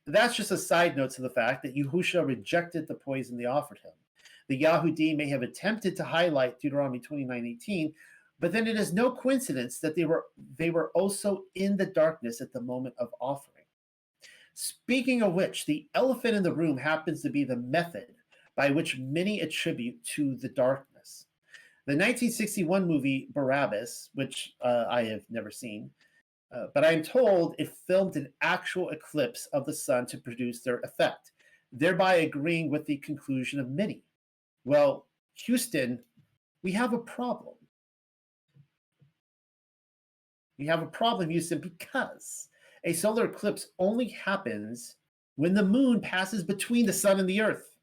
That's 0.05 0.37
just 0.37 0.51
a 0.51 0.57
side 0.57 0.95
note 0.95 1.09
to 1.11 1.21
the 1.21 1.29
fact 1.29 1.63
that 1.63 1.75
Yahusha 1.75 2.25
rejected 2.25 2.87
the 2.87 2.95
poison 2.95 3.37
they 3.37 3.45
offered 3.45 3.79
him. 3.79 3.91
The 4.47 4.61
Yahudi 4.61 5.17
may 5.17 5.27
have 5.27 5.41
attempted 5.41 5.97
to 5.97 6.05
highlight 6.05 6.59
Deuteronomy 6.59 6.99
29:18, 6.99 7.93
but 8.39 8.53
then 8.53 8.67
it 8.67 8.77
is 8.77 8.93
no 8.93 9.11
coincidence 9.11 9.79
that 9.79 9.95
they 9.95 10.05
were 10.05 10.25
they 10.57 10.69
were 10.69 10.91
also 10.91 11.43
in 11.55 11.75
the 11.75 11.85
darkness 11.85 12.39
at 12.39 12.53
the 12.53 12.61
moment 12.61 12.95
of 12.99 13.13
offering. 13.19 13.56
Speaking 14.59 15.21
of 15.21 15.33
which, 15.33 15.67
the 15.67 15.87
elephant 15.93 16.33
in 16.33 16.41
the 16.41 16.51
room 16.51 16.77
happens 16.77 17.21
to 17.21 17.29
be 17.29 17.43
the 17.43 17.57
method 17.57 18.07
by 18.55 18.71
which 18.71 18.97
many 18.97 19.41
attribute 19.41 20.03
to 20.15 20.35
the 20.35 20.49
darkness. 20.49 21.27
The 21.85 21.93
1961 21.93 22.87
movie 22.87 23.27
Barabbas, 23.35 24.09
which 24.15 24.55
uh, 24.63 24.85
I 24.89 25.03
have 25.03 25.21
never 25.29 25.51
seen, 25.51 25.91
uh, 26.51 26.67
but 26.73 26.83
I'm 26.83 27.03
told 27.03 27.53
it 27.59 27.71
filmed 27.85 28.15
an 28.15 28.33
actual 28.41 28.89
eclipse 28.89 29.47
of 29.53 29.67
the 29.67 29.73
sun 29.73 30.07
to 30.07 30.17
produce 30.17 30.61
their 30.61 30.79
effect, 30.79 31.33
thereby 31.71 32.15
agreeing 32.15 32.71
with 32.71 32.83
the 32.87 32.97
conclusion 32.97 33.59
of 33.59 33.69
many. 33.69 34.01
Well, 34.65 35.05
Houston, 35.35 35.99
we 36.63 36.71
have 36.71 36.93
a 36.93 36.97
problem. 36.97 37.53
We 40.57 40.65
have 40.65 40.81
a 40.81 40.87
problem, 40.87 41.29
Houston, 41.29 41.59
because 41.59 42.49
a 42.87 42.93
solar 42.93 43.25
eclipse 43.25 43.67
only 43.79 44.07
happens 44.07 44.95
when 45.35 45.53
the 45.53 45.63
moon 45.63 45.99
passes 45.99 46.41
between 46.41 46.85
the 46.85 46.93
sun 46.93 47.19
and 47.19 47.29
the 47.29 47.41
earth. 47.41 47.75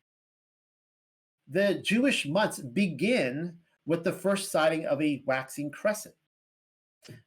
The 1.47 1.75
Jewish 1.75 2.27
months 2.27 2.59
begin 2.59 3.59
with 3.85 4.03
the 4.03 4.14
first 4.14 4.51
sighting 4.51 4.87
of 4.87 5.03
a 5.03 5.23
waxing 5.27 5.71
crescent. 5.71 6.14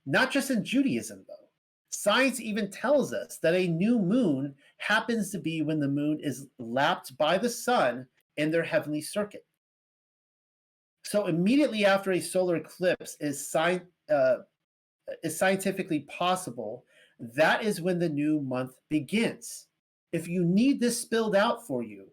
Not 0.07 0.31
just 0.31 0.49
in 0.49 0.65
Judaism, 0.65 1.23
though. 1.27 1.35
Science 1.91 2.41
even 2.41 2.71
tells 2.71 3.13
us 3.13 3.37
that 3.43 3.53
a 3.53 3.67
new 3.67 3.99
moon 3.99 4.55
happens 4.77 5.29
to 5.29 5.37
be 5.37 5.61
when 5.61 5.79
the 5.79 5.87
moon 5.87 6.19
is 6.19 6.47
lapped 6.57 7.15
by 7.19 7.37
the 7.37 7.49
sun 7.49 8.07
in 8.37 8.49
their 8.49 8.63
heavenly 8.63 9.01
circuit. 9.01 9.45
So 11.03 11.27
immediately 11.27 11.85
after 11.85 12.11
a 12.11 12.19
solar 12.19 12.55
eclipse 12.55 13.17
is, 13.19 13.39
sci- 13.47 13.81
uh, 14.09 14.37
is 15.23 15.37
scientifically 15.37 16.07
possible, 16.09 16.83
that 17.19 17.63
is 17.63 17.81
when 17.81 17.99
the 17.99 18.09
new 18.09 18.41
month 18.41 18.73
begins. 18.89 19.67
If 20.13 20.27
you 20.27 20.43
need 20.43 20.79
this 20.79 20.99
spilled 20.99 21.35
out 21.35 21.65
for 21.65 21.83
you, 21.83 22.07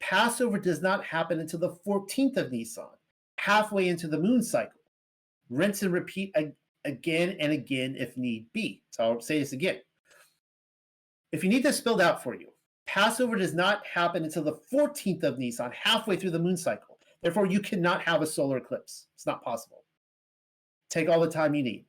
Passover 0.00 0.58
does 0.58 0.82
not 0.82 1.04
happen 1.04 1.40
until 1.40 1.60
the 1.60 1.76
14th 1.86 2.36
of 2.36 2.52
Nisan, 2.52 2.84
halfway 3.36 3.88
into 3.88 4.08
the 4.08 4.18
moon 4.18 4.42
cycle. 4.42 4.80
Rinse 5.50 5.82
and 5.82 5.92
repeat 5.92 6.34
again 6.84 7.36
and 7.40 7.52
again 7.52 7.96
if 7.98 8.16
need 8.16 8.46
be. 8.52 8.82
So 8.90 9.04
I'll 9.04 9.20
say 9.20 9.38
this 9.38 9.52
again. 9.52 9.78
If 11.32 11.42
you 11.42 11.50
need 11.50 11.62
this 11.62 11.78
spilled 11.78 12.00
out 12.00 12.22
for 12.22 12.34
you, 12.34 12.48
Passover 12.86 13.36
does 13.36 13.54
not 13.54 13.86
happen 13.86 14.24
until 14.24 14.44
the 14.44 14.60
14th 14.72 15.22
of 15.22 15.38
Nisan, 15.38 15.70
halfway 15.72 16.16
through 16.16 16.30
the 16.30 16.38
moon 16.38 16.56
cycle. 16.56 16.98
Therefore, 17.22 17.46
you 17.46 17.60
cannot 17.60 18.02
have 18.02 18.22
a 18.22 18.26
solar 18.26 18.58
eclipse. 18.58 19.08
It's 19.14 19.26
not 19.26 19.44
possible. 19.44 19.84
Take 20.88 21.08
all 21.08 21.20
the 21.20 21.30
time 21.30 21.54
you 21.54 21.62
need. 21.62 21.84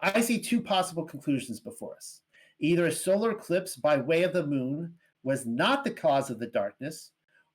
I 0.00 0.20
see 0.20 0.38
two 0.38 0.60
possible 0.60 1.04
conclusions 1.04 1.60
before 1.60 1.94
us. 1.94 2.20
Either 2.60 2.86
a 2.86 2.92
solar 2.92 3.32
eclipse 3.32 3.76
by 3.76 3.96
way 3.96 4.22
of 4.22 4.32
the 4.32 4.46
moon 4.46 4.94
was 5.22 5.46
not 5.46 5.84
the 5.84 5.90
cause 5.90 6.30
of 6.30 6.38
the 6.38 6.46
darkness, 6.46 7.10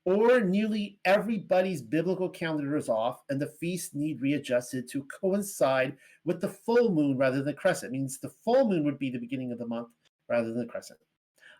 or 0.05 0.41
nearly 0.41 0.99
everybody's 1.05 1.81
biblical 1.81 2.29
calendar 2.29 2.75
is 2.75 2.89
off 2.89 3.21
and 3.29 3.39
the 3.39 3.53
feast 3.59 3.93
need 3.93 4.21
readjusted 4.21 4.87
to 4.89 5.05
coincide 5.19 5.95
with 6.25 6.41
the 6.41 6.49
full 6.49 6.91
moon 6.91 7.17
rather 7.17 7.37
than 7.37 7.45
the 7.45 7.53
crescent. 7.53 7.93
It 7.93 7.97
means 7.97 8.17
the 8.17 8.33
full 8.43 8.67
moon 8.67 8.83
would 8.83 8.97
be 8.97 9.11
the 9.11 9.19
beginning 9.19 9.51
of 9.51 9.59
the 9.59 9.67
month 9.67 9.89
rather 10.27 10.49
than 10.49 10.59
the 10.59 10.65
crescent. 10.65 10.99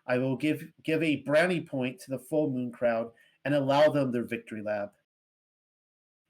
I 0.08 0.18
will 0.18 0.36
give 0.36 0.64
give 0.82 1.02
a 1.02 1.16
brownie 1.16 1.60
point 1.60 2.00
to 2.00 2.10
the 2.10 2.18
full 2.18 2.50
moon 2.50 2.72
crowd 2.72 3.10
and 3.44 3.54
allow 3.54 3.88
them 3.88 4.10
their 4.10 4.24
victory 4.24 4.62
lap. 4.62 4.92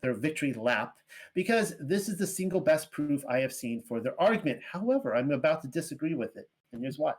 Their 0.03 0.14
victory 0.14 0.53
lap, 0.53 0.94
because 1.32 1.74
this 1.78 2.09
is 2.09 2.18
the 2.18 2.26
single 2.26 2.61
best 2.61 2.90
proof 2.90 3.22
I 3.28 3.38
have 3.38 3.53
seen 3.53 3.84
for 3.86 4.00
their 4.00 4.20
argument. 4.20 4.59
However, 4.72 5.14
I'm 5.14 5.30
about 5.30 5.62
to 5.62 5.68
disagree 5.68 6.14
with 6.14 6.36
it, 6.36 6.50
and 6.72 6.82
here's 6.82 6.98
why. 6.98 7.12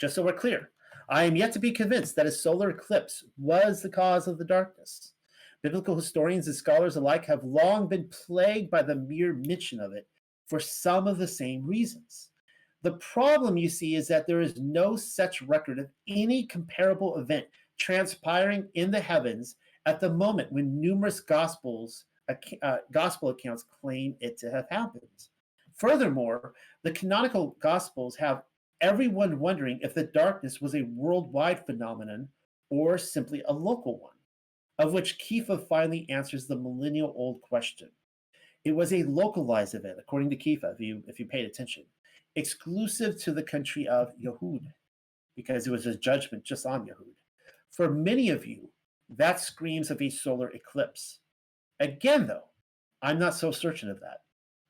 Just 0.00 0.14
so 0.14 0.22
we're 0.22 0.32
clear, 0.32 0.70
I 1.10 1.24
am 1.24 1.36
yet 1.36 1.52
to 1.52 1.58
be 1.58 1.70
convinced 1.70 2.16
that 2.16 2.24
a 2.24 2.30
solar 2.30 2.70
eclipse 2.70 3.24
was 3.36 3.82
the 3.82 3.90
cause 3.90 4.26
of 4.26 4.38
the 4.38 4.44
darkness. 4.46 5.12
Biblical 5.62 5.94
historians 5.94 6.46
and 6.46 6.56
scholars 6.56 6.96
alike 6.96 7.26
have 7.26 7.44
long 7.44 7.88
been 7.88 8.08
plagued 8.08 8.70
by 8.70 8.80
the 8.80 8.94
mere 8.94 9.34
mention 9.34 9.80
of 9.80 9.92
it 9.92 10.06
for 10.46 10.60
some 10.60 11.06
of 11.06 11.18
the 11.18 11.28
same 11.28 11.66
reasons. 11.66 12.30
The 12.82 12.92
problem 12.92 13.58
you 13.58 13.68
see 13.68 13.96
is 13.96 14.08
that 14.08 14.26
there 14.26 14.40
is 14.40 14.56
no 14.56 14.96
such 14.96 15.42
record 15.42 15.78
of 15.78 15.90
any 16.08 16.46
comparable 16.46 17.18
event 17.18 17.44
transpiring 17.76 18.66
in 18.72 18.90
the 18.90 19.00
heavens 19.00 19.56
at 19.86 20.00
the 20.00 20.10
moment 20.10 20.52
when 20.52 20.80
numerous 20.80 21.20
gospels 21.20 22.04
uh, 22.62 22.76
gospel 22.92 23.30
accounts 23.30 23.64
claim 23.80 24.14
it 24.20 24.38
to 24.38 24.50
have 24.50 24.66
happened. 24.70 25.02
Furthermore, 25.74 26.52
the 26.84 26.92
canonical 26.92 27.56
gospels 27.60 28.14
have 28.16 28.42
everyone 28.80 29.40
wondering 29.40 29.80
if 29.82 29.94
the 29.94 30.04
darkness 30.04 30.60
was 30.60 30.74
a 30.74 30.86
worldwide 30.94 31.66
phenomenon 31.66 32.28
or 32.70 32.98
simply 32.98 33.42
a 33.48 33.52
local 33.52 33.98
one, 33.98 34.12
of 34.78 34.92
which 34.92 35.18
Kepha 35.18 35.66
finally 35.66 36.06
answers 36.08 36.46
the 36.46 36.56
millennial 36.56 37.12
old 37.16 37.40
question. 37.42 37.88
It 38.64 38.76
was 38.76 38.92
a 38.92 39.02
localized 39.02 39.74
event, 39.74 39.96
according 39.98 40.30
to 40.30 40.36
Kepha, 40.36 40.74
if 40.74 40.80
you, 40.80 41.02
if 41.08 41.18
you 41.18 41.26
paid 41.26 41.46
attention 41.46 41.84
exclusive 42.36 43.18
to 43.18 43.32
the 43.32 43.42
country 43.42 43.88
of 43.88 44.12
Yehud, 44.22 44.62
because 45.36 45.66
it 45.66 45.70
was 45.70 45.86
a 45.86 45.96
judgment 45.96 46.44
just 46.44 46.66
on 46.66 46.86
Yehud. 46.86 47.14
For 47.70 47.90
many 47.90 48.30
of 48.30 48.46
you, 48.46 48.70
that 49.16 49.40
screams 49.40 49.90
of 49.90 50.00
a 50.00 50.10
solar 50.10 50.50
eclipse. 50.50 51.18
Again, 51.80 52.26
though, 52.26 52.44
I'm 53.02 53.18
not 53.18 53.34
so 53.34 53.50
certain 53.50 53.90
of 53.90 54.00
that, 54.00 54.18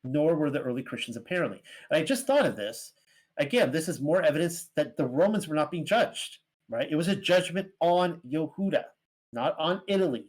nor 0.05 0.37
were 0.37 0.51
the 0.51 0.61
early 0.61 0.83
Christians 0.83 1.17
apparently. 1.17 1.63
And 1.91 1.99
I 1.99 2.05
just 2.05 2.27
thought 2.27 2.47
of 2.47 2.57
this. 2.57 2.93
Again, 3.39 3.71
this 3.71 3.89
is 3.89 4.01
more 4.01 4.23
evidence 4.23 4.71
that 4.77 4.97
the 4.97 5.07
Romans 5.07 5.49
were 5.49 5.55
not 5.55 5.71
being 5.71 5.87
judged, 5.87 6.39
right? 6.69 6.91
It 6.91 6.97
was 6.97 7.09
a 7.09 7.17
judgment 7.17 7.69
on 7.81 8.21
Yehuda, 8.27 8.85
not 9.33 9.57
on 9.59 9.83
Italy. 9.89 10.27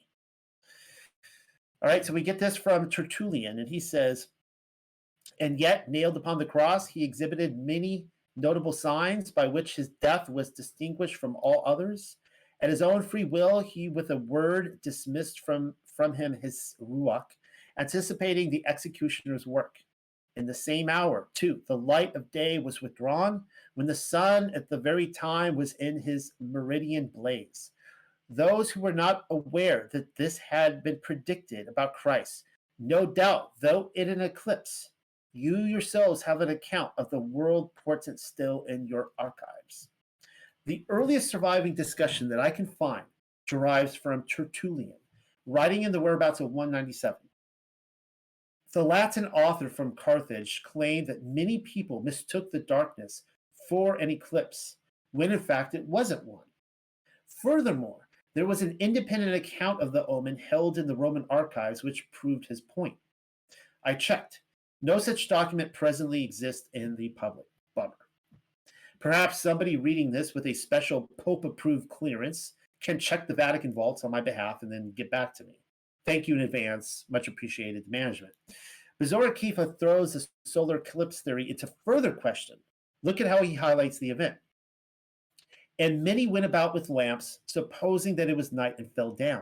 All 1.82 1.89
right, 1.89 2.05
so 2.05 2.14
we 2.14 2.22
get 2.22 2.39
this 2.39 2.55
from 2.55 2.89
Tertullian, 2.89 3.59
and 3.59 3.68
he 3.68 3.80
says, 3.80 4.28
and 5.39 5.59
yet, 5.59 5.89
nailed 5.89 6.18
upon 6.18 6.38
the 6.38 6.45
cross, 6.45 6.88
he 6.88 7.03
exhibited 7.03 7.57
many 7.57 8.05
notable 8.36 8.72
signs 8.72 9.32
by 9.32 9.47
which 9.47 9.76
his 9.76 9.89
death 10.01 10.30
was 10.30 10.51
distinguished 10.51 11.16
from 11.16 11.36
all 11.41 11.64
others. 11.66 12.18
At 12.62 12.70
his 12.70 12.82
own 12.82 13.01
free 13.01 13.24
will, 13.24 13.59
he, 13.59 13.89
with 13.89 14.12
a 14.12 14.18
word, 14.18 14.80
dismissed 14.84 15.39
from, 15.39 15.74
from 15.95 16.14
him 16.14 16.34
his 16.34 16.76
ruach, 16.80 17.26
anticipating 17.80 18.49
the 18.49 18.64
executioner's 18.68 19.47
work. 19.47 19.76
In 20.36 20.45
the 20.45 20.53
same 20.53 20.88
hour, 20.88 21.28
too, 21.34 21.62
the 21.68 21.78
light 21.78 22.16
of 22.16 22.32
day 22.32 22.59
was 22.59 22.82
withdrawn, 22.82 23.43
when 23.74 23.88
the 23.88 23.95
sun 23.95 24.51
at 24.53 24.70
the 24.70 24.78
very 24.78 25.07
time 25.07 25.55
was 25.55 25.74
in 25.74 26.01
his 26.01 26.34
meridian 26.39 27.07
blaze. 27.07 27.72
Those 28.30 28.70
who 28.70 28.80
were 28.80 28.93
not 28.93 29.26
aware 29.30 29.89
that 29.91 30.16
this 30.16 30.38
had 30.38 30.84
been 30.84 30.99
predicted 31.01 31.68
about 31.68 31.95
Christ, 31.95 32.43
no 32.80 33.05
doubt, 33.05 33.51
though 33.59 33.91
in 33.95 34.07
an 34.07 34.22
eclipse, 34.22 34.91
you 35.34 35.57
yourselves 35.59 36.22
have 36.22 36.41
an 36.41 36.49
account 36.49 36.91
of 36.97 37.09
the 37.09 37.20
world 37.20 37.72
portent 37.76 38.20
still 38.20 38.66
in 38.70 38.88
your 38.88 39.09
archives. 39.18 39.89
The 40.66 40.86
earliest 40.89 41.30
surviving 41.30 41.74
discussion 41.74 42.30
that 42.30 42.39
I 42.39 42.51
can 42.51 42.68
find 42.68 43.03
derives 43.47 43.95
from 43.95 44.24
Tertullian, 44.24 44.93
writing 45.47 45.84
in 45.84 45.91
the 45.91 45.99
whereabouts 45.99 46.39
of 46.39 46.51
197. 46.51 47.18
The 48.74 48.84
Latin 48.84 49.26
author 49.28 49.70
from 49.70 49.95
Carthage 49.95 50.62
claimed 50.64 51.07
that 51.07 51.24
many 51.24 51.59
people 51.59 52.01
mistook 52.01 52.51
the 52.51 52.59
darkness 52.59 53.24
for 53.68 53.95
an 53.95 54.12
eclipse, 54.12 54.78
when 55.12 55.32
in 55.32 55.39
fact 55.39 55.74
it 55.74 55.86
wasn't 55.86 56.26
one. 56.26 56.45
Furthermore, 57.41 58.07
there 58.36 58.45
was 58.45 58.62
an 58.62 58.78
independent 58.80 59.34
account 59.34 59.82
of 59.82 59.91
the 59.91 60.05
omen 60.05 60.38
held 60.38 60.78
in 60.78 60.88
the 60.88 60.95
Roman 60.95 61.26
archives 61.30 61.84
which 61.84 62.09
proved 62.12 62.45
his 62.45 62.62
point. 62.62 62.95
I 63.84 63.95
checked. 63.95 64.41
No 64.82 64.99
such 64.99 65.28
document 65.28 65.74
presently 65.74 66.24
exists 66.24 66.70
in 66.74 66.95
the 66.95 67.09
public. 67.09 67.45
Bummer. 67.76 67.93
Perhaps 69.02 69.41
somebody 69.41 69.78
reading 69.78 70.12
this 70.12 70.36
with 70.36 70.45
a 70.45 70.54
special 70.54 71.10
Pope 71.18 71.43
approved 71.43 71.89
clearance 71.89 72.54
can 72.84 72.99
check 72.99 73.28
the 73.28 73.34
Vatican 73.34 73.74
vaults 73.74 74.04
on 74.04 74.12
my 74.12 74.22
behalf 74.22 74.60
and 74.62 74.72
then 74.72 74.93
get 74.95 75.10
back 75.10 75.34
to 75.34 75.43
me. 75.43 75.54
Thank 76.06 76.28
you 76.28 76.36
in 76.36 76.41
advance. 76.41 77.06
Much 77.10 77.28
appreciated, 77.28 77.84
management. 77.89 78.34
Bezorah 79.02 79.36
Kepha 79.36 79.80
throws 79.80 80.14
the 80.14 80.26
solar 80.45 80.78
eclipse 80.78 81.22
theory 81.22 81.49
into 81.49 81.74
further 81.84 82.12
question. 82.12 82.58
Look 83.02 83.20
at 83.20 83.28
how 83.28 83.41
he 83.41 83.56
highlights 83.56 83.97
the 83.97 84.12
event. 84.12 84.36
And 85.80 86.04
many 86.04 86.28
went 86.28 86.45
about 86.45 86.76
with 86.76 86.91
lamps, 86.91 87.39
supposing 87.47 88.16
that 88.18 88.30
it 88.30 88.38
was 88.38 88.52
night 88.52 88.78
and 88.78 88.91
fell 88.93 89.14
down. 89.14 89.41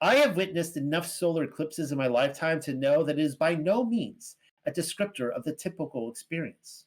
I 0.00 0.14
have 0.14 0.36
witnessed 0.36 0.78
enough 0.78 1.06
solar 1.06 1.44
eclipses 1.44 1.92
in 1.92 1.98
my 1.98 2.06
lifetime 2.06 2.60
to 2.60 2.72
know 2.72 3.04
that 3.04 3.18
it 3.18 3.22
is 3.22 3.36
by 3.36 3.54
no 3.54 3.84
means 3.84 4.36
a 4.66 4.70
descriptor 4.70 5.30
of 5.30 5.44
the 5.44 5.52
typical 5.52 6.10
experience. 6.10 6.86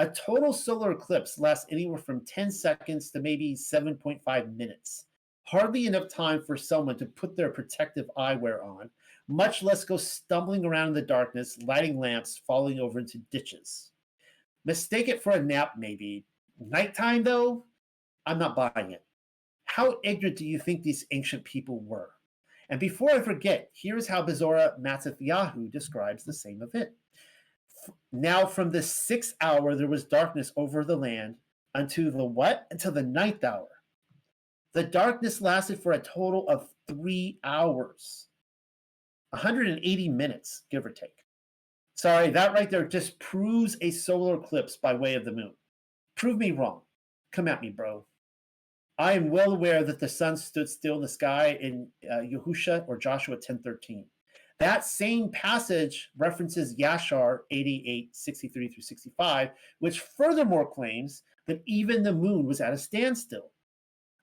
A 0.00 0.08
total 0.08 0.52
solar 0.52 0.90
eclipse 0.90 1.38
lasts 1.38 1.66
anywhere 1.70 1.98
from 1.98 2.24
10 2.24 2.50
seconds 2.50 3.10
to 3.10 3.20
maybe 3.20 3.54
7.5 3.54 4.56
minutes. 4.56 5.06
Hardly 5.44 5.86
enough 5.86 6.08
time 6.08 6.42
for 6.42 6.56
someone 6.56 6.98
to 6.98 7.06
put 7.06 7.36
their 7.36 7.50
protective 7.50 8.10
eyewear 8.18 8.64
on, 8.64 8.90
much 9.28 9.62
less 9.62 9.84
go 9.84 9.96
stumbling 9.96 10.64
around 10.64 10.88
in 10.88 10.94
the 10.94 11.02
darkness, 11.02 11.58
lighting 11.62 12.00
lamps, 12.00 12.40
falling 12.44 12.80
over 12.80 12.98
into 12.98 13.18
ditches. 13.30 13.92
Mistake 14.64 15.08
it 15.08 15.22
for 15.22 15.32
a 15.32 15.42
nap, 15.42 15.72
maybe. 15.78 16.24
Nighttime, 16.58 17.22
though, 17.22 17.64
I'm 18.26 18.38
not 18.38 18.56
buying 18.56 18.90
it. 18.90 19.04
How 19.66 19.98
ignorant 20.02 20.36
do 20.36 20.46
you 20.46 20.58
think 20.58 20.82
these 20.82 21.06
ancient 21.12 21.44
people 21.44 21.80
were? 21.80 22.10
And 22.70 22.80
before 22.80 23.12
I 23.12 23.20
forget, 23.20 23.70
here's 23.74 24.08
how 24.08 24.22
Bezorah 24.24 24.80
Matithyahu 24.80 25.70
describes 25.70 26.24
the 26.24 26.32
same 26.32 26.62
event. 26.62 26.90
Now, 28.12 28.46
from 28.46 28.70
the 28.70 28.82
sixth 28.82 29.34
hour, 29.40 29.74
there 29.74 29.88
was 29.88 30.04
darkness 30.04 30.52
over 30.56 30.84
the 30.84 30.96
land 30.96 31.36
unto 31.74 32.10
the 32.10 32.24
what? 32.24 32.66
Until 32.70 32.92
the 32.92 33.02
ninth 33.02 33.44
hour. 33.44 33.68
The 34.72 34.84
darkness 34.84 35.40
lasted 35.40 35.82
for 35.82 35.92
a 35.92 36.00
total 36.00 36.48
of 36.48 36.68
three 36.88 37.38
hours, 37.44 38.28
180 39.30 40.08
minutes, 40.08 40.62
give 40.70 40.84
or 40.84 40.90
take. 40.90 41.24
Sorry, 41.94 42.30
that 42.30 42.52
right 42.52 42.68
there 42.68 42.86
just 42.86 43.18
proves 43.20 43.76
a 43.80 43.90
solar 43.92 44.36
eclipse 44.36 44.76
by 44.76 44.94
way 44.94 45.14
of 45.14 45.24
the 45.24 45.32
moon. 45.32 45.52
Prove 46.16 46.38
me 46.38 46.50
wrong. 46.50 46.80
Come 47.32 47.48
at 47.48 47.62
me, 47.62 47.70
bro. 47.70 48.04
I 48.98 49.12
am 49.12 49.30
well 49.30 49.52
aware 49.52 49.82
that 49.84 49.98
the 49.98 50.08
sun 50.08 50.36
stood 50.36 50.68
still 50.68 50.96
in 50.96 51.02
the 51.02 51.08
sky 51.08 51.58
in 51.60 51.88
uh, 52.10 52.22
or 52.86 52.96
Joshua 52.96 53.36
10:13. 53.36 54.04
That 54.60 54.84
same 54.84 55.30
passage 55.32 56.10
references 56.16 56.76
Yashar 56.76 57.38
88, 57.50 58.14
63 58.14 58.68
through 58.68 58.82
65, 58.82 59.50
which 59.80 60.00
furthermore 60.00 60.70
claims 60.70 61.22
that 61.46 61.62
even 61.66 62.02
the 62.02 62.12
moon 62.12 62.46
was 62.46 62.60
at 62.60 62.72
a 62.72 62.78
standstill. 62.78 63.50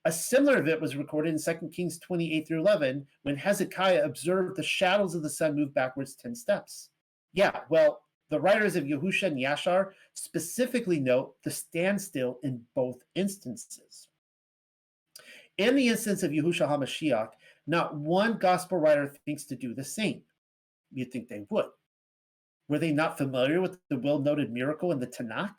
A 0.06 0.12
similar 0.12 0.60
event 0.60 0.82
was 0.82 0.96
recorded 0.96 1.34
in 1.34 1.60
2 1.60 1.68
Kings 1.70 2.00
28 2.00 2.48
through 2.48 2.60
11 2.60 3.06
when 3.24 3.36
Hezekiah 3.36 4.04
observed 4.04 4.56
the 4.56 4.64
shadows 4.64 5.14
of 5.14 5.22
the 5.22 5.30
sun 5.30 5.56
move 5.56 5.74
backwards 5.74 6.16
10 6.16 6.34
steps. 6.34 6.90
Yeah, 7.34 7.60
well, 7.70 8.02
the 8.30 8.40
writers 8.40 8.76
of 8.76 8.86
Yahusha 8.86 9.28
and 9.28 9.38
Yashar 9.38 9.92
specifically 10.14 11.00
note 11.00 11.36
the 11.44 11.52
standstill 11.52 12.40
in 12.44 12.62
both 12.74 12.98
instances. 13.14 14.08
In 15.58 15.76
the 15.76 15.90
instance 15.90 16.24
of 16.24 16.32
Yahusha 16.32 16.68
HaMashiach, 16.68 17.30
not 17.68 17.95
one 17.95 18.38
gospel 18.38 18.78
writer 18.78 19.14
thinks 19.26 19.45
to 19.45 19.55
do 19.55 19.74
the 19.74 19.84
same. 19.84 20.22
You'd 20.91 21.12
think 21.12 21.30
they 21.30 21.45
would. 21.49 21.68
Were 22.68 22.80
they 22.80 22.91
not 22.91 23.18
familiar 23.18 23.62
with 23.62 23.78
the 23.89 23.97
well 23.97 24.20
noted 24.20 24.51
miracle 24.51 24.91
in 24.91 24.99
the 24.99 25.07
Tanakh? 25.07 25.55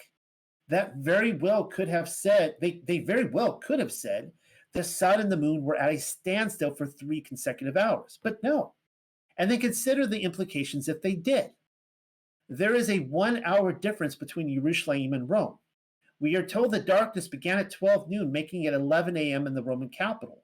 That 0.68 0.96
very 0.96 1.32
well 1.34 1.64
could 1.64 1.88
have 1.88 2.08
said, 2.08 2.56
they, 2.60 2.82
they 2.86 2.98
very 2.98 3.26
well 3.26 3.54
could 3.54 3.78
have 3.78 3.92
said, 3.92 4.32
the 4.72 4.82
sun 4.82 5.20
and 5.20 5.30
the 5.30 5.36
moon 5.36 5.62
were 5.62 5.76
at 5.76 5.92
a 5.92 5.98
standstill 5.98 6.74
for 6.74 6.86
three 6.86 7.20
consecutive 7.20 7.76
hours. 7.76 8.18
But 8.22 8.42
no. 8.42 8.72
And 9.36 9.50
they 9.50 9.58
consider 9.58 10.06
the 10.06 10.22
implications 10.22 10.88
if 10.88 11.02
they 11.02 11.14
did. 11.14 11.50
There 12.48 12.74
is 12.74 12.90
a 12.90 13.00
one 13.00 13.42
hour 13.44 13.72
difference 13.72 14.14
between 14.14 14.52
Jerusalem 14.52 15.12
and 15.12 15.28
Rome. 15.28 15.58
We 16.20 16.36
are 16.36 16.46
told 16.46 16.72
that 16.72 16.86
darkness 16.86 17.28
began 17.28 17.58
at 17.58 17.70
12 17.70 18.08
noon, 18.08 18.30
making 18.30 18.64
it 18.64 18.74
11 18.74 19.16
a.m. 19.16 19.46
in 19.46 19.54
the 19.54 19.62
Roman 19.62 19.88
capital. 19.88 20.41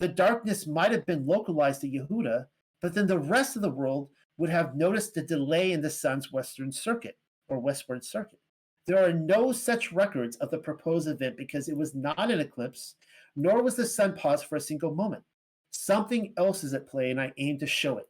The 0.00 0.08
darkness 0.08 0.66
might 0.66 0.90
have 0.92 1.06
been 1.06 1.26
localized 1.26 1.82
to 1.82 1.88
Yehuda, 1.88 2.46
but 2.80 2.94
then 2.94 3.06
the 3.06 3.18
rest 3.18 3.54
of 3.54 3.62
the 3.62 3.70
world 3.70 4.08
would 4.38 4.50
have 4.50 4.74
noticed 4.74 5.14
the 5.14 5.22
delay 5.22 5.72
in 5.72 5.82
the 5.82 5.90
sun's 5.90 6.32
western 6.32 6.72
circuit 6.72 7.18
or 7.48 7.58
westward 7.58 8.02
circuit. 8.02 8.38
There 8.86 9.04
are 9.04 9.12
no 9.12 9.52
such 9.52 9.92
records 9.92 10.36
of 10.36 10.50
the 10.50 10.58
proposed 10.58 11.06
event 11.06 11.36
because 11.36 11.68
it 11.68 11.76
was 11.76 11.94
not 11.94 12.30
an 12.30 12.40
eclipse, 12.40 12.94
nor 13.36 13.62
was 13.62 13.76
the 13.76 13.84
sun 13.84 14.14
paused 14.14 14.46
for 14.46 14.56
a 14.56 14.60
single 14.60 14.94
moment. 14.94 15.22
Something 15.70 16.32
else 16.38 16.64
is 16.64 16.72
at 16.72 16.88
play, 16.88 17.10
and 17.10 17.20
I 17.20 17.32
aim 17.36 17.58
to 17.58 17.66
show 17.66 17.98
it. 17.98 18.08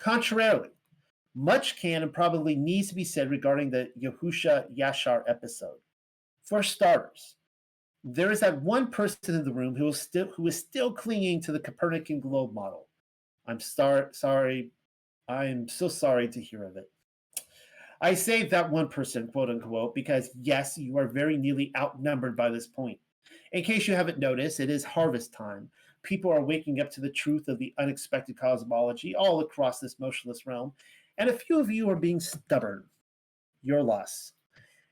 Contrarily, 0.00 0.70
much 1.36 1.76
can 1.76 2.02
and 2.02 2.12
probably 2.12 2.56
needs 2.56 2.88
to 2.88 2.94
be 2.94 3.04
said 3.04 3.30
regarding 3.30 3.70
the 3.70 3.90
Yahusha 4.02 4.76
Yashar 4.76 5.22
episode. 5.28 5.78
For 6.44 6.62
starters, 6.62 7.36
there 8.04 8.30
is 8.30 8.40
that 8.40 8.60
one 8.60 8.90
person 8.90 9.34
in 9.34 9.44
the 9.44 9.52
room 9.52 9.74
who 9.74 9.88
is 9.88 10.00
still 10.00 10.28
who 10.36 10.46
is 10.46 10.58
still 10.58 10.92
clinging 10.92 11.40
to 11.42 11.52
the 11.52 11.58
Copernican 11.58 12.20
globe 12.20 12.52
model. 12.52 12.86
I'm 13.46 13.58
star- 13.58 14.10
sorry. 14.12 14.70
I'm 15.26 15.68
so 15.68 15.88
sorry 15.88 16.28
to 16.28 16.40
hear 16.40 16.64
of 16.64 16.76
it. 16.76 16.90
I 18.02 18.12
say 18.12 18.42
that 18.42 18.70
one 18.70 18.88
person, 18.88 19.28
quote 19.28 19.48
unquote, 19.48 19.94
because 19.94 20.28
yes, 20.42 20.76
you 20.76 20.98
are 20.98 21.08
very 21.08 21.38
nearly 21.38 21.72
outnumbered 21.76 22.36
by 22.36 22.50
this 22.50 22.66
point. 22.66 22.98
In 23.52 23.64
case 23.64 23.88
you 23.88 23.94
haven't 23.94 24.18
noticed, 24.18 24.60
it 24.60 24.68
is 24.68 24.84
harvest 24.84 25.32
time. 25.32 25.70
People 26.02 26.30
are 26.30 26.44
waking 26.44 26.80
up 26.80 26.90
to 26.90 27.00
the 27.00 27.10
truth 27.10 27.48
of 27.48 27.58
the 27.58 27.72
unexpected 27.78 28.38
cosmology 28.38 29.16
all 29.16 29.40
across 29.40 29.78
this 29.78 29.98
motionless 29.98 30.46
realm, 30.46 30.74
and 31.16 31.30
a 31.30 31.38
few 31.38 31.58
of 31.58 31.70
you 31.70 31.88
are 31.88 31.96
being 31.96 32.20
stubborn. 32.20 32.84
Your 33.62 33.82
loss. 33.82 34.33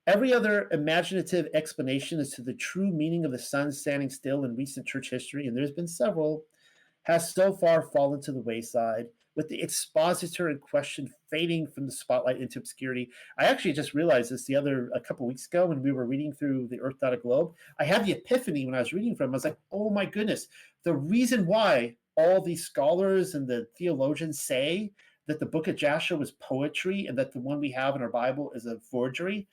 Every 0.09 0.35
other 0.35 0.69
imaginative 0.73 1.47
explanation 1.55 2.19
as 2.19 2.31
to 2.31 2.43
the 2.43 2.55
true 2.55 2.91
meaning 2.91 3.25
of 3.25 3.31
the 3.31 3.39
sun 3.39 3.71
standing 3.71 4.11
still 4.11 4.45
in 4.45 4.57
recent 4.57 4.85
church 4.85 5.11
history, 5.11 5.47
and 5.47 5.57
there's 5.57 5.71
been 5.71 5.87
several, 5.87 6.43
has 7.05 7.33
so 7.33 7.53
far 7.53 7.83
fallen 7.83 8.21
to 8.23 8.33
the 8.33 8.41
wayside, 8.41 9.07
with 9.37 9.49
the 9.49 9.63
expositor 9.63 10.51
in 10.51 10.59
question 10.59 11.09
fading 11.31 11.69
from 11.69 11.87
the 11.87 11.93
spotlight 11.93 12.41
into 12.41 12.59
obscurity. 12.59 13.11
I 13.39 13.45
actually 13.45 13.75
just 13.75 13.95
realized 13.95 14.33
this 14.33 14.45
the 14.45 14.57
other 14.57 14.91
a 14.93 15.01
couple 15.01 15.25
weeks 15.25 15.47
ago 15.47 15.67
when 15.67 15.83
we 15.83 15.93
were 15.93 16.05
reading 16.05 16.33
through 16.33 16.67
the 16.67 16.81
Earth 16.81 16.97
Not 17.01 17.15
a 17.15 17.17
Globe. 17.17 17.53
I 17.79 17.85
had 17.85 18.05
the 18.05 18.13
epiphany 18.13 18.67
when 18.67 18.75
I 18.75 18.81
was 18.81 18.93
reading 18.93 19.15
from. 19.15 19.31
I 19.31 19.33
was 19.33 19.45
like, 19.45 19.57
oh 19.71 19.89
my 19.89 20.05
goodness, 20.05 20.49
the 20.85 20.95
reason 20.95 21.47
why 21.47 21.95
all 22.17 22.41
these 22.41 22.65
scholars 22.65 23.37
and 23.37 23.47
the 23.47 23.69
theologians 23.79 24.41
say 24.41 24.93
that 25.29 25.39
the 25.39 25.47
Book 25.47 25.69
of 25.69 25.77
Jasher 25.77 26.17
was 26.17 26.33
poetry 26.33 27.07
and 27.07 27.17
that 27.17 27.33
the 27.33 27.39
one 27.39 27.61
we 27.61 27.71
have 27.71 27.95
in 27.95 28.03
our 28.03 28.11
Bible 28.11 28.51
is 28.57 28.67
a 28.67 28.81
forgery 28.81 29.49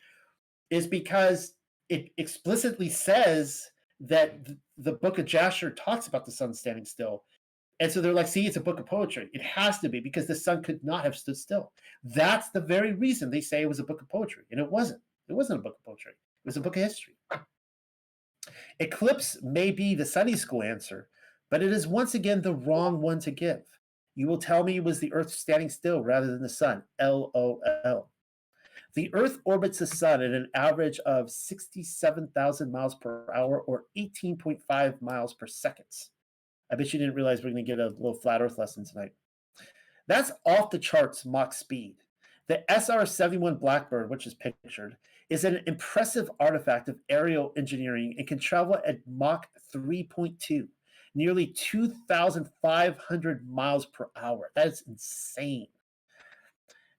is 0.70 0.88
because 0.88 1.54
it 1.90 2.10
explicitly 2.18 2.90
says 2.90 3.70
that 4.00 4.48
the 4.78 4.94
book 4.94 5.18
of 5.18 5.26
Jasher 5.26 5.72
talks 5.72 6.08
about 6.08 6.26
the 6.26 6.32
sun 6.32 6.54
standing 6.54 6.86
still. 6.86 7.24
And 7.82 7.92
so 7.92 8.02
they're 8.02 8.14
like, 8.14 8.28
see, 8.28 8.46
it's 8.46 8.58
a 8.58 8.62
book 8.62 8.80
of 8.80 8.86
poetry. 8.86 9.30
It 9.34 9.42
has 9.42 9.80
to 9.80 9.90
be 9.90 10.00
because 10.00 10.28
the 10.28 10.36
sun 10.36 10.62
could 10.62 10.84
not 10.84 11.04
have 11.04 11.16
stood 11.18 11.38
still. 11.38 11.72
That's 12.04 12.50
the 12.50 12.62
very 12.62 12.94
reason 12.94 13.30
they 13.30 13.42
say 13.42 13.62
it 13.62 13.70
was 13.70 13.80
a 13.80 13.86
book 13.86 14.02
of 14.02 14.10
poetry. 14.10 14.44
And 14.52 14.60
it 14.60 14.70
wasn't. 14.70 15.02
It 15.30 15.34
wasn't 15.34 15.60
a 15.60 15.62
book 15.62 15.76
of 15.80 15.86
poetry, 15.86 16.12
it 16.12 16.48
was 16.48 16.58
a 16.58 16.62
book 16.62 16.76
of 16.76 16.84
history. 16.84 17.14
Eclipse 18.80 19.38
may 19.44 19.72
be 19.72 19.94
the 19.94 20.06
Sunday 20.06 20.36
school 20.36 20.64
answer, 20.64 21.08
but 21.52 21.62
it 21.62 21.72
is 21.72 21.88
once 21.88 22.16
again 22.16 22.42
the 22.42 22.56
wrong 22.56 23.00
one 23.00 23.20
to 23.20 23.32
give. 23.32 23.62
You 24.16 24.28
will 24.28 24.40
tell 24.40 24.64
me 24.64 24.78
it 24.78 24.84
was 24.84 25.00
the 25.00 25.14
earth 25.14 25.30
standing 25.30 25.70
still 25.70 26.02
rather 26.04 26.28
than 26.28 26.42
the 26.42 26.50
sun. 26.50 26.84
LOL. 27.00 28.10
The 28.96 29.14
Earth 29.14 29.40
orbits 29.46 29.80
the 29.80 29.88
Sun 29.88 30.22
at 30.22 30.32
an 30.32 30.50
average 30.56 31.00
of 31.00 31.30
67,000 31.30 32.72
miles 32.72 32.96
per 32.96 33.26
hour 33.34 33.62
or 33.62 33.86
18.5 33.98 35.02
miles 35.02 35.34
per 35.36 35.48
second. 35.48 35.86
I 36.72 36.76
bet 36.76 36.92
you 36.92 37.00
didn't 37.00 37.16
realize 37.16 37.44
we're 37.44 37.52
going 37.52 37.66
to 37.66 37.72
get 37.72 37.80
a 37.80 37.90
little 37.90 38.16
flat 38.16 38.42
Earth 38.42 38.58
lesson 38.58 38.86
tonight. 38.86 39.14
That's 40.08 40.32
off 40.46 40.72
the 40.72 40.80
charts 40.80 41.26
Mach 41.26 41.54
speed. 41.54 41.98
The 42.48 42.64
SR 42.68 43.06
71 43.06 43.58
Blackbird, 43.58 44.10
which 44.10 44.26
is 44.26 44.34
pictured, 44.34 44.98
is 45.30 45.44
an 45.44 45.62
impressive 45.68 46.32
artifact 46.40 46.90
of 46.90 46.98
aerial 47.10 47.54
engineering 47.56 48.16
and 48.18 48.28
can 48.28 48.40
travel 48.40 48.80
at 48.88 49.06
Mach 49.06 49.46
3.2, 49.72 50.68
nearly 51.14 51.46
2,500 51.46 53.50
miles 53.50 53.86
per 53.86 54.10
hour. 54.16 54.50
That 54.56 54.66
is 54.68 54.84
insane. 54.88 55.68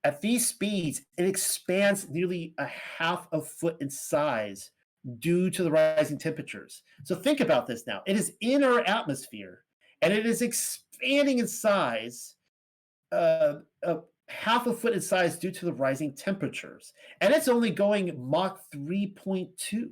At 0.05 0.20
these 0.20 0.48
speeds, 0.48 1.03
it 1.18 1.26
expands 1.26 2.09
nearly 2.09 2.55
a 2.59 2.66
half 2.66 3.28
a 3.32 3.40
foot 3.40 3.76
in 3.80 3.90
size 3.90 4.70
due 5.18 5.51
to 5.51 5.62
the 5.62 5.70
rising 5.70 6.18
temperatures. 6.18 6.82
So 7.05 7.14
think 7.14 7.40
about 7.40 7.66
this 7.66 7.86
now. 7.86 8.03
It 8.07 8.16
is 8.16 8.32
in 8.40 8.64
our 8.64 8.80
atmosphere 8.80 9.64
and 10.03 10.12
it 10.12 10.26
is 10.26 10.42
expanding 10.42 11.38
in 11.38 11.46
size 11.46 12.36
uh, 13.12 13.55
half 14.28 14.66
a 14.66 14.72
foot 14.72 14.94
in 14.94 15.01
size 15.01 15.38
due 15.38 15.51
to 15.51 15.66
the 15.66 15.72
rising 15.72 16.14
temperatures. 16.14 16.92
And 17.20 17.34
it's 17.34 17.48
only 17.48 17.70
going 17.70 18.14
Mach 18.18 18.61
3.2. 18.74 19.90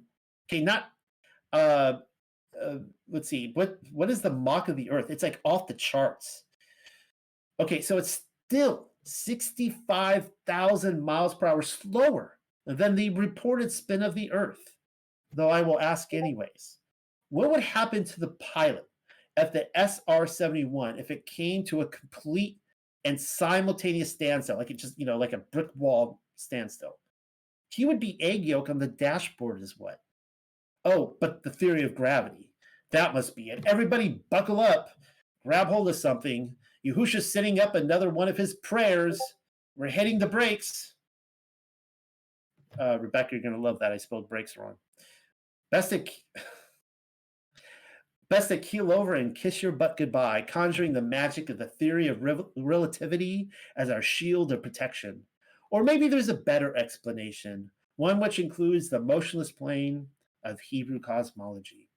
Okay, 0.50 0.62
not 0.62 0.90
uh, 1.52 1.94
uh 2.60 2.78
let's 3.10 3.28
see, 3.28 3.50
what 3.54 3.78
what 3.92 4.10
is 4.10 4.22
the 4.22 4.32
Mach 4.32 4.68
of 4.68 4.76
the 4.76 4.90
Earth? 4.90 5.10
It's 5.10 5.22
like 5.22 5.40
off 5.44 5.66
the 5.66 5.74
charts. 5.74 6.44
Okay, 7.60 7.80
so 7.80 7.98
it's 7.98 8.22
still 8.48 8.88
65,000 9.08 11.02
miles 11.02 11.34
per 11.34 11.46
hour 11.46 11.62
slower 11.62 12.38
than 12.66 12.94
the 12.94 13.10
reported 13.10 13.72
spin 13.72 14.02
of 14.02 14.14
the 14.14 14.30
Earth. 14.32 14.74
Though 15.32 15.48
I 15.50 15.62
will 15.62 15.80
ask 15.80 16.12
anyways. 16.12 16.76
What 17.30 17.50
would 17.50 17.62
happen 17.62 18.04
to 18.04 18.20
the 18.20 18.28
pilot 18.28 18.86
at 19.36 19.52
the 19.52 19.68
SR 19.74 20.26
71 20.26 20.98
if 20.98 21.10
it 21.10 21.26
came 21.26 21.64
to 21.64 21.82
a 21.82 21.86
complete 21.86 22.58
and 23.04 23.20
simultaneous 23.20 24.10
standstill, 24.10 24.56
like 24.56 24.70
it 24.70 24.78
just, 24.78 24.98
you 24.98 25.04
know, 25.06 25.18
like 25.18 25.32
a 25.32 25.38
brick 25.38 25.68
wall 25.74 26.20
standstill? 26.36 26.96
He 27.70 27.84
would 27.84 28.00
be 28.00 28.20
egg 28.22 28.44
yolk 28.44 28.70
on 28.70 28.78
the 28.78 28.86
dashboard, 28.86 29.62
is 29.62 29.78
what. 29.78 30.00
Oh, 30.84 31.16
but 31.20 31.42
the 31.42 31.50
theory 31.50 31.82
of 31.82 31.94
gravity. 31.94 32.50
That 32.90 33.12
must 33.12 33.36
be 33.36 33.50
it. 33.50 33.64
Everybody 33.66 34.20
buckle 34.30 34.60
up, 34.60 34.90
grab 35.44 35.68
hold 35.68 35.88
of 35.88 35.96
something, 35.96 36.54
Yahusha's 36.86 37.32
setting 37.32 37.60
up 37.60 37.74
another 37.74 38.10
one 38.10 38.28
of 38.28 38.36
his 38.36 38.54
prayers. 38.54 39.20
We're 39.76 39.88
hitting 39.88 40.18
the 40.18 40.26
brakes. 40.26 40.94
Uh, 42.78 42.98
Rebecca, 43.00 43.30
you're 43.32 43.42
going 43.42 43.54
to 43.54 43.60
love 43.60 43.78
that. 43.80 43.92
I 43.92 43.96
spelled 43.96 44.28
brakes 44.28 44.56
wrong. 44.56 44.76
Best 45.70 45.90
to, 45.90 46.04
best 48.30 48.48
to 48.48 48.58
keel 48.58 48.92
over 48.92 49.14
and 49.14 49.34
kiss 49.34 49.62
your 49.62 49.72
butt 49.72 49.96
goodbye, 49.96 50.42
conjuring 50.42 50.92
the 50.92 51.02
magic 51.02 51.50
of 51.50 51.58
the 51.58 51.66
theory 51.66 52.08
of 52.08 52.22
relativity 52.56 53.48
as 53.76 53.90
our 53.90 54.02
shield 54.02 54.52
of 54.52 54.62
protection. 54.62 55.22
Or 55.70 55.82
maybe 55.82 56.08
there's 56.08 56.28
a 56.28 56.34
better 56.34 56.76
explanation, 56.76 57.70
one 57.96 58.20
which 58.20 58.38
includes 58.38 58.88
the 58.88 59.00
motionless 59.00 59.52
plane 59.52 60.06
of 60.44 60.60
Hebrew 60.60 61.00
cosmology. 61.00 61.88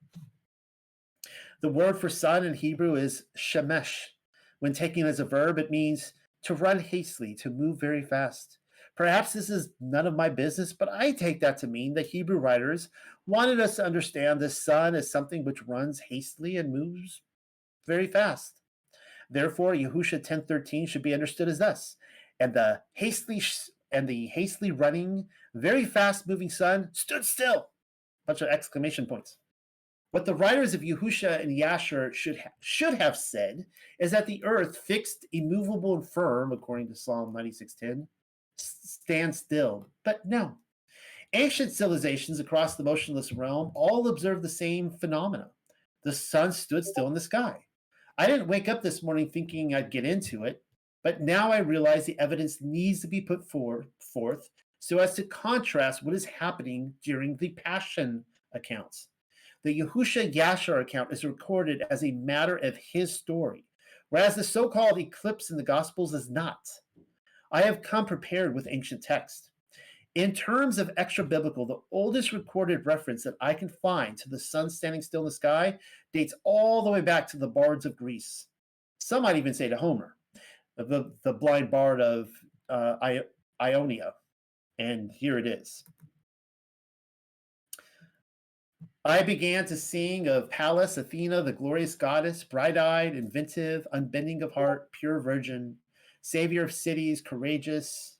The 1.61 1.69
word 1.69 1.99
for 1.99 2.09
sun 2.09 2.43
in 2.43 2.55
Hebrew 2.55 2.95
is 2.95 3.25
shemesh, 3.38 4.07
when 4.62 4.74
taken 4.74 5.05
as 5.05 5.20
a 5.20 5.26
verb, 5.26 5.57
it 5.59 5.72
means 5.72 6.14
to 6.43 6.53
run 6.53 6.80
hastily, 6.80 7.36
to 7.36 7.49
move 7.49 7.80
very 7.80 8.01
fast. 8.01 8.59
Perhaps 8.95 9.34
this 9.34 9.49
is 9.49 9.70
none 9.80 10.05
of 10.05 10.16
my 10.16 10.30
business, 10.30 10.72
but 10.72 10.88
I 10.91 11.12
take 11.12 11.39
that 11.41 11.57
to 11.59 11.68
mean 11.68 11.93
the 11.93 12.03
Hebrew 12.03 12.38
writers 12.38 12.89
wanted 13.26 13.59
us 13.59 13.76
to 13.78 13.86
understand 13.86 14.39
the 14.39 14.49
sun 14.49 14.93
as 14.93 15.12
something 15.12 15.43
which 15.43 15.64
runs 15.64 15.99
hastily 15.99 16.57
and 16.57 16.72
moves 16.72 17.22
very 17.88 18.05
fast. 18.05 18.62
Therefore, 19.30 19.74
Yahusha 19.74 20.24
10:13 20.24 20.88
should 20.88 21.01
be 21.01 21.14
understood 21.14 21.47
as 21.47 21.57
thus, 21.57 21.97
and 22.39 22.53
the 22.53 22.82
hastily 22.93 23.41
and 23.91 24.07
the 24.07 24.28
hastily 24.28 24.72
running, 24.72 25.28
very 25.55 25.86
fast 25.86 26.28
moving 26.28 26.49
sun 26.49 26.89
stood 26.93 27.26
still. 27.26 27.70
Bunch 28.28 28.41
of 28.41 28.49
exclamation 28.49 29.07
points. 29.07 29.38
What 30.12 30.26
the 30.26 30.36
writers 30.36 30.74
of 30.74 30.82
Yahusha 30.82 31.41
and 31.41 31.57
Yasher 31.57 32.14
should 32.14 32.38
ha- 32.38 32.51
should 32.59 32.95
have 32.95 33.16
said 33.16 33.66
is 33.97 34.12
that 34.12 34.26
the 34.26 34.43
earth, 34.43 34.78
fixed, 34.78 35.26
immovable, 35.32 35.95
and 35.95 36.07
firm, 36.07 36.51
according 36.51 36.89
to 36.89 36.95
Psalm 36.95 37.34
96:10, 37.34 38.07
stands 38.57 39.39
still. 39.39 39.89
But 40.03 40.26
no. 40.26 40.57
Ancient 41.34 41.72
civilizations 41.72 42.41
across 42.41 42.76
the 42.76 42.84
motionless 42.84 43.32
realm 43.32 43.72
all 43.74 44.09
observed 44.09 44.43
the 44.43 44.49
same 44.49 44.89
phenomena. 44.89 45.49
The 46.03 46.12
sun 46.12 46.51
stood 46.51 46.86
still 46.86 47.07
in 47.07 47.14
the 47.14 47.22
sky. 47.22 47.59
I 48.18 48.28
didn't 48.28 48.49
wake 48.49 48.68
up 48.68 48.82
this 48.82 49.01
morning 49.01 49.30
thinking 49.30 49.74
I'd 49.74 49.91
get 49.91 50.03
into 50.03 50.43
it, 50.43 50.62
but 51.03 51.22
now 51.22 51.53
I 51.53 51.59
realize 51.59 52.05
the 52.05 52.20
evidence 52.20 52.59
needs 52.59 52.99
to 53.01 53.07
be 53.07 53.22
put 53.22 53.47
forth, 53.47 53.88
forth 54.14 54.49
so 54.80 54.97
as 54.97 55.14
to 55.14 55.24
contrast 55.24 56.03
what 56.03 56.16
is 56.16 56.26
happening 56.26 56.93
during 57.03 57.38
the 57.38 57.49
passion 57.49 58.26
accounts. 58.53 59.07
The 59.64 59.80
Yahusha 59.80 60.34
Yashar 60.34 60.82
account 60.82 61.14
is 61.14 61.24
recorded 61.24 61.84
as 61.91 62.03
a 62.03 62.12
matter 62.12 62.57
of 62.57 62.78
his 62.78 63.14
story, 63.14 63.66
whereas 64.09 64.36
the 64.36 64.43
so 64.43 64.68
called 64.68 64.97
eclipse 64.97 65.51
in 65.51 65.57
the 65.57 65.64
Gospels 65.64 66.14
is 66.14 66.30
not. 66.30 66.68
I 67.51 67.62
have 67.62 67.84
come 67.84 68.05
prepared 68.05 68.55
with 68.55 68.68
ancient 68.70 69.03
text. 69.03 69.49
In 70.16 70.34
terms 70.34 70.78
of 70.78 70.91
extra 70.97 71.24
biblical, 71.24 71.66
the 71.66 71.80
oldest 71.91 72.34
recorded 72.34 72.86
reference 72.86 73.24
that 73.24 73.36
I 73.39 73.53
can 73.53 73.70
find 73.70 74.18
to 74.18 74.30
the 74.30 74.39
sun 74.39 74.70
standing 74.70 75.01
still 75.01 75.22
in 75.22 75.26
the 75.26 75.32
sky 75.32 75.78
dates 76.12 76.34
all 76.43 76.82
the 76.82 76.91
way 76.91 77.01
back 77.01 77.28
to 77.30 77.38
the 77.38 77.47
bards 77.47 77.86
of 77.86 77.95
Greece. 77.95 78.47
Some 78.97 79.24
might 79.24 79.38
even 79.38 79.53
say 79.53 79.70
to 79.70 79.78
Homer, 79.78 80.16
the, 80.76 81.14
the 81.24 81.34
blind 81.34 81.72
bard 81.72 82.01
of 82.01 82.30
uh, 82.68 82.95
Ionia. 83.62 84.14
And 84.80 85.12
here 85.12 85.38
it 85.38 85.47
is. 85.47 85.86
I 89.04 89.24
began 89.24 89.66
to 89.66 89.78
sing 89.78 90.28
of 90.28 90.52
Pallas, 90.52 90.95
Athena, 90.95 91.41
the 91.41 91.52
glorious 91.52 91.95
goddess, 91.95 92.43
bright 92.43 92.78
eyed, 92.78 93.16
inventive, 93.16 93.88
unbending 93.93 94.43
of 94.43 94.52
heart, 94.52 94.91
pure 94.91 95.20
virgin, 95.20 95.78
savior 96.22 96.64
of 96.64 96.72
cities, 96.72 97.20
courageous. 97.20 98.18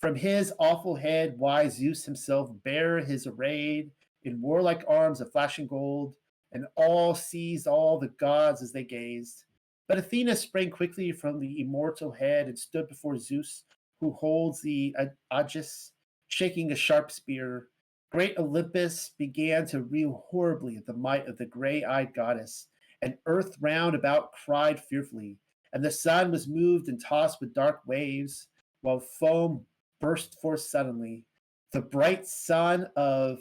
From 0.00 0.16
his 0.16 0.52
awful 0.58 0.96
head, 0.96 1.38
wise 1.38 1.76
Zeus 1.76 2.04
himself 2.04 2.50
bare 2.64 2.98
his 2.98 3.28
arrayed 3.28 3.92
in 4.24 4.40
warlike 4.40 4.82
arms 4.88 5.20
of 5.20 5.30
flashing 5.30 5.68
gold, 5.68 6.12
and 6.50 6.66
all 6.74 7.14
seized 7.14 7.68
all 7.68 7.96
the 7.96 8.08
gods 8.18 8.62
as 8.62 8.72
they 8.72 8.82
gazed. 8.82 9.44
But 9.86 9.98
Athena 9.98 10.34
sprang 10.34 10.70
quickly 10.70 11.12
from 11.12 11.38
the 11.38 11.60
immortal 11.60 12.10
head 12.10 12.48
and 12.48 12.58
stood 12.58 12.88
before 12.88 13.16
Zeus, 13.16 13.62
who 14.00 14.10
holds 14.10 14.60
the 14.60 14.92
aegis, 15.32 15.92
shaking 16.26 16.72
a 16.72 16.76
sharp 16.76 17.12
spear 17.12 17.68
Great 18.10 18.38
Olympus 18.38 19.10
began 19.18 19.66
to 19.66 19.82
reel 19.82 20.24
horribly 20.28 20.76
at 20.76 20.86
the 20.86 20.92
might 20.92 21.26
of 21.26 21.36
the 21.38 21.44
gray 21.44 21.82
eyed 21.84 22.14
goddess, 22.14 22.68
and 23.02 23.18
earth 23.26 23.56
round 23.60 23.94
about 23.94 24.32
cried 24.32 24.80
fearfully, 24.80 25.36
and 25.72 25.84
the 25.84 25.90
sun 25.90 26.30
was 26.30 26.48
moved 26.48 26.88
and 26.88 27.02
tossed 27.02 27.40
with 27.40 27.52
dark 27.52 27.80
waves, 27.86 28.46
while 28.80 29.00
foam 29.00 29.66
burst 30.00 30.40
forth 30.40 30.60
suddenly. 30.60 31.24
The 31.72 31.82
bright 31.82 32.26
sun 32.26 32.86
of 32.96 33.40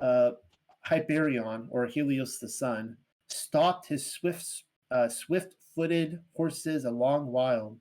uh, 0.00 0.32
Hyperion, 0.80 1.68
or 1.70 1.86
Helios 1.86 2.38
the 2.38 2.48
sun, 2.48 2.96
stalked 3.28 3.86
his 3.86 4.10
swift, 4.10 4.64
uh, 4.90 5.08
swift-footed 5.08 6.20
horses 6.34 6.84
a 6.86 6.90
long 6.90 7.26
while, 7.26 7.78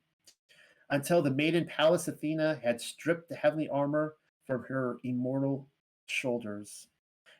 until 0.89 1.21
the 1.21 1.31
maiden 1.31 1.65
Pallas 1.65 2.07
Athena 2.07 2.59
had 2.61 2.81
stripped 2.81 3.29
the 3.29 3.35
heavenly 3.35 3.69
armor 3.69 4.15
from 4.45 4.63
her 4.63 4.97
immortal 5.03 5.67
shoulders. 6.05 6.87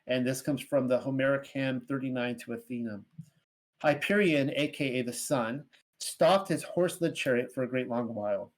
And 0.07 0.25
this 0.25 0.41
comes 0.41 0.61
from 0.61 0.87
the 0.87 0.99
Homeric 0.99 1.47
hymn 1.47 1.81
39 1.87 2.37
to 2.39 2.53
Athena. 2.53 3.01
Hyperion, 3.81 4.51
aka 4.55 5.01
the 5.01 5.13
sun, 5.13 5.63
stopped 5.99 6.47
his 6.47 6.63
horse 6.63 7.01
led 7.01 7.15
chariot 7.15 7.53
for 7.53 7.63
a 7.63 7.67
great 7.67 7.89
long 7.89 8.13
while, 8.13 8.51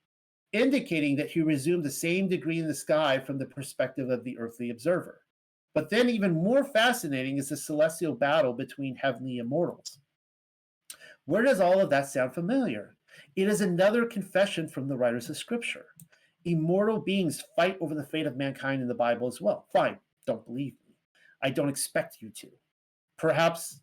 indicating 0.54 1.16
that 1.16 1.30
he 1.30 1.42
resumed 1.42 1.84
the 1.84 1.92
same 1.92 2.28
degree 2.28 2.60
in 2.60 2.68
the 2.68 2.74
sky 2.74 3.20
from 3.20 3.38
the 3.38 3.46
perspective 3.46 4.10
of 4.10 4.24
the 4.24 4.38
earthly 4.38 4.70
observer. 4.70 5.22
But 5.74 5.90
then, 5.90 6.10
even 6.10 6.34
more 6.34 6.64
fascinating 6.64 7.38
is 7.38 7.50
the 7.50 7.58
celestial 7.58 8.16
battle 8.16 8.54
between 8.54 8.96
heavenly 8.96 9.38
immortals. 9.38 10.00
Where 11.26 11.44
does 11.44 11.60
all 11.60 11.80
of 11.80 11.90
that 11.92 12.08
sound 12.08 12.34
familiar? 12.34 12.96
It 13.36 13.48
is 13.48 13.62
another 13.62 14.06
confession 14.06 14.68
from 14.68 14.88
the 14.88 14.98
writers 14.98 15.30
of 15.30 15.38
Scripture 15.38 15.86
immortal 16.46 17.00
beings 17.00 17.44
fight 17.56 17.78
over 17.82 17.96
the 17.96 18.06
fate 18.06 18.26
of 18.26 18.38
mankind 18.38 18.82
in 18.82 18.88
the 18.88 18.94
Bible 18.94 19.28
as 19.28 19.42
well. 19.42 19.66
Fine, 19.74 19.98
don't 20.26 20.46
believe 20.46 20.74
me. 20.88 20.96
I 21.42 21.50
don't 21.50 21.70
expect 21.70 22.18
you 22.22 22.30
to. 22.30 22.48
Perhaps 23.18 23.82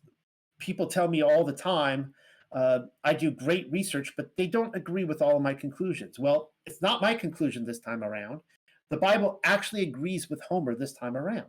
people 0.59 0.87
tell 0.87 1.07
me 1.07 1.21
all 1.21 1.43
the 1.43 1.53
time, 1.53 2.13
uh, 2.51 2.79
I 3.03 3.13
do 3.13 3.31
great 3.31 3.71
research, 3.71 4.13
but 4.15 4.31
they 4.37 4.47
don't 4.47 4.75
agree 4.75 5.03
with 5.03 5.21
all 5.21 5.35
of 5.35 5.41
my 5.41 5.53
conclusions. 5.53 6.17
Well, 6.17 6.51
it's 6.65 6.81
not 6.81 7.01
my 7.01 7.13
conclusion 7.13 7.65
this 7.65 7.79
time 7.79 8.03
around. 8.03 8.41
The 8.89 8.97
Bible 8.97 9.39
actually 9.43 9.83
agrees 9.83 10.29
with 10.29 10.41
Homer 10.47 10.75
this 10.75 10.93
time 10.93 11.17
around. 11.17 11.47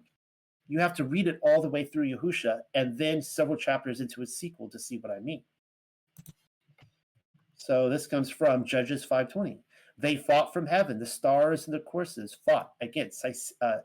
You 0.69 0.81
have 0.81 0.95
to 0.95 1.05
read 1.05 1.29
it 1.29 1.39
all 1.43 1.63
the 1.63 1.69
way 1.69 1.85
through 1.85 2.13
Yahusha 2.13 2.59
and 2.75 2.99
then 2.99 3.23
several 3.23 3.57
chapters 3.57 4.01
into 4.01 4.21
its 4.21 4.37
sequel 4.37 4.69
to 4.71 4.79
see 4.79 4.99
what 4.99 5.13
I 5.13 5.21
mean. 5.21 5.43
So 7.55 7.89
this 7.89 8.07
comes 8.07 8.31
from 8.31 8.65
Judges 8.65 9.05
520. 9.05 9.61
They 9.99 10.17
fought 10.17 10.53
from 10.53 10.67
heaven. 10.67 10.99
The 10.99 11.07
stars 11.07 11.67
and 11.67 11.75
the 11.75 11.81
courses 11.81 12.37
fought 12.45 12.73
against 12.81 13.25
uh, 13.63 13.77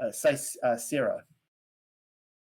uh, 0.00 0.76
Sisera. 0.76 1.24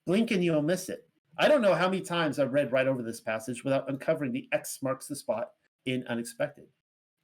Blink 0.07 0.31
and 0.31 0.43
you'll 0.43 0.63
miss 0.63 0.89
it. 0.89 1.07
I 1.39 1.49
don't 1.49 1.63
know 1.63 1.75
how 1.75 1.89
many 1.89 2.03
times 2.03 2.39
I've 2.39 2.53
read 2.53 2.73
right 2.73 2.87
over 2.87 3.03
this 3.03 3.21
passage 3.21 3.65
without 3.65 3.89
uncovering 3.89 4.33
the 4.33 4.49
X 4.53 4.79
marks 4.83 5.07
the 5.07 5.17
spot 5.17 5.51
in 5.87 6.05
unexpected. 6.09 6.67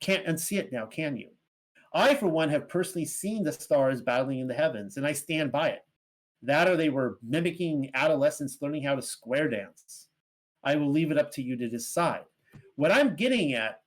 Can't 0.01 0.27
unsee 0.27 0.59
it 0.59 0.73
now, 0.73 0.87
can 0.87 1.17
you? 1.17 1.29
I, 1.93 2.15
for 2.15 2.29
one, 2.29 2.49
have 2.51 2.69
personally 2.69 3.07
seen 3.07 3.43
the 3.43 3.53
stars 3.53 4.03
battling 4.03 4.41
in 4.41 4.49
the 4.49 4.55
heavens, 4.55 4.97
and 4.97 5.07
I 5.07 5.13
stand 5.13 5.53
by 5.53 5.71
it. 5.71 5.85
That 6.43 6.69
or 6.69 6.77
they 6.77 6.89
were 6.89 7.19
mimicking 7.27 7.91
adolescents 7.95 8.59
learning 8.61 8.85
how 8.85 8.95
to 8.95 9.03
square 9.03 9.49
dance. 9.49 10.09
I 10.63 10.77
will 10.77 10.91
leave 10.91 11.11
it 11.11 11.19
up 11.19 11.31
to 11.33 11.43
you 11.43 11.57
to 11.57 11.69
decide. 11.69 12.25
What 12.77 12.93
I'm 12.93 13.17
getting 13.17 13.55
at 13.55 13.81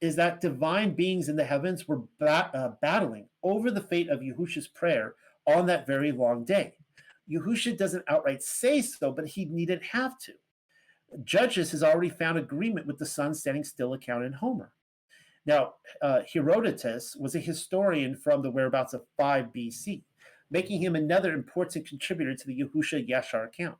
is 0.00 0.16
that 0.16 0.40
divine 0.40 0.94
beings 0.94 1.28
in 1.28 1.36
the 1.36 1.44
heavens 1.44 1.88
were 1.88 2.02
bat- 2.20 2.50
uh, 2.54 2.70
battling 2.80 3.28
over 3.42 3.70
the 3.70 3.80
fate 3.80 4.08
of 4.08 4.20
Yahusha's 4.20 4.68
prayer 4.68 5.14
on 5.46 5.66
that 5.66 5.86
very 5.86 6.12
long 6.12 6.44
day. 6.44 6.74
Yahusha 7.30 7.76
doesn't 7.76 8.04
outright 8.08 8.42
say 8.42 8.80
so, 8.80 9.12
but 9.12 9.26
he 9.26 9.44
needn't 9.44 9.82
have 9.82 10.18
to. 10.18 10.32
Judges 11.24 11.70
has 11.72 11.82
already 11.82 12.10
found 12.10 12.38
agreement 12.38 12.86
with 12.86 12.98
the 12.98 13.06
sun 13.06 13.34
standing 13.34 13.64
still 13.64 13.92
account 13.94 14.24
in 14.24 14.34
Homer. 14.34 14.72
Now, 15.46 15.74
uh, 16.02 16.20
Herodotus 16.32 17.16
was 17.16 17.34
a 17.34 17.40
historian 17.40 18.14
from 18.14 18.42
the 18.42 18.50
whereabouts 18.50 18.92
of 18.92 19.06
5 19.16 19.46
BC, 19.46 20.02
making 20.50 20.82
him 20.82 20.94
another 20.94 21.32
important 21.32 21.88
contributor 21.88 22.34
to 22.34 22.46
the 22.46 22.60
Yahusha 22.60 23.08
Yashar 23.08 23.46
account. 23.46 23.78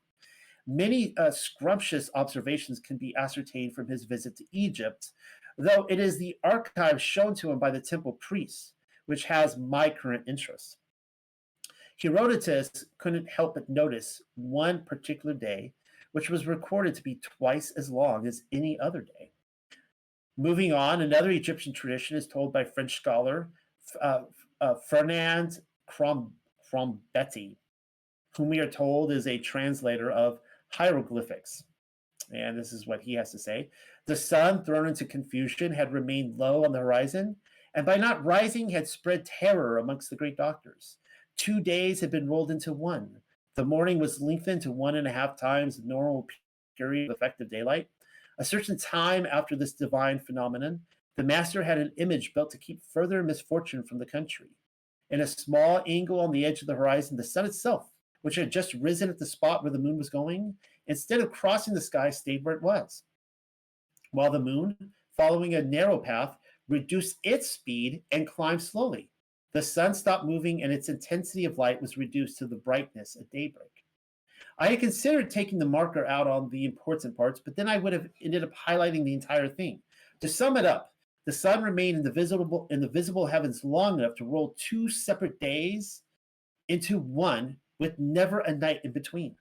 Many 0.67 1.15
uh, 1.17 1.31
scrumptious 1.31 2.11
observations 2.15 2.79
can 2.79 2.99
be 2.99 3.15
ascertained 3.17 3.75
from 3.75 3.89
his 3.89 4.05
visit 4.05 4.37
to 4.37 4.45
Egypt, 4.53 5.13
though 5.59 5.87
it 5.91 6.01
is 6.01 6.17
the 6.17 6.37
archive 6.45 7.03
shown 7.03 7.35
to 7.35 7.51
him 7.51 7.59
by 7.59 7.71
the 7.71 7.81
temple 7.81 8.13
priests 8.21 8.73
which 9.09 9.25
has 9.25 9.57
my 9.57 9.89
current 9.89 10.23
interest. 10.29 10.77
Herodotus 12.01 12.85
couldn't 12.99 13.27
help 13.27 13.55
but 13.55 13.67
notice 13.69 14.21
one 14.37 14.85
particular 14.85 15.35
day, 15.35 15.73
which 16.13 16.29
was 16.29 16.47
recorded 16.47 16.95
to 16.95 17.03
be 17.03 17.19
twice 17.23 17.73
as 17.75 17.91
long 17.91 18.27
as 18.27 18.43
any 18.53 18.79
other 18.79 19.01
day. 19.01 19.33
Moving 20.37 20.75
on, 20.75 21.01
another 21.01 21.31
Egyptian 21.31 21.73
tradition 21.73 22.19
is 22.19 22.27
told 22.27 22.53
by 22.53 22.65
French 22.65 22.97
scholar 22.97 23.49
uh, 24.03 24.25
uh, 24.61 24.75
Fernand 24.75 25.59
Crom- 25.87 26.35
Crombetty, 26.71 27.57
whom 28.37 28.51
we 28.51 28.61
are 28.61 28.71
told 28.71 29.11
is 29.11 29.27
a 29.27 29.39
translator 29.39 30.11
of 30.11 30.39
hieroglyphics. 30.69 31.65
And 32.31 32.59
this 32.59 32.73
is 32.73 32.87
what 32.87 33.01
he 33.01 33.15
has 33.15 33.33
to 33.33 33.39
say. 33.39 33.71
The 34.07 34.17
sun, 34.17 34.65
thrown 34.65 34.87
into 34.87 35.05
confusion, 35.05 35.73
had 35.73 35.93
remained 35.93 36.39
low 36.39 36.65
on 36.65 36.73
the 36.73 36.81
horizon, 36.81 37.37
and 37.75 37.87
by 37.87 37.97
not 37.97 38.25
rising 38.25 38.69
had 38.69 38.89
spread 38.89 39.25
terror 39.25 39.79
amongst 39.79 40.11
the 40.11 40.17
great 40.17 40.37
doctors. 40.37 40.97
Two 41.37 41.61
days 41.61 42.01
had 42.01 42.11
been 42.11 42.29
rolled 42.29 42.51
into 42.51 42.73
one. 42.73 43.21
The 43.55 43.65
morning 43.65 43.99
was 43.99 44.21
lengthened 44.21 44.63
to 44.63 44.73
one 44.73 44.97
and 44.97 45.07
a 45.07 45.13
half 45.13 45.39
times 45.39 45.77
the 45.77 45.89
normal 45.89 46.27
period 46.77 47.11
of 47.11 47.17
effective 47.17 47.51
daylight. 47.51 47.89
A 48.39 48.45
certain 48.45 48.79
time 48.79 49.27
after 49.27 49.57
this 49.57 49.73
divine 49.73 50.21
phenomenon, 50.21 50.81
the 51.17 51.25
master 51.25 51.63
had 51.63 51.79
an 51.79 51.93
image 51.97 52.33
built 52.35 52.51
to 52.51 52.59
keep 52.59 52.81
further 52.93 53.23
misfortune 53.23 53.83
from 53.83 53.99
the 53.99 54.07
country. 54.07 54.47
In 55.11 55.21
a 55.21 55.27
small 55.27 55.83
angle 55.87 56.21
on 56.21 56.31
the 56.31 56.45
edge 56.45 56.61
of 56.61 56.69
the 56.69 56.75
horizon, 56.75 57.17
the 57.17 57.25
sun 57.25 57.47
itself, 57.47 57.91
which 58.23 58.37
had 58.37 58.53
just 58.53 58.75
risen 58.75 59.09
at 59.09 59.19
the 59.19 59.27
spot 59.27 59.63
where 59.63 59.73
the 59.73 59.79
moon 59.79 59.97
was 59.97 60.11
going, 60.11 60.55
instead 60.89 61.21
of 61.21 61.31
crossing 61.31 61.75
the 61.75 61.81
sky, 61.81 62.11
stayed 62.11 62.45
where 62.45 62.55
it 62.55 62.63
was 62.63 63.05
while 64.13 64.31
the 64.31 64.39
moon, 64.39 64.77
following 65.17 65.55
a 65.55 65.63
narrow 65.63 65.99
path, 65.99 66.37
reduced 66.69 67.19
its 67.23 67.51
speed 67.51 68.03
and 68.11 68.27
climbed 68.27 68.63
slowly. 68.63 69.11
The 69.53 69.63
sun 69.63 69.95
stopped 69.95 70.25
moving 70.25 70.63
and 70.63 70.73
its 70.73 70.89
intensity 70.89 71.45
of 71.45 71.59
light 71.59 71.81
was 71.81 71.97
reduced 71.97 72.39
to 72.39 72.47
the 72.47 72.57
brightness 72.57 73.17
at 73.17 73.31
daybreak. 73.31 73.71
I 74.59 74.69
had 74.69 74.81
considered 74.81 75.31
taking 75.31 75.59
the 75.59 75.67
marker 75.67 76.07
out 76.07 76.27
on 76.27 76.51
the 76.51 76.65
important 76.65 77.17
parts, 77.17 77.41
but 77.41 77.57
then 77.57 77.69
I 77.69 77.79
would 77.79 77.93
have 77.93 78.09
ended 78.23 78.45
up 78.45 78.51
highlighting 78.55 79.05
the 79.05 79.15
entire 79.15 79.49
thing. 79.49 79.81
To 80.21 80.29
sum 80.29 80.57
it 80.57 80.67
up, 80.67 80.93
the 81.27 81.33
sun 81.33 81.63
remained 81.63 81.99
in 81.99 82.03
the 82.03 82.13
visible 82.13 82.67
in 82.71 82.81
the 82.81 82.89
visible 82.89 83.27
heavens 83.27 83.63
long 83.63 83.99
enough 83.99 84.17
to 84.17 84.25
roll 84.25 84.57
two 84.59 84.89
separate 84.89 85.39
days 85.41 86.03
into 86.69 86.99
one 86.99 87.57
with 87.79 87.99
never 87.99 88.41
a 88.41 88.55
night 88.55 88.81
in 88.85 88.93
between, 88.93 89.37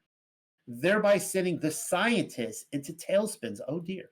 thereby 0.68 1.18
sending 1.18 1.58
the 1.58 1.72
scientists 1.72 2.66
into 2.74 2.94
tailspins. 2.94 3.60
Oh 3.68 3.80
dear. 3.80 4.10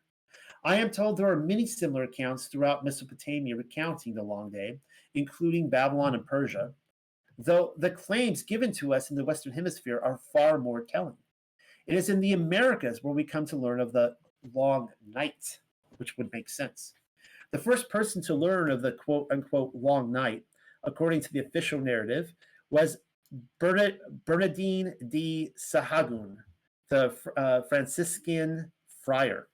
I 0.64 0.78
am 0.78 0.90
told 0.90 1.18
there 1.18 1.30
are 1.30 1.40
many 1.40 1.68
similar 1.68 2.04
accounts 2.04 2.48
throughout 2.48 2.84
Mesopotamia 2.84 3.56
recounting 3.56 4.16
the 4.16 4.24
long 4.24 4.50
day, 4.50 4.80
including 5.14 5.70
Babylon 5.70 6.16
and 6.16 6.26
Persia, 6.26 6.72
though 7.38 7.74
the 7.78 7.92
claims 7.92 8.42
given 8.42 8.72
to 8.74 8.94
us 8.94 9.12
in 9.12 9.16
the 9.16 9.26
Western 9.26 9.54
Hemisphere 9.54 10.02
are 10.04 10.20
far 10.34 10.58
more 10.58 10.82
telling. 10.82 11.18
It 11.86 11.96
is 11.96 12.10
in 12.10 12.20
the 12.20 12.34
Americas 12.34 13.04
where 13.04 13.14
we 13.14 13.24
come 13.24 13.46
to 13.48 13.58
learn 13.58 13.80
of 13.80 13.92
the 13.92 14.16
long 14.54 14.90
night, 15.14 15.60
which 15.98 16.18
would 16.18 16.32
make 16.34 16.50
sense. 16.50 16.94
The 17.52 17.60
first 17.60 17.90
person 17.90 18.22
to 18.24 18.34
learn 18.34 18.72
of 18.72 18.82
the 18.82 18.94
quote 18.94 19.28
unquote 19.32 19.72
long 19.76 20.12
night, 20.12 20.44
according 20.84 21.22
to 21.22 21.34
the 21.34 21.40
official 21.40 21.80
narrative, 21.80 22.34
was 22.72 22.98
Bernardine 23.60 24.94
de 25.08 25.54
Sahagun, 25.58 26.38
the 26.90 27.16
uh, 27.38 27.62
Franciscan 27.64 28.72
friar. 29.04 29.48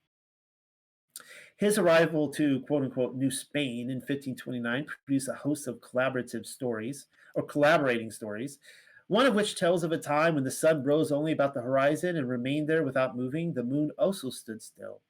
His 1.58 1.78
arrival 1.78 2.30
to 2.30 2.62
quote 2.62 2.84
unquote 2.84 3.16
New 3.16 3.30
Spain 3.30 3.92
in 3.92 3.98
1529 3.98 4.86
produced 5.06 5.30
a 5.30 5.34
host 5.34 5.68
of 5.68 5.80
collaborative 5.80 6.46
stories 6.46 7.06
or 7.36 7.44
collaborating 7.44 8.10
stories, 8.10 8.58
one 9.08 9.26
of 9.26 9.36
which 9.36 9.56
tells 9.56 9.84
of 9.84 9.92
a 9.92 9.98
time 9.98 10.36
when 10.36 10.44
the 10.44 10.50
sun 10.50 10.84
rose 10.84 11.12
only 11.12 11.34
about 11.34 11.54
the 11.54 11.62
horizon 11.62 12.18
and 12.18 12.28
remained 12.28 12.68
there 12.68 12.84
without 12.84 13.16
moving. 13.16 13.54
The 13.54 13.64
moon 13.64 13.92
also 14.00 14.30
stood 14.32 14.62
still. 14.62 15.02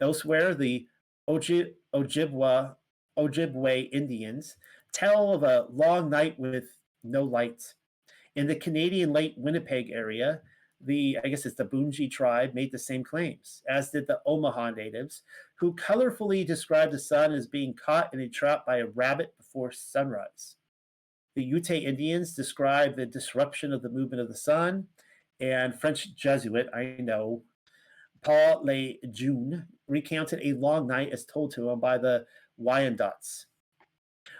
Elsewhere, 0.00 0.54
the 0.54 0.86
Ojibwa, 1.28 2.76
Ojibwe 3.18 3.88
Indians 3.92 4.56
tell 4.92 5.34
of 5.34 5.42
a 5.42 5.66
long 5.70 6.08
night 6.08 6.38
with 6.38 6.78
no 7.04 7.24
light. 7.24 7.74
In 8.36 8.46
the 8.46 8.56
Canadian 8.56 9.12
Lake 9.12 9.34
Winnipeg 9.36 9.90
area, 9.90 10.40
the 10.80 11.18
I 11.24 11.28
guess 11.28 11.44
it's 11.44 11.56
the 11.56 11.64
Bunji 11.64 12.10
tribe 12.10 12.54
made 12.54 12.70
the 12.70 12.78
same 12.78 13.02
claims, 13.02 13.62
as 13.68 13.90
did 13.90 14.06
the 14.06 14.20
Omaha 14.26 14.70
natives, 14.70 15.22
who 15.56 15.74
colorfully 15.74 16.46
described 16.46 16.92
the 16.92 16.98
sun 16.98 17.32
as 17.32 17.46
being 17.46 17.74
caught 17.74 18.12
in 18.14 18.20
a 18.20 18.28
trap 18.28 18.64
by 18.64 18.78
a 18.78 18.86
rabbit 18.86 19.34
before 19.38 19.72
sunrise. 19.72 20.54
The 21.34 21.42
Ute 21.42 21.70
Indians 21.70 22.34
described 22.34 22.96
the 22.96 23.06
disruption 23.06 23.72
of 23.72 23.82
the 23.82 23.88
movement 23.88 24.20
of 24.20 24.28
the 24.28 24.36
sun, 24.36 24.86
and 25.40 25.78
French 25.80 26.14
Jesuit, 26.14 26.68
I 26.74 26.96
know, 27.00 27.42
Paul 28.22 28.62
Le 28.64 28.94
Jeune, 29.10 29.66
recounted 29.86 30.40
a 30.42 30.52
long 30.54 30.86
night 30.86 31.12
as 31.12 31.24
told 31.24 31.52
to 31.54 31.70
him 31.70 31.80
by 31.80 31.98
the 31.98 32.26
Wyandots. 32.60 33.46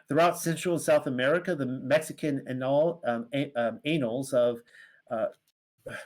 Throughout 0.08 0.38
Central 0.38 0.74
and 0.74 0.82
South 0.82 1.06
America, 1.06 1.54
the 1.54 1.66
Mexican 1.66 2.44
anal, 2.48 3.02
um, 3.06 3.26
a, 3.34 3.52
um, 3.54 3.80
annals 3.84 4.32
of, 4.32 4.60
uh, 5.10 5.26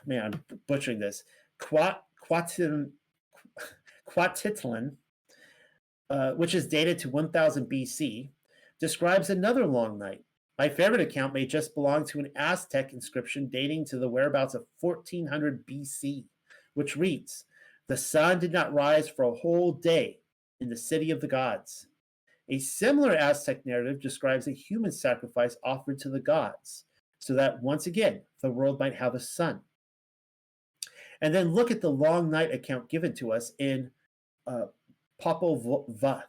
man, 0.07 0.35
I'm 0.35 0.59
butchering 0.67 0.99
this, 0.99 1.25
Quat, 1.59 2.03
Quatitlan, 2.29 2.91
uh, 6.11 6.33
which 6.33 6.55
is 6.55 6.67
dated 6.67 6.99
to 6.99 7.09
1000 7.09 7.67
BC, 7.71 8.31
describes 8.81 9.31
another 9.31 9.67
long 9.67 9.99
night. 9.99 10.25
My 10.59 10.69
favorite 10.69 11.01
account 11.01 11.33
may 11.33 11.47
just 11.47 11.75
belong 11.75 12.05
to 12.07 12.19
an 12.19 12.31
Aztec 12.37 12.93
inscription 12.93 13.49
dating 13.49 13.87
to 13.87 13.99
the 13.99 14.09
whereabouts 14.09 14.55
of 14.55 14.67
1400 14.81 15.65
BC, 15.67 16.25
which 16.75 16.97
reads, 16.97 17.45
The 17.89 17.97
sun 17.97 18.39
did 18.39 18.53
not 18.53 18.75
rise 18.75 19.09
for 19.09 19.25
a 19.25 19.35
whole 19.35 19.73
day 19.73 20.19
in 20.61 20.69
the 20.69 20.77
city 20.77 21.11
of 21.11 21.21
the 21.21 21.29
gods. 21.29 21.87
A 22.49 22.59
similar 22.59 23.15
Aztec 23.15 23.65
narrative 23.65 24.01
describes 24.01 24.47
a 24.47 24.53
human 24.53 24.91
sacrifice 24.91 25.57
offered 25.65 25.99
to 26.01 26.09
the 26.11 26.21
gods, 26.21 26.85
so 27.19 27.35
that 27.35 27.63
once 27.63 27.87
again 27.87 28.23
the 28.43 28.51
world 28.51 28.79
might 28.79 28.97
have 28.97 29.15
a 29.15 29.21
sun. 29.21 29.61
And 31.21 31.35
then 31.35 31.55
look 31.55 31.71
at 31.71 31.81
the 31.81 31.91
long 31.91 32.31
night 32.31 32.53
account 32.53 32.89
given 32.89 33.15
to 33.15 33.33
us 33.33 33.53
in 33.59 33.91
uh, 34.47 34.67
Popol 35.21 35.87
Vuh. 36.01 36.23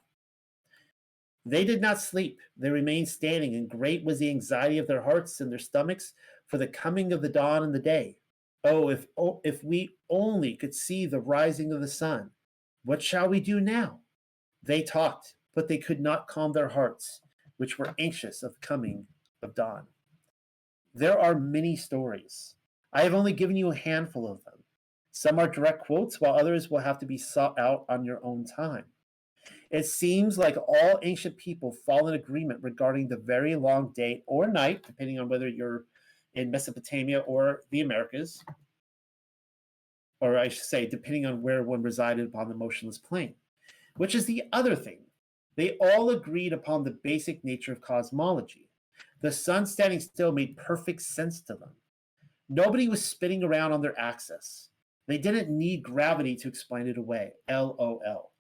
They 1.45 1.66
did 1.66 1.82
not 1.82 1.99
sleep. 1.99 2.39
They 2.57 2.70
remained 2.70 3.09
standing, 3.09 3.55
and 3.55 3.68
great 3.68 4.03
was 4.03 4.20
the 4.20 4.30
anxiety 4.30 4.78
of 4.78 4.88
their 4.88 5.01
hearts 5.01 5.41
and 5.41 5.51
their 5.51 5.59
stomachs 5.59 6.14
for 6.47 6.57
the 6.57 6.68
coming 6.68 7.11
of 7.11 7.22
the 7.22 7.30
dawn 7.30 7.64
and 7.64 7.74
the 7.74 7.80
day. 7.80 8.18
Oh, 8.64 8.89
if 8.89 9.07
oh, 9.18 9.41
if 9.43 9.61
we 9.64 9.89
only 10.09 10.55
could 10.55 10.74
see 10.74 11.05
the 11.05 11.20
rising 11.20 11.74
of 11.74 11.82
the 11.82 11.88
sun. 11.88 12.30
What 12.86 13.01
shall 13.01 13.28
we 13.28 13.39
do 13.39 13.59
now? 13.59 13.99
They 14.61 14.84
talked, 14.84 15.34
but 15.55 15.67
they 15.67 15.77
could 15.77 15.99
not 15.99 16.27
calm 16.27 16.53
their 16.53 16.69
hearts, 16.69 17.21
which 17.57 17.77
were 17.77 17.95
anxious 17.99 18.43
of 18.43 18.53
the 18.53 18.65
coming 18.65 19.07
of 19.41 19.55
dawn. 19.55 19.87
There 20.93 21.19
are 21.19 21.39
many 21.39 21.75
stories. 21.75 22.55
I 22.91 23.03
have 23.03 23.13
only 23.13 23.33
given 23.33 23.55
you 23.55 23.71
a 23.71 23.75
handful 23.75 24.31
of 24.31 24.43
them. 24.43 24.63
Some 25.11 25.39
are 25.39 25.47
direct 25.47 25.85
quotes, 25.85 26.19
while 26.19 26.35
others 26.35 26.69
will 26.69 26.79
have 26.79 26.99
to 26.99 27.05
be 27.05 27.17
sought 27.17 27.57
out 27.59 27.85
on 27.89 28.05
your 28.05 28.19
own 28.23 28.45
time. 28.45 28.85
It 29.69 29.85
seems 29.85 30.37
like 30.37 30.57
all 30.57 30.99
ancient 31.01 31.37
people 31.37 31.75
fall 31.85 32.07
in 32.07 32.13
agreement 32.13 32.59
regarding 32.61 33.07
the 33.07 33.17
very 33.17 33.55
long 33.55 33.91
day 33.95 34.23
or 34.27 34.47
night, 34.47 34.83
depending 34.85 35.19
on 35.19 35.29
whether 35.29 35.47
you're 35.47 35.85
in 36.35 36.51
Mesopotamia 36.51 37.19
or 37.19 37.63
the 37.71 37.81
Americas, 37.81 38.43
or 40.19 40.37
I 40.37 40.47
should 40.47 40.63
say, 40.63 40.87
depending 40.87 41.25
on 41.25 41.41
where 41.41 41.63
one 41.63 41.83
resided 41.83 42.25
upon 42.25 42.49
the 42.49 42.55
motionless 42.55 42.97
plane, 42.97 43.35
which 43.97 44.15
is 44.15 44.25
the 44.25 44.43
other 44.51 44.75
thing. 44.75 45.02
They 45.55 45.77
all 45.79 46.09
agreed 46.11 46.53
upon 46.53 46.83
the 46.83 46.97
basic 47.03 47.43
nature 47.43 47.71
of 47.71 47.81
cosmology. 47.81 48.69
The 49.21 49.31
sun 49.31 49.65
standing 49.65 49.99
still 49.99 50.31
made 50.31 50.57
perfect 50.57 51.01
sense 51.01 51.41
to 51.41 51.55
them. 51.55 51.69
Nobody 52.49 52.87
was 52.87 53.03
spinning 53.03 53.43
around 53.43 53.71
on 53.71 53.81
their 53.81 53.97
axis. 53.99 54.69
They 55.07 55.17
didn't 55.17 55.49
need 55.49 55.83
gravity 55.83 56.35
to 56.37 56.47
explain 56.47 56.87
it 56.87 56.97
away. 56.97 57.33
LOL. 57.49 58.31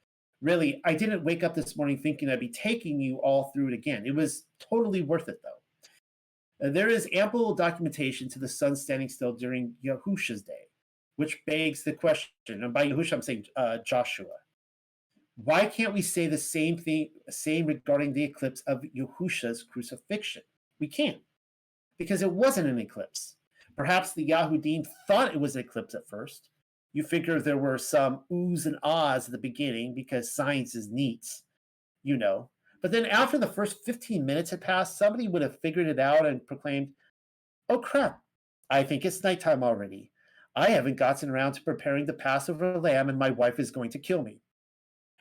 Really, 0.41 0.81
I 0.85 0.93
didn't 0.93 1.23
wake 1.23 1.43
up 1.43 1.55
this 1.55 1.77
morning 1.77 1.97
thinking 1.97 2.29
I'd 2.29 2.39
be 2.39 2.49
taking 2.49 2.99
you 2.99 3.17
all 3.17 3.51
through 3.53 3.69
it 3.69 3.73
again. 3.73 4.03
It 4.05 4.15
was 4.15 4.45
totally 4.59 5.01
worth 5.01 5.29
it, 5.29 5.39
though. 5.41 6.67
Uh, 6.67 6.71
there 6.71 6.89
is 6.89 7.07
ample 7.13 7.55
documentation 7.55 8.29
to 8.29 8.39
the 8.39 8.47
sun 8.47 8.75
standing 8.75 9.09
still 9.09 9.33
during 9.33 9.73
Yahusha's 9.85 10.41
day, 10.41 10.67
which 11.15 11.41
begs 11.47 11.83
the 11.83 11.93
question, 11.93 12.63
and 12.63 12.73
by 12.73 12.87
Yahusha, 12.87 13.13
I'm 13.13 13.21
saying 13.21 13.45
uh, 13.55 13.77
Joshua. 13.85 14.27
Why 15.35 15.65
can't 15.65 15.93
we 15.93 16.01
say 16.01 16.27
the 16.27 16.37
same 16.37 16.77
thing, 16.77 17.09
same 17.29 17.65
regarding 17.65 18.13
the 18.13 18.23
eclipse 18.23 18.61
of 18.67 18.83
Yahusha's 18.95 19.63
crucifixion? 19.63 20.43
We 20.79 20.87
can't, 20.87 21.21
because 21.97 22.21
it 22.21 22.31
wasn't 22.31 22.69
an 22.69 22.79
eclipse. 22.79 23.35
Perhaps 23.75 24.13
the 24.13 24.27
Yahudim 24.27 24.85
thought 25.07 25.33
it 25.33 25.39
was 25.39 25.55
an 25.55 25.61
eclipse 25.61 25.95
at 25.95 26.07
first, 26.07 26.49
you 26.93 27.03
figure 27.03 27.39
there 27.39 27.57
were 27.57 27.79
some 27.79 28.21
oohs 28.31 28.67
and 28.67 28.77
ahs 28.83 29.25
at 29.25 29.31
the 29.31 29.37
beginning 29.39 29.95
because 29.95 30.33
science 30.33 30.75
is 30.75 30.89
neat, 30.91 31.25
you 32.03 32.15
know. 32.15 32.49
But 32.83 32.91
then 32.91 33.07
after 33.07 33.39
the 33.39 33.47
first 33.47 33.83
15 33.83 34.23
minutes 34.23 34.51
had 34.51 34.61
passed, 34.61 34.99
somebody 34.99 35.27
would 35.27 35.41
have 35.41 35.59
figured 35.61 35.87
it 35.87 35.99
out 35.99 36.27
and 36.27 36.45
proclaimed, 36.45 36.89
Oh 37.69 37.79
crap, 37.79 38.19
I 38.69 38.83
think 38.83 39.05
it's 39.05 39.23
nighttime 39.23 39.63
already. 39.63 40.11
I 40.55 40.69
haven't 40.69 40.97
gotten 40.97 41.31
around 41.31 41.53
to 41.53 41.63
preparing 41.63 42.05
the 42.05 42.13
Passover 42.13 42.77
lamb 42.79 43.09
and 43.09 43.17
my 43.17 43.31
wife 43.31 43.59
is 43.59 43.71
going 43.71 43.89
to 43.91 43.99
kill 43.99 44.21
me. 44.21 44.42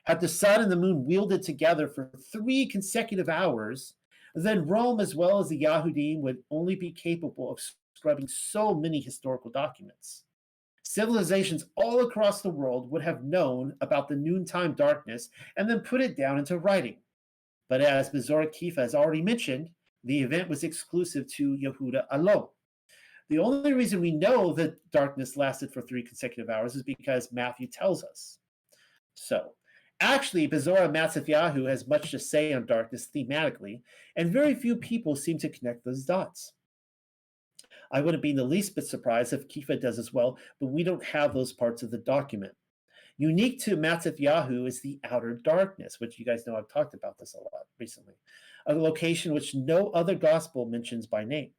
Had 0.05 0.21
the 0.21 0.29
sun 0.29 0.63
and 0.63 0.71
the 0.71 0.77
moon 0.77 1.05
wielded 1.05 1.43
together 1.43 1.89
for 1.89 2.11
three 2.33 2.67
consecutive 2.67 3.29
hours, 3.29 3.95
then 4.35 4.67
Rome, 4.67 5.01
as 5.01 5.15
well 5.15 5.39
as 5.39 5.49
the 5.49 5.61
Yahudim, 5.61 6.21
would 6.21 6.39
only 6.51 6.75
be 6.75 6.91
capable 6.91 7.53
of 7.53 7.61
scrubbing 7.95 8.29
so 8.29 8.75
many 8.75 9.01
historical 9.01 9.51
documents 9.51 10.25
civilizations 10.93 11.65
all 11.77 12.01
across 12.01 12.43
the 12.43 12.51
world 12.51 12.91
would 12.91 13.03
have 13.03 13.25
known 13.25 13.75
about 13.81 14.09
the 14.09 14.15
noontime 14.15 14.73
darkness 14.75 15.31
and 15.57 15.69
then 15.69 15.81
put 15.81 16.03
it 16.03 16.17
down 16.17 16.39
into 16.39 16.59
writing. 16.59 16.97
But 17.69 17.81
as 17.81 18.11
Bezorah 18.11 18.53
Kepha 18.53 18.79
has 18.79 18.95
already 18.95 19.23
mentioned, 19.23 19.71
the 20.05 20.21
event 20.21 20.49
was 20.49 20.65
exclusive 20.65 21.27
to 21.29 21.57
Yehuda 21.57 22.05
alone. 22.11 22.49
The 23.31 23.39
only 23.39 23.73
reason 23.73 24.01
we 24.01 24.11
know 24.11 24.53
that 24.55 24.77
darkness 24.91 25.37
lasted 25.37 25.73
for 25.73 25.81
three 25.81 26.03
consecutive 26.03 26.51
hours 26.51 26.77
is 26.77 26.83
because 26.83 27.33
Matthew 27.33 27.69
tells 27.69 28.05
us. 28.05 28.39
So, 29.15 29.53
actually, 30.03 30.49
Bezorah 30.49 30.93
Matithyahu 30.93 31.69
has 31.69 31.87
much 31.87 32.11
to 32.11 32.19
say 32.19 32.53
on 32.53 32.67
darkness 32.67 33.09
thematically, 33.15 33.81
and 34.17 34.33
very 34.33 34.55
few 34.55 34.77
people 34.77 35.17
seem 35.17 35.39
to 35.39 35.49
connect 35.49 35.85
those 35.85 36.05
dots. 36.05 36.53
I 37.91 38.01
wouldn't 38.01 38.23
be 38.23 38.31
in 38.31 38.37
the 38.37 38.45
least 38.45 38.75
bit 38.75 38.87
surprised 38.87 39.33
if 39.33 39.49
Kepha 39.49 39.81
does 39.81 39.99
as 39.99 40.13
well, 40.13 40.39
but 40.61 40.69
we 40.69 40.83
don't 40.83 41.05
have 41.05 41.35
those 41.35 41.53
parts 41.53 41.83
of 41.83 41.91
the 41.91 41.99
document. 41.99 42.53
Unique 43.19 43.61
to 43.61 43.77
Matsetyahu 43.77 44.67
is 44.67 44.81
the 44.81 44.99
outer 45.05 45.35
darkness, 45.35 46.01
which 46.01 46.19
you 46.19 46.25
guys 46.25 46.47
know 46.47 46.57
I've 46.57 46.69
talked 46.69 46.95
about 46.95 47.19
this 47.19 47.35
a 47.35 47.39
lot 47.39 47.67
recently, 47.79 48.15
a 48.67 48.75
location 48.75 49.35
which 49.35 49.55
no 49.55 49.89
other 49.91 50.15
gospel 50.15 50.65
mentions 50.65 51.07
by 51.07 51.25
name. 51.25 51.51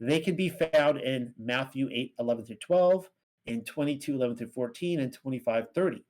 They 0.00 0.18
can 0.18 0.34
be 0.34 0.48
found 0.48 0.98
in 0.98 1.32
Matthew 1.38 1.88
8 1.92 2.14
11 2.18 2.44
through 2.44 2.56
12, 2.56 3.10
in 3.46 3.64
22 3.64 4.14
11 4.14 4.36
through 4.36 4.50
14, 4.50 5.00
and 5.00 5.12
25 5.12 5.66
30. 5.72 6.04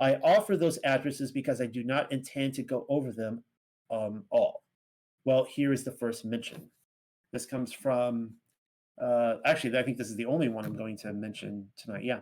I 0.00 0.14
offer 0.16 0.56
those 0.56 0.78
addresses 0.84 1.30
because 1.30 1.60
I 1.60 1.66
do 1.66 1.84
not 1.84 2.10
intend 2.10 2.54
to 2.54 2.62
go 2.62 2.86
over 2.88 3.12
them 3.12 3.44
um, 3.90 4.24
all. 4.30 4.62
Well, 5.24 5.44
here 5.44 5.72
is 5.72 5.84
the 5.84 5.92
first 5.92 6.24
mention. 6.24 6.70
This 7.32 7.46
comes 7.46 7.72
from 7.72 8.34
uh, 9.00 9.36
actually, 9.46 9.76
I 9.78 9.82
think 9.82 9.96
this 9.96 10.10
is 10.10 10.16
the 10.16 10.26
only 10.26 10.48
one 10.48 10.64
I'm 10.64 10.76
going 10.76 10.96
to 10.98 11.12
mention 11.12 11.68
tonight. 11.76 12.04
Yeah. 12.04 12.20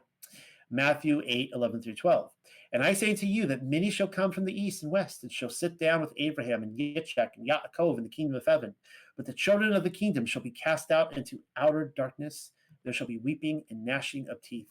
Matthew 0.71 1.23
8, 1.25 1.51
11 1.55 1.83
through 1.83 1.95
12. 1.95 2.31
And 2.73 2.83
I 2.83 2.93
say 2.93 3.15
to 3.15 3.27
you 3.27 3.47
that 3.47 3.65
many 3.65 3.91
shall 3.91 4.07
come 4.07 4.31
from 4.31 4.45
the 4.45 4.53
east 4.53 4.83
and 4.83 4.93
west 4.93 5.23
and 5.23 5.33
shall 5.33 5.49
sit 5.49 5.79
down 5.79 6.01
with 6.03 6.13
Abraham 6.19 6.63
and 6.63 6.79
Yitzchak 6.79 7.31
and 7.37 7.49
Yaakov 7.49 7.97
in 7.97 8.05
the 8.05 8.11
kingdom 8.11 8.37
of 8.37 8.45
heaven. 8.47 8.75
But 9.17 9.27
the 9.27 9.33
children 9.33 9.73
of 9.73 9.83
the 9.83 9.91
kingdom 9.91 10.27
shall 10.27 10.43
be 10.43 10.51
cast 10.51 10.91
out 10.91 11.17
into 11.17 11.41
outer 11.57 11.93
darkness. 11.97 12.53
There 12.85 12.93
shall 12.93 13.07
be 13.07 13.19
weeping 13.19 13.65
and 13.71 13.85
gnashing 13.85 14.29
of 14.29 14.43
teeth. 14.43 14.71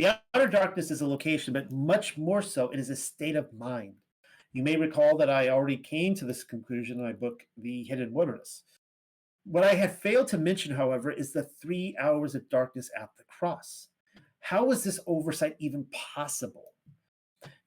The 0.00 0.18
outer 0.34 0.46
darkness 0.46 0.90
is 0.90 1.02
a 1.02 1.06
location, 1.06 1.52
but 1.52 1.70
much 1.70 2.16
more 2.16 2.40
so, 2.40 2.70
it 2.70 2.80
is 2.80 2.88
a 2.88 2.96
state 2.96 3.36
of 3.36 3.52
mind. 3.52 3.96
You 4.54 4.62
may 4.62 4.78
recall 4.78 5.18
that 5.18 5.28
I 5.28 5.50
already 5.50 5.76
came 5.76 6.14
to 6.14 6.24
this 6.24 6.42
conclusion 6.42 6.96
in 6.96 7.04
my 7.04 7.12
book, 7.12 7.42
The 7.58 7.84
Hidden 7.84 8.10
Wilderness. 8.10 8.62
What 9.44 9.62
I 9.62 9.74
had 9.74 10.00
failed 10.00 10.28
to 10.28 10.38
mention, 10.38 10.74
however, 10.74 11.10
is 11.10 11.34
the 11.34 11.42
three 11.42 11.94
hours 12.00 12.34
of 12.34 12.48
darkness 12.48 12.90
at 12.98 13.10
the 13.18 13.24
cross. 13.24 13.88
How 14.38 14.64
was 14.64 14.82
this 14.82 15.00
oversight 15.06 15.56
even 15.58 15.84
possible? 15.92 16.72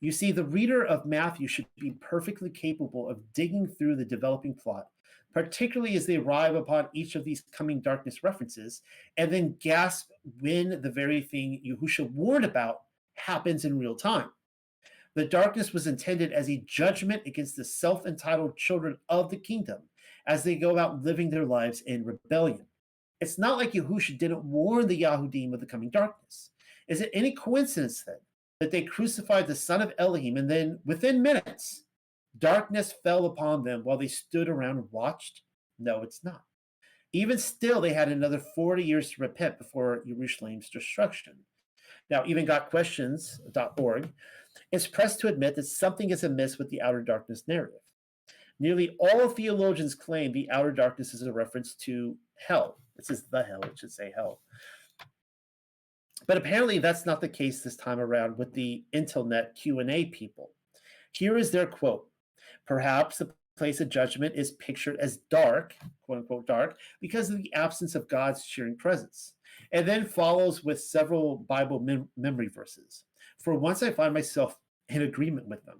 You 0.02 0.12
see, 0.12 0.32
the 0.32 0.44
reader 0.44 0.84
of 0.84 1.06
Matthew 1.06 1.48
should 1.48 1.68
be 1.80 1.92
perfectly 2.02 2.50
capable 2.50 3.12
of 3.12 3.32
digging 3.36 3.68
through 3.68 3.98
the 3.98 4.06
developing 4.06 4.56
plot, 4.56 4.88
particularly 5.34 5.96
as 5.96 6.06
they 6.06 6.18
arrive 6.18 6.56
upon 6.56 6.88
each 6.94 7.16
of 7.16 7.26
these 7.26 7.44
coming 7.52 7.82
darkness 7.82 8.24
references, 8.24 8.82
and 9.18 9.32
then 9.32 9.56
gasp 9.60 10.12
when 10.40 10.82
the 10.82 10.92
very 10.92 11.22
thing 11.22 11.62
Yahusha 11.66 12.10
warned 12.12 12.46
about 12.46 12.82
happens 13.16 13.66
in 13.66 13.80
real 13.80 13.96
time. 13.96 14.30
The 15.16 15.26
darkness 15.26 15.74
was 15.74 15.88
intended 15.88 16.32
as 16.32 16.50
a 16.50 16.64
judgment 16.66 17.24
against 17.26 17.56
the 17.56 17.66
self 17.66 18.06
entitled 18.06 18.58
children 18.58 18.98
of 19.10 19.30
the 19.30 19.38
kingdom 19.38 19.82
as 20.26 20.44
they 20.44 20.56
go 20.56 20.72
about 20.72 21.04
living 21.04 21.30
their 21.30 21.46
lives 21.46 21.82
in 21.82 22.06
rebellion. 22.06 22.66
It's 23.20 23.38
not 23.38 23.58
like 23.58 23.74
Yahusha 23.74 24.18
didn't 24.18 24.44
warn 24.44 24.88
the 24.88 25.02
Yahudim 25.02 25.54
of 25.54 25.60
the 25.60 25.66
coming 25.66 25.90
darkness. 25.90 26.50
Is 26.88 27.02
it 27.02 27.10
any 27.14 27.32
coincidence 27.32 28.04
then 28.04 28.18
that 28.60 28.72
they 28.72 28.82
crucified 28.82 29.48
the 29.48 29.56
son 29.56 29.82
of 29.82 29.94
Elohim 29.98 30.38
and 30.38 30.50
then 30.50 30.80
within 30.86 31.22
minutes, 31.22 31.86
darkness 32.38 32.94
fell 33.04 33.26
upon 33.26 33.64
them 33.64 33.82
while 33.84 33.98
they 33.98 34.08
stood 34.08 34.50
around 34.50 34.78
and 34.78 34.88
watched? 34.92 35.42
No, 35.80 36.02
it's 36.02 36.24
not. 36.24 36.44
Even 37.14 37.38
still, 37.38 37.80
they 37.80 37.94
had 37.94 38.10
another 38.10 38.42
40 38.56 38.84
years 38.84 39.12
to 39.12 39.22
repent 39.22 39.60
before 39.60 40.04
Jerusalem's 40.06 40.70
destruction. 40.70 41.34
Now, 42.10 42.24
even 42.26 42.46
gotquestions.org 42.46 44.10
is 44.72 44.88
pressed 44.88 45.20
to 45.20 45.28
admit 45.28 45.56
that 45.56 45.64
something 45.64 46.10
is 46.10 46.24
amiss 46.24 46.58
with 46.58 46.70
the 46.70 46.82
outer 46.82 47.02
darkness 47.02 47.44
narrative. 47.48 47.80
Nearly 48.60 48.96
all 49.00 49.30
theologians 49.30 49.96
claim 49.96 50.32
the 50.32 50.50
outer 50.52 50.72
darkness 50.72 51.14
is 51.14 51.22
a 51.24 51.34
reference 51.34 51.76
to 51.76 52.18
hell. 52.48 52.78
It 52.98 53.06
says 53.06 53.26
the 53.32 53.44
hell, 53.44 53.62
it 53.64 53.78
should 53.78 53.92
say 53.92 54.12
hell. 54.16 54.40
But 56.28 56.38
apparently 56.38 56.80
that's 56.80 57.06
not 57.06 57.22
the 57.22 57.28
case 57.28 57.62
this 57.62 57.76
time 57.76 58.00
around 58.00 58.38
with 58.38 58.54
the 58.54 58.84
Intelnet 58.94 59.56
Q&A 59.56 60.06
people. 60.06 60.52
Here 61.12 61.38
is 61.38 61.52
their 61.52 61.68
quote. 61.68 62.08
Perhaps 62.68 63.18
the 63.18 63.34
place 63.58 63.80
of 63.82 63.90
judgment 63.90 64.36
is 64.36 64.52
pictured 64.52 64.98
as 65.00 65.18
dark, 65.30 65.76
quote 66.06 66.20
unquote 66.20 66.48
dark, 66.48 66.78
because 67.02 67.30
of 67.30 67.38
the 67.38 67.54
absence 67.54 67.96
of 67.96 68.10
God's 68.10 68.46
cheering 68.46 68.78
presence. 68.78 69.34
And 69.72 69.88
then 69.88 70.06
follows 70.06 70.64
with 70.64 70.82
several 70.82 71.38
Bible 71.38 71.80
mem- 71.80 72.10
memory 72.18 72.48
verses. 72.48 73.04
For 73.40 73.54
once 73.54 73.84
I 73.84 73.92
find 73.92 74.14
myself 74.14 74.58
in 74.90 75.02
agreement 75.02 75.48
with 75.48 75.64
them. 75.66 75.80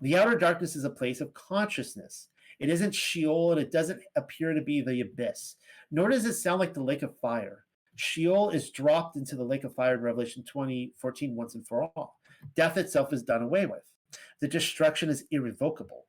The 0.00 0.16
outer 0.16 0.36
darkness 0.36 0.76
is 0.76 0.84
a 0.84 0.90
place 0.90 1.20
of 1.20 1.34
consciousness. 1.34 2.28
It 2.58 2.70
isn't 2.70 2.94
Sheol 2.94 3.52
and 3.52 3.60
it 3.60 3.72
doesn't 3.72 4.02
appear 4.16 4.52
to 4.52 4.60
be 4.60 4.80
the 4.80 5.00
abyss, 5.00 5.56
nor 5.90 6.08
does 6.08 6.24
it 6.24 6.34
sound 6.34 6.60
like 6.60 6.74
the 6.74 6.82
lake 6.82 7.02
of 7.02 7.18
fire. 7.18 7.64
Sheol 7.96 8.50
is 8.50 8.70
dropped 8.70 9.16
into 9.16 9.36
the 9.36 9.44
lake 9.44 9.64
of 9.64 9.74
fire 9.74 9.94
in 9.94 10.02
Revelation 10.02 10.44
20, 10.44 10.92
14 10.98 11.34
once 11.34 11.54
and 11.54 11.66
for 11.66 11.84
all. 11.84 12.18
Death 12.54 12.76
itself 12.76 13.12
is 13.12 13.22
done 13.22 13.42
away 13.42 13.66
with. 13.66 13.82
The 14.40 14.48
destruction 14.48 15.08
is 15.08 15.24
irrevocable. 15.30 16.05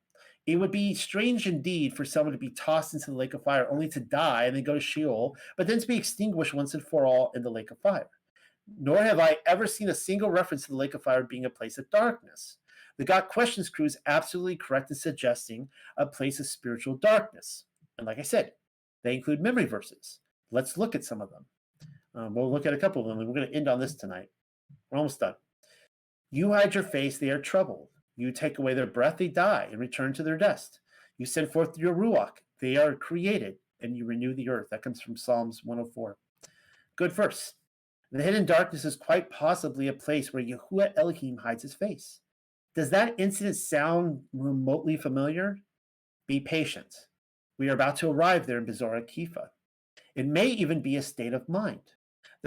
It 0.48 0.56
would 0.56 0.70
be 0.70 0.94
strange 0.94 1.46
indeed 1.46 1.94
for 1.94 2.06
someone 2.06 2.32
to 2.32 2.38
be 2.38 2.48
tossed 2.48 2.94
into 2.94 3.10
the 3.10 3.16
lake 3.18 3.34
of 3.34 3.44
fire 3.44 3.68
only 3.70 3.86
to 3.88 4.00
die 4.00 4.44
and 4.44 4.56
then 4.56 4.64
go 4.64 4.72
to 4.72 4.80
Sheol, 4.80 5.36
but 5.58 5.66
then 5.66 5.78
to 5.78 5.86
be 5.86 5.98
extinguished 5.98 6.54
once 6.54 6.72
and 6.72 6.82
for 6.82 7.04
all 7.06 7.30
in 7.34 7.42
the 7.42 7.50
lake 7.50 7.70
of 7.70 7.78
fire. 7.80 8.08
Nor 8.80 8.96
have 8.96 9.18
I 9.18 9.36
ever 9.44 9.66
seen 9.66 9.90
a 9.90 9.94
single 9.94 10.30
reference 10.30 10.62
to 10.62 10.70
the 10.70 10.76
lake 10.78 10.94
of 10.94 11.02
fire 11.02 11.22
being 11.22 11.44
a 11.44 11.50
place 11.50 11.76
of 11.76 11.90
darkness. 11.90 12.56
The 12.96 13.04
Got 13.04 13.28
Questions 13.28 13.68
crew 13.68 13.84
is 13.84 13.98
absolutely 14.06 14.56
correct 14.56 14.90
in 14.90 14.96
suggesting 14.96 15.68
a 15.98 16.06
place 16.06 16.40
of 16.40 16.46
spiritual 16.46 16.96
darkness. 16.96 17.64
And 17.98 18.06
like 18.06 18.18
I 18.18 18.22
said, 18.22 18.52
they 19.04 19.16
include 19.16 19.42
memory 19.42 19.66
verses. 19.66 20.20
Let's 20.50 20.78
look 20.78 20.94
at 20.94 21.04
some 21.04 21.20
of 21.20 21.28
them. 21.28 21.44
Um, 22.14 22.34
we'll 22.34 22.50
look 22.50 22.64
at 22.64 22.72
a 22.72 22.78
couple 22.78 23.02
of 23.02 23.08
them, 23.08 23.18
and 23.18 23.28
we're 23.28 23.34
going 23.34 23.48
to 23.48 23.54
end 23.54 23.68
on 23.68 23.80
this 23.80 23.96
tonight. 23.96 24.30
We're 24.90 24.96
almost 24.96 25.20
done. 25.20 25.34
You 26.30 26.54
hide 26.54 26.74
your 26.74 26.84
face, 26.84 27.18
they 27.18 27.28
are 27.28 27.38
troubled. 27.38 27.88
You 28.18 28.32
take 28.32 28.58
away 28.58 28.74
their 28.74 28.86
breath, 28.86 29.16
they 29.16 29.28
die 29.28 29.68
and 29.70 29.78
return 29.78 30.12
to 30.14 30.24
their 30.24 30.36
dust. 30.36 30.80
You 31.18 31.24
send 31.24 31.52
forth 31.52 31.78
your 31.78 31.94
ruach, 31.94 32.32
they 32.60 32.76
are 32.76 32.96
created, 32.96 33.58
and 33.80 33.96
you 33.96 34.04
renew 34.04 34.34
the 34.34 34.48
earth. 34.48 34.66
That 34.72 34.82
comes 34.82 35.00
from 35.00 35.16
Psalms 35.16 35.62
104. 35.64 36.16
Good 36.96 37.12
verse. 37.12 37.54
The 38.10 38.22
hidden 38.24 38.44
darkness 38.44 38.84
is 38.84 38.96
quite 38.96 39.30
possibly 39.30 39.86
a 39.86 39.92
place 39.92 40.32
where 40.32 40.42
Yahuwah 40.42 40.94
Elohim 40.96 41.36
hides 41.36 41.62
his 41.62 41.74
face. 41.74 42.18
Does 42.74 42.90
that 42.90 43.14
incident 43.18 43.54
sound 43.54 44.22
remotely 44.32 44.96
familiar? 44.96 45.58
Be 46.26 46.40
patient. 46.40 47.06
We 47.56 47.68
are 47.70 47.74
about 47.74 47.96
to 47.96 48.10
arrive 48.10 48.46
there 48.46 48.58
in 48.58 48.66
Bezorah 48.66 49.08
Kepha. 49.08 49.48
It 50.16 50.26
may 50.26 50.46
even 50.46 50.82
be 50.82 50.96
a 50.96 51.02
state 51.02 51.34
of 51.34 51.48
mind. 51.48 51.82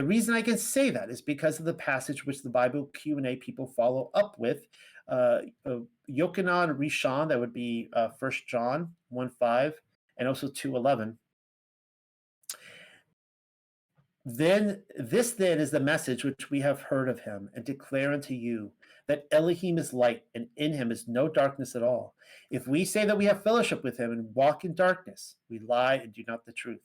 The 0.02 0.08
reason 0.08 0.34
I 0.34 0.42
can 0.42 0.58
say 0.58 0.90
that 0.90 1.12
is 1.12 1.22
because 1.22 1.60
of 1.60 1.66
the 1.66 1.76
passage 1.76 2.26
which 2.26 2.42
the 2.42 2.50
Bible 2.50 2.90
Q&A 2.92 3.36
people 3.36 3.68
follow 3.68 4.10
up 4.16 4.34
with, 4.40 4.66
uh, 5.08 5.42
uh, 5.64 5.82
Yochanan 6.10 6.76
Rishon, 6.76 7.30
that 7.30 7.40
would 7.40 7.54
be 7.54 7.92
uh, 7.94 8.10
1 8.18 8.32
John 8.48 8.96
1 9.10 9.30
5, 9.30 9.74
and 10.18 10.28
also 10.28 10.48
2 10.48 10.76
11. 10.76 11.20
Then 14.26 14.82
this 14.98 15.34
then 15.34 15.60
is 15.60 15.70
the 15.70 15.80
message 15.80 16.24
which 16.24 16.50
we 16.50 16.62
have 16.62 16.82
heard 16.82 17.08
of 17.08 17.20
him 17.20 17.52
and 17.54 17.64
declare 17.64 18.12
unto 18.12 18.34
you 18.34 18.72
that 19.08 19.28
Elohim 19.32 19.78
is 19.78 19.94
light 19.94 20.24
and 20.34 20.48
in 20.58 20.74
him 20.74 20.92
is 20.92 21.08
no 21.08 21.28
darkness 21.28 21.76
at 21.76 21.84
all. 21.84 22.16
If 22.50 22.68
we 22.68 22.86
say 22.86 23.06
that 23.06 23.20
we 23.20 23.26
have 23.26 23.44
fellowship 23.44 23.84
with 23.84 24.00
him 24.00 24.12
and 24.12 24.34
walk 24.34 24.66
in 24.66 24.74
darkness, 24.74 25.36
we 25.48 25.60
lie 25.60 25.98
and 25.98 26.12
do 26.12 26.24
not 26.28 26.44
the 26.48 26.54
truth. 26.54 26.82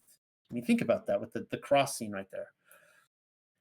I 0.50 0.54
mean, 0.54 0.66
think 0.66 0.82
about 0.82 1.06
that 1.06 1.18
with 1.18 1.32
the, 1.32 1.46
the 1.50 1.56
cross 1.56 1.96
scene 1.96 2.12
right 2.12 2.30
there. 2.30 2.48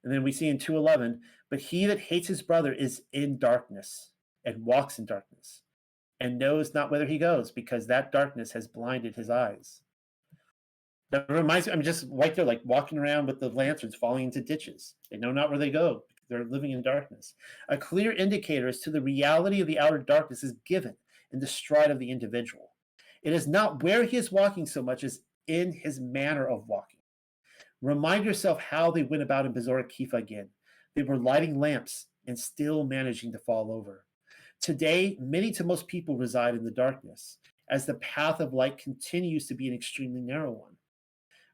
And 0.05 0.13
then 0.13 0.23
we 0.23 0.31
see 0.31 0.47
in 0.47 0.59
211, 0.59 1.19
but 1.49 1.59
he 1.59 1.87
that 1.87 1.99
hates 1.99 2.27
his 2.27 2.43
brother 2.43 2.71
is 2.71 3.01
in 3.11 3.39
darkness 3.39 4.11
and 4.45 4.63
walks 4.63 4.99
in 4.99 5.05
darkness 5.05 5.63
and 6.19 6.37
knows 6.37 6.73
not 6.73 6.91
whither 6.91 7.07
he 7.07 7.17
goes 7.17 7.51
because 7.51 7.87
that 7.87 8.11
darkness 8.11 8.51
has 8.51 8.67
blinded 8.67 9.15
his 9.15 9.31
eyes. 9.31 9.81
That 11.09 11.29
reminds 11.29 11.67
me, 11.67 11.73
I'm 11.73 11.81
just 11.81 12.05
right 12.11 12.35
there, 12.35 12.45
like 12.45 12.61
walking 12.63 12.97
around 12.99 13.25
with 13.25 13.39
the 13.39 13.49
lanterns 13.49 13.95
falling 13.95 14.25
into 14.25 14.41
ditches. 14.41 14.93
They 15.09 15.17
know 15.17 15.31
not 15.31 15.49
where 15.49 15.59
they 15.59 15.71
go. 15.71 16.03
They're 16.29 16.45
living 16.45 16.71
in 16.71 16.81
darkness. 16.81 17.33
A 17.69 17.77
clear 17.77 18.11
indicator 18.11 18.67
as 18.67 18.79
to 18.81 18.91
the 18.91 19.01
reality 19.01 19.59
of 19.59 19.67
the 19.67 19.79
outer 19.79 19.99
darkness 19.99 20.43
is 20.43 20.53
given 20.65 20.95
in 21.31 21.39
the 21.39 21.47
stride 21.47 21.91
of 21.91 21.99
the 21.99 22.11
individual. 22.11 22.71
It 23.23 23.33
is 23.33 23.47
not 23.47 23.83
where 23.83 24.03
he 24.03 24.17
is 24.17 24.31
walking 24.31 24.65
so 24.65 24.83
much 24.83 25.03
as 25.03 25.21
in 25.47 25.73
his 25.73 25.99
manner 25.99 26.47
of 26.47 26.67
walking. 26.67 26.94
Remind 27.85 28.25
yourself 28.25 28.59
how 28.59 28.89
they 28.89 29.03
went 29.03 29.21
about 29.21 29.45
in 29.45 29.53
Bezorah 29.53 29.87
Kepha 29.87 30.13
again. 30.13 30.49
They 30.95 31.03
were 31.03 31.17
lighting 31.17 31.59
lamps 31.59 32.07
and 32.25 32.37
still 32.37 32.83
managing 32.83 33.31
to 33.33 33.37
fall 33.37 33.71
over. 33.71 34.03
Today, 34.59 35.15
many 35.21 35.51
to 35.51 35.63
most 35.63 35.87
people 35.87 36.17
reside 36.17 36.55
in 36.55 36.63
the 36.63 36.71
darkness, 36.71 37.37
as 37.69 37.85
the 37.85 37.93
path 37.95 38.39
of 38.39 38.53
light 38.53 38.79
continues 38.79 39.45
to 39.47 39.53
be 39.53 39.67
an 39.67 39.75
extremely 39.75 40.19
narrow 40.19 40.49
one. 40.49 40.77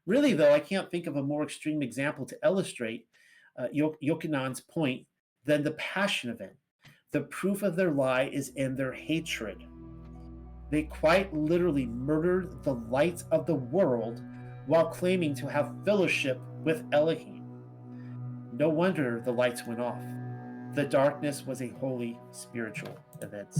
Really, 0.06 0.32
though, 0.32 0.54
I 0.54 0.60
can't 0.60 0.90
think 0.90 1.06
of 1.06 1.16
a 1.16 1.22
more 1.22 1.42
extreme 1.42 1.82
example 1.82 2.24
to 2.24 2.38
illustrate 2.42 3.06
uh, 3.58 3.66
Yochanan's 4.00 4.62
point 4.62 5.04
than 5.44 5.62
the 5.62 5.72
passion 5.72 6.30
event. 6.30 6.54
The 7.10 7.22
proof 7.24 7.62
of 7.62 7.76
their 7.76 7.90
lie 7.90 8.30
is 8.32 8.52
in 8.56 8.74
their 8.74 8.92
hatred. 8.92 9.66
They 10.70 10.84
quite 10.84 11.34
literally 11.34 11.84
murdered 11.84 12.64
the 12.64 12.72
light 12.72 13.22
of 13.30 13.44
the 13.44 13.56
world 13.56 14.22
while 14.66 14.86
claiming 14.86 15.34
to 15.34 15.46
have 15.46 15.74
fellowship 15.84 16.40
with 16.62 16.84
Elohim. 16.92 17.44
No 18.52 18.68
wonder 18.68 19.20
the 19.24 19.32
lights 19.32 19.66
went 19.66 19.80
off. 19.80 20.02
The 20.74 20.84
darkness 20.84 21.46
was 21.46 21.62
a 21.62 21.68
holy 21.68 22.18
spiritual 22.30 22.96
event. 23.20 23.54